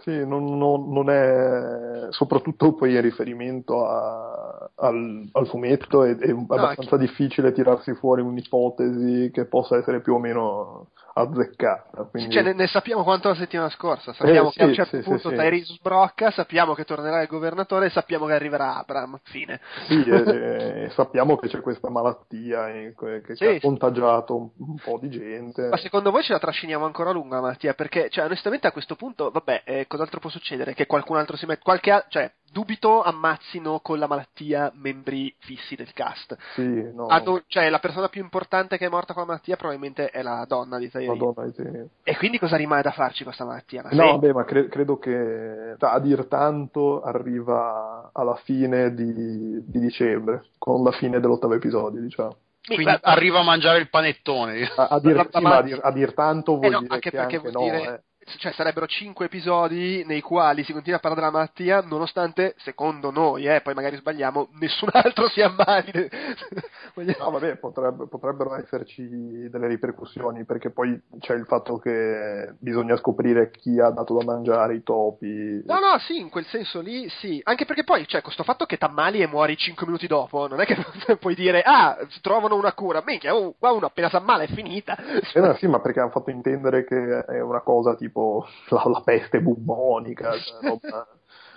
sì 0.00 0.26
non, 0.26 0.58
non, 0.58 0.90
non, 0.92 1.08
è 1.08 2.08
soprattutto 2.10 2.74
poi 2.74 2.94
in 2.94 3.00
riferimento 3.00 3.86
a, 3.86 4.68
al, 4.74 5.28
al 5.30 5.46
fumetto 5.46 6.02
è, 6.02 6.16
è 6.16 6.30
abbastanza 6.30 6.96
no, 6.96 7.02
difficile 7.02 7.52
tirarsi 7.52 7.94
fuori 7.94 8.22
un'ipotesi 8.22 9.30
che 9.32 9.44
possa 9.44 9.76
essere 9.76 10.00
più 10.00 10.14
o 10.14 10.18
meno 10.18 10.88
azzeccata. 11.14 12.04
Quindi... 12.04 12.32
Cioè, 12.32 12.42
ne, 12.42 12.52
ne, 12.52 12.66
sappiamo 12.66 13.02
quanto 13.02 13.28
la 13.28 13.34
settimana 13.34 13.68
scorsa. 13.70 14.12
Sappiamo 14.12 14.48
eh, 14.48 14.52
che 14.52 14.58
sì, 14.58 14.62
a 14.62 14.66
un 14.66 14.74
certo 14.74 14.96
sì, 14.96 15.02
punto 15.02 15.28
sì, 15.28 15.34
Tyrese 15.34 15.74
sbrocca, 15.74 16.30
sappiamo 16.30 16.74
che 16.74 16.84
tornerà 16.84 17.22
il 17.22 17.28
governatore 17.28 17.86
e 17.86 17.90
sappiamo 17.90 18.26
che 18.26 18.32
arriverà 18.32 18.76
Abram. 18.76 19.18
Fine. 19.24 19.60
Sì, 19.86 20.02
e, 20.04 20.84
e 20.84 20.90
sappiamo 20.90 21.36
che 21.36 21.48
c'è 21.48 21.60
questa 21.60 21.90
malattia 21.90 22.68
eh, 22.68 22.94
che, 22.96 23.56
ha 23.56 23.60
contagiato 23.60 24.36
un, 24.36 24.48
un, 24.58 24.76
po' 24.82 24.98
di 25.00 25.10
gente. 25.10 25.68
Ma 25.68 25.76
secondo 25.76 26.10
voi 26.10 26.22
ce 26.22 26.32
la 26.32 26.38
trasciniamo 26.38 26.84
ancora 26.84 27.10
a 27.10 27.12
lunga 27.12 27.36
la 27.36 27.42
malattia? 27.42 27.74
Perché, 27.74 28.08
cioè, 28.10 28.24
onestamente 28.24 28.66
a 28.66 28.72
questo 28.72 28.96
punto, 28.96 29.30
vabbè, 29.30 29.62
eh, 29.64 29.86
cos'altro 29.86 30.20
può 30.20 30.30
succedere? 30.30 30.74
Che 30.74 30.86
qualcun 30.86 31.16
altro 31.16 31.36
si 31.36 31.46
mette. 31.46 31.62
Qualche, 31.62 32.04
cioè, 32.08 32.30
dubito 32.52 33.02
ammazzino 33.02 33.80
con 33.80 33.98
la 33.98 34.06
malattia 34.06 34.70
membri 34.74 35.34
fissi 35.38 35.74
del 35.74 35.92
cast. 35.94 36.36
Sì, 36.54 36.92
no. 36.92 37.06
Hanno, 37.06 37.42
cioè, 37.46 37.70
la 37.70 37.78
persona 37.78 38.08
più 38.08 38.22
importante 38.22 38.76
che 38.76 38.86
è 38.86 38.88
morta 38.88 39.14
con 39.14 39.22
la 39.22 39.28
malattia 39.30 39.56
probabilmente 39.56 40.10
è 40.10 40.22
la 40.22 40.44
donna 40.46 40.78
di 40.78 40.90
Tyrese. 40.90 41.10
La 41.10 41.16
donna 41.16 41.44
di 41.46 41.52
Tyrese. 41.52 41.88
E 42.02 42.16
quindi 42.16 42.38
cosa 42.38 42.56
rimane 42.56 42.82
da 42.82 42.92
farci 42.92 43.24
questa 43.24 43.44
malattia? 43.44 43.82
no, 43.92 44.18
beh, 44.18 44.32
ma 44.32 44.44
cre- 44.44 44.68
credo 44.68 44.98
che 44.98 45.76
cioè, 45.78 45.90
a 45.90 45.98
dir 45.98 46.26
tanto 46.26 47.02
arriva 47.02 48.10
alla 48.12 48.36
fine 48.36 48.94
di, 48.94 49.64
di 49.64 49.80
dicembre, 49.80 50.44
con 50.58 50.84
la 50.84 50.92
fine 50.92 51.20
dell'ottavo 51.20 51.54
episodio, 51.54 52.00
diciamo. 52.00 52.36
Quindi 52.64 52.84
Beh, 52.84 52.98
arriva 53.02 53.40
a 53.40 53.42
mangiare 53.42 53.78
il 53.78 53.88
panettone. 53.88 54.70
A, 54.76 54.86
a, 54.86 55.00
dir, 55.00 55.28
sì, 55.32 55.40
ma 55.40 55.56
a, 55.56 55.62
dir, 55.62 55.80
a 55.82 55.90
dir 55.90 56.14
tanto 56.14 56.58
vuol 56.58 56.66
eh 56.66 56.70
no, 56.70 56.80
dire 56.80 56.94
anche 56.94 57.10
che 57.10 57.16
perché 57.16 57.36
anche 57.36 57.50
vuol 57.50 57.64
no, 57.64 57.76
dire, 57.76 57.94
eh 57.94 58.02
cioè 58.38 58.52
sarebbero 58.52 58.86
cinque 58.86 59.26
episodi 59.26 60.04
nei 60.06 60.20
quali 60.20 60.64
si 60.64 60.72
continua 60.72 60.98
a 60.98 61.00
parlare 61.00 61.22
della 61.26 61.32
malattia, 61.32 61.80
nonostante, 61.80 62.54
secondo 62.58 63.10
noi, 63.10 63.46
eh, 63.46 63.60
poi 63.60 63.74
magari 63.74 63.96
sbagliamo, 63.96 64.48
nessun 64.60 64.88
altro 64.92 65.28
si 65.28 65.40
ammali. 65.40 65.92
no, 67.18 67.30
vabbè, 67.30 67.56
potrebbe, 67.56 68.06
potrebbero 68.06 68.54
esserci 68.54 69.48
delle 69.48 69.66
ripercussioni, 69.66 70.44
perché 70.44 70.70
poi 70.70 71.00
c'è 71.20 71.34
il 71.34 71.46
fatto 71.46 71.78
che 71.78 72.54
bisogna 72.58 72.96
scoprire 72.96 73.50
chi 73.50 73.80
ha 73.80 73.90
dato 73.90 74.16
da 74.16 74.24
mangiare 74.24 74.74
i 74.74 74.82
topi. 74.82 75.62
No, 75.64 75.78
no, 75.78 75.98
sì, 75.98 76.18
in 76.18 76.28
quel 76.28 76.46
senso 76.46 76.80
lì, 76.80 77.08
sì. 77.08 77.40
Anche 77.44 77.64
perché 77.64 77.84
poi, 77.84 78.06
cioè, 78.06 78.22
questo 78.22 78.44
fatto 78.44 78.66
che 78.66 78.78
t'ammali 78.78 79.20
e 79.20 79.26
muori 79.26 79.56
cinque 79.56 79.86
minuti 79.86 80.06
dopo, 80.06 80.46
non 80.46 80.60
è 80.60 80.64
che 80.64 80.76
puoi 81.18 81.34
dire, 81.34 81.62
ah, 81.62 81.96
trovano 82.20 82.56
una 82.56 82.72
cura, 82.72 83.02
minchia, 83.04 83.34
oh, 83.34 83.54
qua 83.58 83.72
uno 83.72 83.86
appena 83.86 84.08
s'ammala 84.08 84.44
è 84.44 84.48
finita. 84.48 84.96
Eh 85.34 85.40
no, 85.40 85.54
sì, 85.54 85.66
ma 85.66 85.80
perché 85.80 86.00
hanno 86.00 86.10
fatto 86.10 86.30
intendere 86.30 86.84
che 86.84 87.24
è 87.24 87.40
una 87.40 87.60
cosa 87.60 87.94
tipo 87.94 88.11
tipo 88.12 88.46
la, 88.68 88.82
la 88.84 89.00
peste 89.00 89.40
bubbonica, 89.40 90.32
cioè, 90.38 90.60
roba, 90.60 91.06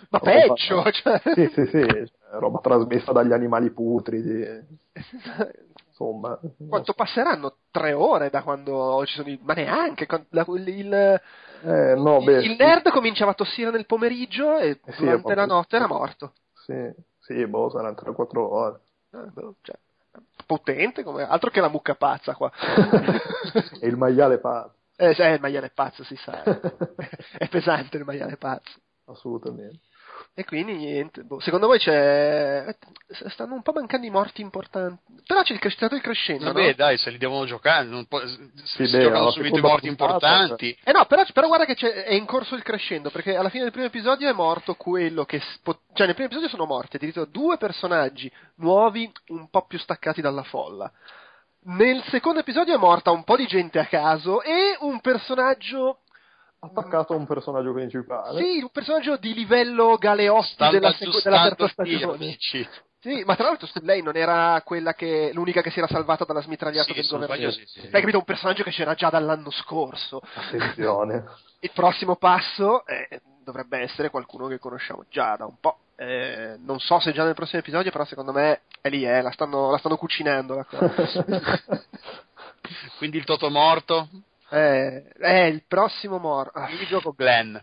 ma 0.09 0.19
roba, 0.19 0.31
peggio! 0.31 0.91
Cioè. 0.91 1.21
Sì, 1.33 1.51
sì, 1.53 1.65
sì, 1.65 1.85
cioè, 1.85 2.09
roba 2.39 2.59
trasmessa 2.59 3.11
dagli 3.11 3.33
animali 3.33 3.69
putridi. 3.71 4.83
Insomma, 5.87 6.39
quanto 6.67 6.93
passeranno? 6.93 7.57
Tre 7.71 7.93
ore 7.93 8.29
da 8.29 8.41
quando 8.41 9.03
ci 9.05 9.15
sono 9.15 9.29
i... 9.29 9.39
ma 9.41 9.53
neanche 9.53 10.07
la, 10.29 10.45
il, 10.47 10.93
eh, 10.93 11.95
no, 11.95 12.21
beh, 12.21 12.43
il 12.43 12.55
nerd 12.57 12.89
cominciava 12.89 13.31
a 13.31 13.35
tossire 13.35 13.71
nel 13.71 13.85
pomeriggio 13.85 14.57
e 14.57 14.69
eh, 14.69 14.95
durante 14.97 15.29
sì, 15.29 15.35
la 15.35 15.45
notte 15.45 15.75
era 15.75 15.87
morto. 15.87 16.33
Sì, 16.65 16.93
sì, 17.19 17.45
boh, 17.45 17.69
saranno 17.69 17.95
3-4 17.95 18.37
ore. 18.37 18.79
Eh, 19.11 19.29
boh, 19.31 19.55
cioè, 19.61 19.75
potente, 20.45 21.03
come... 21.03 21.25
altro 21.27 21.49
che 21.49 21.61
la 21.61 21.69
mucca 21.69 21.95
pazza 21.95 22.33
qua. 22.35 22.51
e 23.79 23.87
il 23.87 23.95
maiale 23.95 24.39
pazzo. 24.39 24.74
Eh, 24.97 25.15
eh, 25.17 25.33
il 25.33 25.41
maiale 25.41 25.71
pazzo 25.73 26.03
si 26.03 26.15
sa. 26.15 26.41
è 27.37 27.47
pesante 27.49 27.97
il 27.97 28.05
maiale 28.05 28.37
pazzo. 28.37 28.79
Assolutamente. 29.05 29.81
E 30.33 30.43
quindi 30.43 30.75
niente, 30.75 31.23
boh. 31.23 31.39
secondo 31.39 31.67
voi 31.67 31.79
c'è. 31.79 32.75
Stanno 33.29 33.55
un 33.55 33.61
po' 33.61 33.71
mancando 33.73 34.05
i 34.05 34.09
morti 34.09 34.41
importanti. 34.41 35.01
Però 35.25 35.41
c'è 35.41 35.53
il 35.53 35.59
crescitato 35.59 35.95
il 35.95 36.01
crescendo. 36.01 36.45
Vabbè, 36.45 36.67
no? 36.67 36.73
dai, 36.73 36.97
se 36.97 37.09
li 37.09 37.17
devono 37.17 37.45
giocare, 37.45 37.85
non 37.85 38.05
sì, 38.63 38.85
si 38.85 38.97
beh, 38.97 39.03
giocano 39.03 39.31
subito 39.31 39.57
i 39.57 39.61
morti 39.61 39.87
importanti. 39.87 40.77
Eh 40.83 40.91
no, 40.91 41.05
però, 41.05 41.23
però 41.33 41.47
guarda 41.47 41.65
che 41.65 41.75
è 42.03 42.13
in 42.13 42.25
corso 42.25 42.55
il 42.55 42.63
crescendo, 42.63 43.09
perché 43.11 43.35
alla 43.35 43.49
fine 43.49 43.63
del 43.63 43.71
primo 43.71 43.87
episodio 43.87 44.29
è 44.29 44.33
morto 44.33 44.75
quello 44.75 45.23
che. 45.23 45.39
Spo... 45.39 45.79
Cioè, 45.93 46.05
nel 46.05 46.15
primo 46.15 46.27
episodio 46.27 46.49
sono 46.49 46.65
morti 46.65 46.97
addirittura 46.97 47.25
due 47.25 47.57
personaggi 47.57 48.29
nuovi, 48.55 49.09
un 49.27 49.49
po' 49.49 49.65
più 49.65 49.79
staccati 49.79 50.19
dalla 50.19 50.43
folla. 50.43 50.91
Nel 51.67 52.03
secondo 52.09 52.41
episodio 52.41 52.75
è 52.75 52.77
morta 52.77 53.09
un 53.09 53.23
po' 53.23 53.35
di 53.35 53.47
gente 53.47 53.79
a 53.79 53.87
caso 53.87 54.43
e 54.43 54.77
un 54.81 54.99
personaggio 55.01 56.01
attaccato 56.59 57.13
a 57.13 57.15
un 57.15 57.25
personaggio 57.25 57.73
principale. 57.73 58.39
Sì, 58.39 58.61
un 58.61 58.69
personaggio 58.69 59.17
di 59.17 59.33
livello 59.33 59.95
Galeotti 59.97 60.69
della, 60.69 60.91
secu- 60.91 61.23
della 61.23 61.41
terza 61.41 61.67
stagione. 61.69 62.37
Sì, 62.99 63.23
ma 63.25 63.35
tra 63.35 63.45
l'altro 63.45 63.67
lei 63.81 64.03
non 64.03 64.15
era 64.15 64.61
quella 64.63 64.93
che 64.93 65.31
l'unica 65.33 65.61
che 65.61 65.71
si 65.71 65.79
era 65.79 65.87
salvata 65.87 66.23
dalla 66.23 66.41
smitragliata 66.41 66.93
sì, 66.93 66.93
del 66.93 67.07
governo. 67.07 67.51
Sì, 67.51 67.65
sì. 67.65 67.79
Hai 67.79 67.99
capito? 67.99 68.17
Un 68.19 68.25
personaggio 68.25 68.61
che 68.61 68.71
c'era 68.71 68.93
già 68.93 69.09
dall'anno 69.09 69.49
scorso. 69.49 70.21
Attenzione. 70.35 71.23
Il 71.61 71.71
prossimo 71.73 72.15
passo 72.15 72.85
eh, 72.85 73.21
dovrebbe 73.43 73.79
essere 73.79 74.11
qualcuno 74.11 74.45
che 74.47 74.59
conosciamo 74.59 75.05
già 75.09 75.35
da 75.35 75.45
un 75.45 75.57
po'. 75.59 75.79
Eh, 75.97 76.57
non 76.59 76.79
so 76.79 76.99
se 76.99 77.13
già 77.13 77.23
nel 77.23 77.35
prossimo 77.35 77.61
episodio, 77.61 77.91
però 77.91 78.03
secondo 78.05 78.33
me 78.33 78.61
è 78.81 78.89
lì, 78.89 79.05
eh, 79.05 79.21
la, 79.21 79.31
stanno, 79.31 79.71
la 79.71 79.77
stanno 79.77 79.95
cucinando 79.95 80.55
la 80.55 80.65
cosa. 80.65 81.23
Quindi 82.97 83.17
il 83.17 83.23
Toto 83.23 83.49
morto? 83.49 84.09
Eh, 84.49 85.05
eh 85.17 85.47
il 85.47 85.63
prossimo 85.67 86.17
morto. 86.17 86.59
Ah. 86.59 86.69
Io 86.69 86.85
gioco 86.85 87.13
Glenn. 87.13 87.55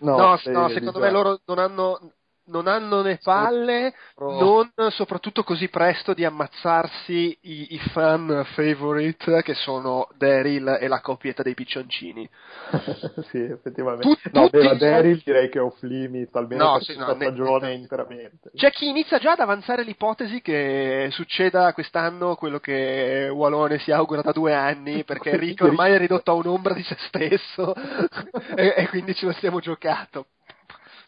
No, 0.00 0.16
no, 0.16 0.40
no 0.44 0.68
secondo 0.68 1.00
me 1.00 1.10
loro 1.10 1.40
non 1.46 1.58
hanno, 1.58 2.12
non 2.48 2.66
hanno 2.66 3.00
le 3.02 3.18
palle, 3.22 3.94
non 4.18 4.70
soprattutto 4.90 5.42
così 5.42 5.68
presto 5.68 6.14
di 6.14 6.24
ammazzarsi 6.24 7.38
i, 7.42 7.74
i, 7.74 7.78
fan 7.92 8.44
favorite 8.54 9.42
che 9.42 9.54
sono 9.54 10.08
Daryl 10.16 10.78
e 10.80 10.88
la 10.88 11.00
coppietta 11.00 11.42
dei 11.42 11.54
piccioncini. 11.54 12.28
sì, 13.30 13.38
effettivamente. 13.38 14.06
Tut, 14.06 14.32
no, 14.32 14.48
beh, 14.48 14.76
Daryl 14.76 15.22
direi 15.24 15.48
che 15.48 15.58
è 15.58 15.62
off 15.62 15.80
limit, 15.82 16.34
almeno 16.36 16.64
no, 16.64 16.72
per 16.74 16.82
sì, 16.82 16.94
questa 16.94 17.12
no, 17.12 17.20
stagione 17.20 17.68
ne... 17.68 17.74
interamente. 17.74 18.50
C'è 18.54 18.70
chi 18.70 18.88
inizia 18.88 19.18
già 19.18 19.32
ad 19.32 19.40
avanzare 19.40 19.84
l'ipotesi 19.84 20.40
che 20.40 21.08
succeda 21.10 21.72
quest'anno 21.72 22.34
quello 22.36 22.58
che 22.58 23.28
Walone 23.32 23.78
si 23.78 23.92
augura 23.92 24.22
da 24.22 24.32
due 24.32 24.54
anni, 24.54 25.04
perché 25.08 25.36
Rick 25.36 25.62
ormai 25.62 25.92
è 25.92 25.98
ridotto 25.98 26.30
a 26.30 26.34
un'ombra 26.34 26.74
di 26.74 26.82
se 26.82 26.96
stesso 26.98 27.74
e, 28.56 28.74
e 28.76 28.88
quindi 28.88 29.14
ce 29.14 29.26
lo 29.26 29.32
stiamo 29.32 29.60
giocato. 29.60 30.26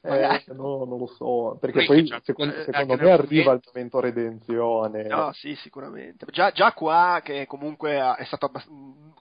Eh, 0.02 0.44
no, 0.54 0.84
non 0.84 0.98
lo 0.98 1.06
so, 1.06 1.58
perché 1.60 1.84
poi 1.84 2.06
secondo, 2.22 2.54
eh, 2.54 2.64
secondo 2.64 2.96
me 2.96 3.10
arriva 3.10 3.52
il 3.52 3.60
momento 3.66 4.00
redenzione. 4.00 5.02
No, 5.02 5.32
sì, 5.32 5.54
sicuramente. 5.56 6.24
Già, 6.30 6.52
già 6.52 6.72
qua, 6.72 7.20
che 7.22 7.46
comunque 7.46 8.14
è 8.16 8.24
stato 8.24 8.46
abbast- 8.46 8.70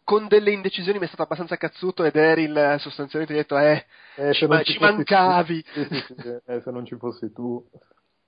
con 0.05 0.27
delle 0.27 0.51
indecisioni 0.51 0.97
mi 0.97 1.03
è 1.05 1.07
stato 1.07 1.23
abbastanza 1.23 1.57
cazzuto 1.57 2.05
ed 2.05 2.15
Eril 2.15 2.77
sostanzialmente 2.79 3.33
ha 3.33 3.37
detto, 3.37 3.57
eh, 3.57 3.85
eh 4.15 4.33
ci, 4.33 4.47
ma- 4.47 4.63
ci 4.63 4.79
mancavi. 4.79 5.65
Sì, 5.73 5.83
sì, 5.85 6.15
sì, 6.17 6.37
eh, 6.45 6.61
se 6.61 6.71
non 6.71 6.85
ci 6.85 6.95
fossi 6.95 7.31
tu. 7.33 7.63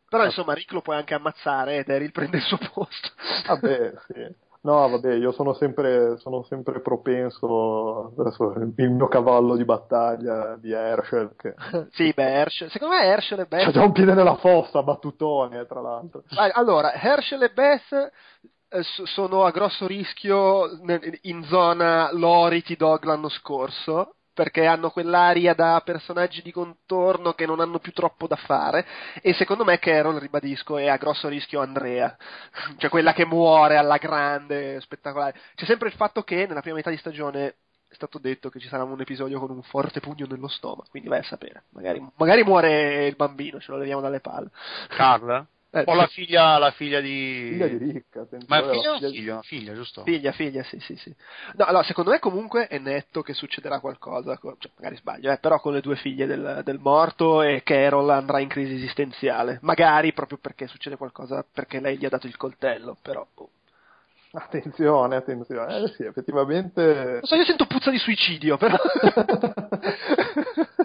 Però 0.10 0.26
insomma 0.26 0.54
Rick 0.54 0.74
lo 0.74 0.82
puoi 0.82 0.98
anche 0.98 1.14
ammazzare 1.14 1.78
ed 1.78 1.90
Eril 1.90 2.12
prende 2.12 2.36
il 2.38 2.44
suo 2.44 2.58
posto. 2.58 3.12
Vabbè, 3.48 3.94
sì. 4.08 4.50
No, 4.64 4.88
vabbè, 4.88 5.16
io 5.16 5.32
sono 5.32 5.54
sempre, 5.54 6.18
sono 6.18 6.44
sempre 6.44 6.82
propenso 6.82 8.14
verso 8.16 8.52
il 8.52 8.74
mio 8.76 9.08
cavallo 9.08 9.56
di 9.56 9.66
battaglia 9.66 10.56
di 10.56 10.72
Herschel. 10.72 11.34
Che... 11.36 11.56
sì, 11.92 12.12
beh, 12.14 12.32
Herschel, 12.32 12.70
secondo 12.70 12.96
me 12.96 13.04
Herschel 13.06 13.40
e 13.40 13.46
Beth... 13.46 13.66
C'è 13.66 13.72
già 13.72 13.84
un 13.84 13.92
piede 13.92 14.14
nella 14.14 14.36
fossa, 14.36 14.84
battutone, 14.84 15.66
tra 15.66 15.82
l'altro. 15.82 16.24
Allora, 16.54 16.94
Herschel 16.94 17.42
e 17.42 17.50
Beth 17.50 18.12
eh, 18.70 18.84
sono 19.06 19.46
a 19.46 19.52
grosso 19.52 19.88
rischio 19.88 20.70
in 21.22 21.44
zona 21.46 22.12
Lority 22.14 22.76
Dog 22.76 23.04
l'anno 23.04 23.30
scorso 23.30 24.18
perché 24.42 24.66
hanno 24.66 24.90
quell'aria 24.90 25.54
da 25.54 25.80
personaggi 25.86 26.42
di 26.42 26.52
contorno 26.52 27.34
che 27.34 27.46
non 27.46 27.60
hanno 27.60 27.78
più 27.78 27.92
troppo 27.92 28.26
da 28.26 28.36
fare 28.38 28.84
e 29.22 29.34
secondo 29.34 29.64
me 29.64 29.78
Carol, 29.78 30.16
ribadisco, 30.16 30.80
è 30.80 30.88
a 30.88 30.98
grosso 30.98 31.28
rischio 31.28 31.62
Andrea, 31.62 32.18
cioè 32.78 32.90
quella 32.90 33.14
che 33.14 33.24
muore 33.24 33.78
alla 33.78 33.98
grande, 33.98 34.82
spettacolare. 34.82 35.40
C'è 35.54 35.66
sempre 35.66 35.90
il 35.90 35.94
fatto 35.94 36.24
che 36.24 36.48
nella 36.48 36.62
prima 36.62 36.78
metà 36.78 36.90
di 36.90 36.98
stagione 36.98 37.56
è 37.88 37.94
stato 37.94 38.18
detto 38.18 38.50
che 38.50 38.60
ci 38.60 38.68
sarà 38.68 38.84
un 38.84 39.00
episodio 39.00 39.38
con 39.38 39.52
un 39.52 39.62
forte 39.62 40.00
pugno 40.00 40.26
nello 40.28 40.48
stomaco, 40.48 40.88
quindi 40.90 41.08
vai 41.08 41.20
a 41.20 41.24
sapere, 41.24 41.66
magari, 41.70 42.04
magari 42.16 42.44
muore 42.44 43.06
il 43.06 43.16
bambino, 43.16 43.60
ce 43.60 43.70
lo 43.70 43.78
leviamo 43.78 44.02
dalle 44.02 44.22
palle. 44.22 44.50
Carla? 44.88 45.46
Eh, 45.74 45.84
o 45.86 45.94
la 45.94 46.08
figlia, 46.08 46.58
la 46.58 46.72
figlia 46.72 47.00
di... 47.00 47.48
Figlia 47.52 47.68
di 47.68 47.78
Ricca. 47.78 48.28
Ma 48.48 48.58
è 48.58 48.70
figlia 48.72 48.92
o 48.92 48.98
figlia, 48.98 49.10
figlia, 49.10 49.42
figlia, 49.42 49.74
giusto? 49.74 50.04
Figlia, 50.04 50.32
figlia, 50.34 50.64
sì, 50.64 50.78
sì, 50.82 50.98
sì. 50.98 51.16
No, 51.56 51.64
allora, 51.64 51.84
secondo 51.84 52.12
me 52.12 52.20
comunque 52.20 52.68
è 52.68 52.78
netto 52.78 53.22
che 53.22 53.34
succederà 53.34 53.80
qualcosa, 53.80 54.38
cioè, 54.38 54.72
magari 54.76 54.98
sbaglio, 54.98 55.32
eh, 55.32 55.38
però 55.38 55.62
con 55.62 55.72
le 55.72 55.80
due 55.80 55.96
figlie 55.96 56.26
del, 56.26 56.62
del, 56.66 56.80
morto 56.80 57.42
e 57.42 57.64
Carol 57.64 58.10
andrà 58.10 58.40
in 58.40 58.50
crisi 58.50 58.74
esistenziale. 58.74 59.60
Magari 59.62 60.12
proprio 60.12 60.40
perché 60.40 60.68
succede 60.68 60.98
qualcosa, 60.98 61.46
perché 61.50 61.80
lei 61.80 61.98
gli 61.98 62.06
ha 62.06 62.10
dato 62.10 62.28
il 62.28 62.36
coltello, 62.36 62.98
però... 63.02 63.26
Boh. 63.34 63.50
Attenzione, 64.34 65.16
attenzione. 65.18 65.84
Eh 65.84 65.88
sì, 65.90 66.04
effettivamente... 66.04 66.82
Non 66.84 67.24
so, 67.24 67.36
io 67.36 67.44
sento 67.44 67.66
puzza 67.66 67.90
di 67.92 67.98
suicidio, 67.98 68.58
però... 68.58 68.78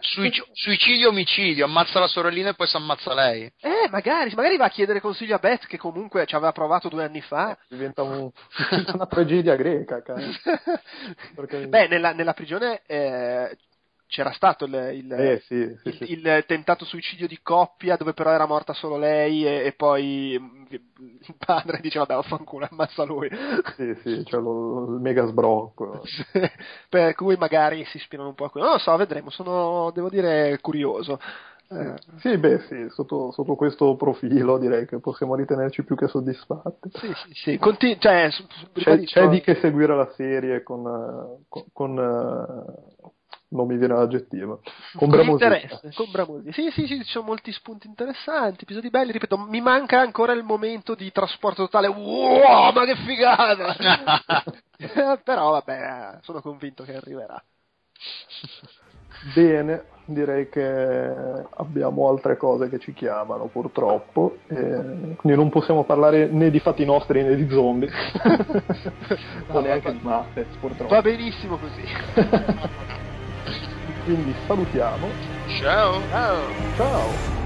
Suic- 0.00 0.48
suicidio 0.52 1.08
omicidio, 1.08 1.64
ammazza 1.64 1.98
la 1.98 2.06
sorellina 2.06 2.50
e 2.50 2.54
poi 2.54 2.66
si 2.66 2.76
ammazza 2.76 3.14
lei. 3.14 3.50
Eh, 3.60 3.88
magari, 3.90 4.34
magari 4.34 4.56
va 4.56 4.66
a 4.66 4.70
chiedere 4.70 5.00
consiglio 5.00 5.34
a 5.34 5.38
Beth 5.38 5.66
che 5.66 5.78
comunque 5.78 6.26
ci 6.26 6.34
aveva 6.34 6.52
provato 6.52 6.88
due 6.88 7.04
anni 7.04 7.20
fa. 7.20 7.52
Eh, 7.52 7.58
diventa 7.68 8.02
un, 8.02 8.30
una 8.92 9.06
tragedia 9.06 9.56
greca, 9.56 10.02
Perché... 11.34 11.66
Beh, 11.68 11.88
nella, 11.88 12.12
nella 12.12 12.34
prigione 12.34 12.82
eh, 12.86 13.56
c'era 14.06 14.30
stato 14.32 14.66
il, 14.66 14.90
il, 14.94 15.12
eh, 15.12 15.42
sì, 15.46 15.76
sì, 15.82 16.12
il, 16.12 16.24
il, 16.24 16.44
tentato 16.46 16.84
suicidio 16.84 17.26
di 17.26 17.40
coppia 17.42 17.96
dove 17.96 18.12
però 18.12 18.30
era 18.30 18.46
morta 18.46 18.72
solo 18.72 18.96
lei 18.96 19.44
e, 19.44 19.64
e 19.66 19.72
poi 19.72 20.32
il 20.34 21.34
padre 21.38 21.80
diceva 21.80 22.04
vabbè 22.04 22.20
vaffanculo 22.20 22.68
ammazza 22.70 23.04
lui 23.04 23.28
sì 23.76 23.94
sì 24.02 24.22
c'è 24.24 24.38
lo, 24.38 24.84
il 24.94 25.00
mega 25.00 25.26
sbrocco. 25.26 26.02
Per 26.88 27.14
cui 27.14 27.36
magari 27.36 27.84
si 27.86 27.96
ispirano 27.96 28.28
un 28.28 28.34
po' 28.34 28.44
a 28.44 28.50
quello. 28.50 28.66
Non 28.66 28.76
lo 28.76 28.80
so 28.80 28.96
vedremo 28.96 29.30
sono 29.30 29.90
devo 29.92 30.08
dire 30.08 30.58
curioso. 30.60 31.18
Eh, 31.68 31.94
sì, 32.20 32.38
beh, 32.38 32.60
sì, 32.68 32.86
sotto, 32.90 33.32
sotto, 33.32 33.56
questo 33.56 33.96
profilo 33.96 34.56
direi 34.56 34.86
che 34.86 35.00
possiamo 35.00 35.34
ritenerci 35.34 35.82
più 35.82 35.96
che 35.96 36.06
soddisfatti. 36.06 36.90
Sì, 36.92 37.12
sì, 37.12 37.34
sì. 37.34 37.58
Conti- 37.58 37.98
cioè, 37.98 38.30
c'è, 38.72 39.02
c'è, 39.02 39.28
di 39.28 39.40
che 39.40 39.56
seguire 39.56 39.96
la 39.96 40.08
serie 40.14 40.62
con, 40.62 41.44
con, 41.48 41.64
con 41.72 41.98
uh, 41.98 43.12
non 43.48 43.66
mi 43.66 43.76
viene 43.76 43.94
l'aggettivo. 43.94 44.60
Con 44.96 45.08
bramosità. 45.08 45.80
Con 45.94 46.10
bramosità. 46.10 46.52
Sì, 46.52 46.70
sì, 46.70 46.86
sì, 46.86 46.98
ci 47.04 47.10
sono 47.10 47.26
molti 47.26 47.52
spunti 47.52 47.86
interessanti, 47.86 48.64
episodi 48.64 48.90
belli. 48.90 49.12
Ripeto, 49.12 49.38
mi 49.38 49.60
manca 49.60 50.00
ancora 50.00 50.32
il 50.32 50.42
momento 50.42 50.94
di 50.94 51.12
trasporto 51.12 51.64
totale. 51.64 51.86
Wow, 51.86 52.72
ma 52.72 52.84
che 52.84 52.96
figata! 52.96 53.76
Però 55.22 55.50
vabbè, 55.52 56.18
sono 56.22 56.40
convinto 56.40 56.82
che 56.82 56.96
arriverà. 56.96 57.42
Bene, 59.34 59.84
direi 60.04 60.48
che 60.50 60.62
abbiamo 60.62 62.08
altre 62.08 62.36
cose 62.36 62.68
che 62.68 62.78
ci 62.78 62.92
chiamano 62.92 63.46
purtroppo, 63.46 64.36
quindi 64.46 65.34
non 65.34 65.48
possiamo 65.48 65.84
parlare 65.84 66.26
né 66.26 66.50
di 66.50 66.60
fatti 66.60 66.84
nostri 66.84 67.22
né 67.22 67.34
di 67.34 67.48
zombie, 67.48 67.90
o 69.48 69.60
neanche 69.60 69.92
di 69.92 70.00
Muppets 70.02 70.56
purtroppo. 70.56 70.94
Va 70.94 71.00
benissimo 71.00 71.56
così. 71.56 72.94
Quindi 74.06 74.32
salutiamo. 74.46 75.08
Ciao. 75.60 76.00
Ciao. 76.08 76.40
Ciao. 76.76 77.45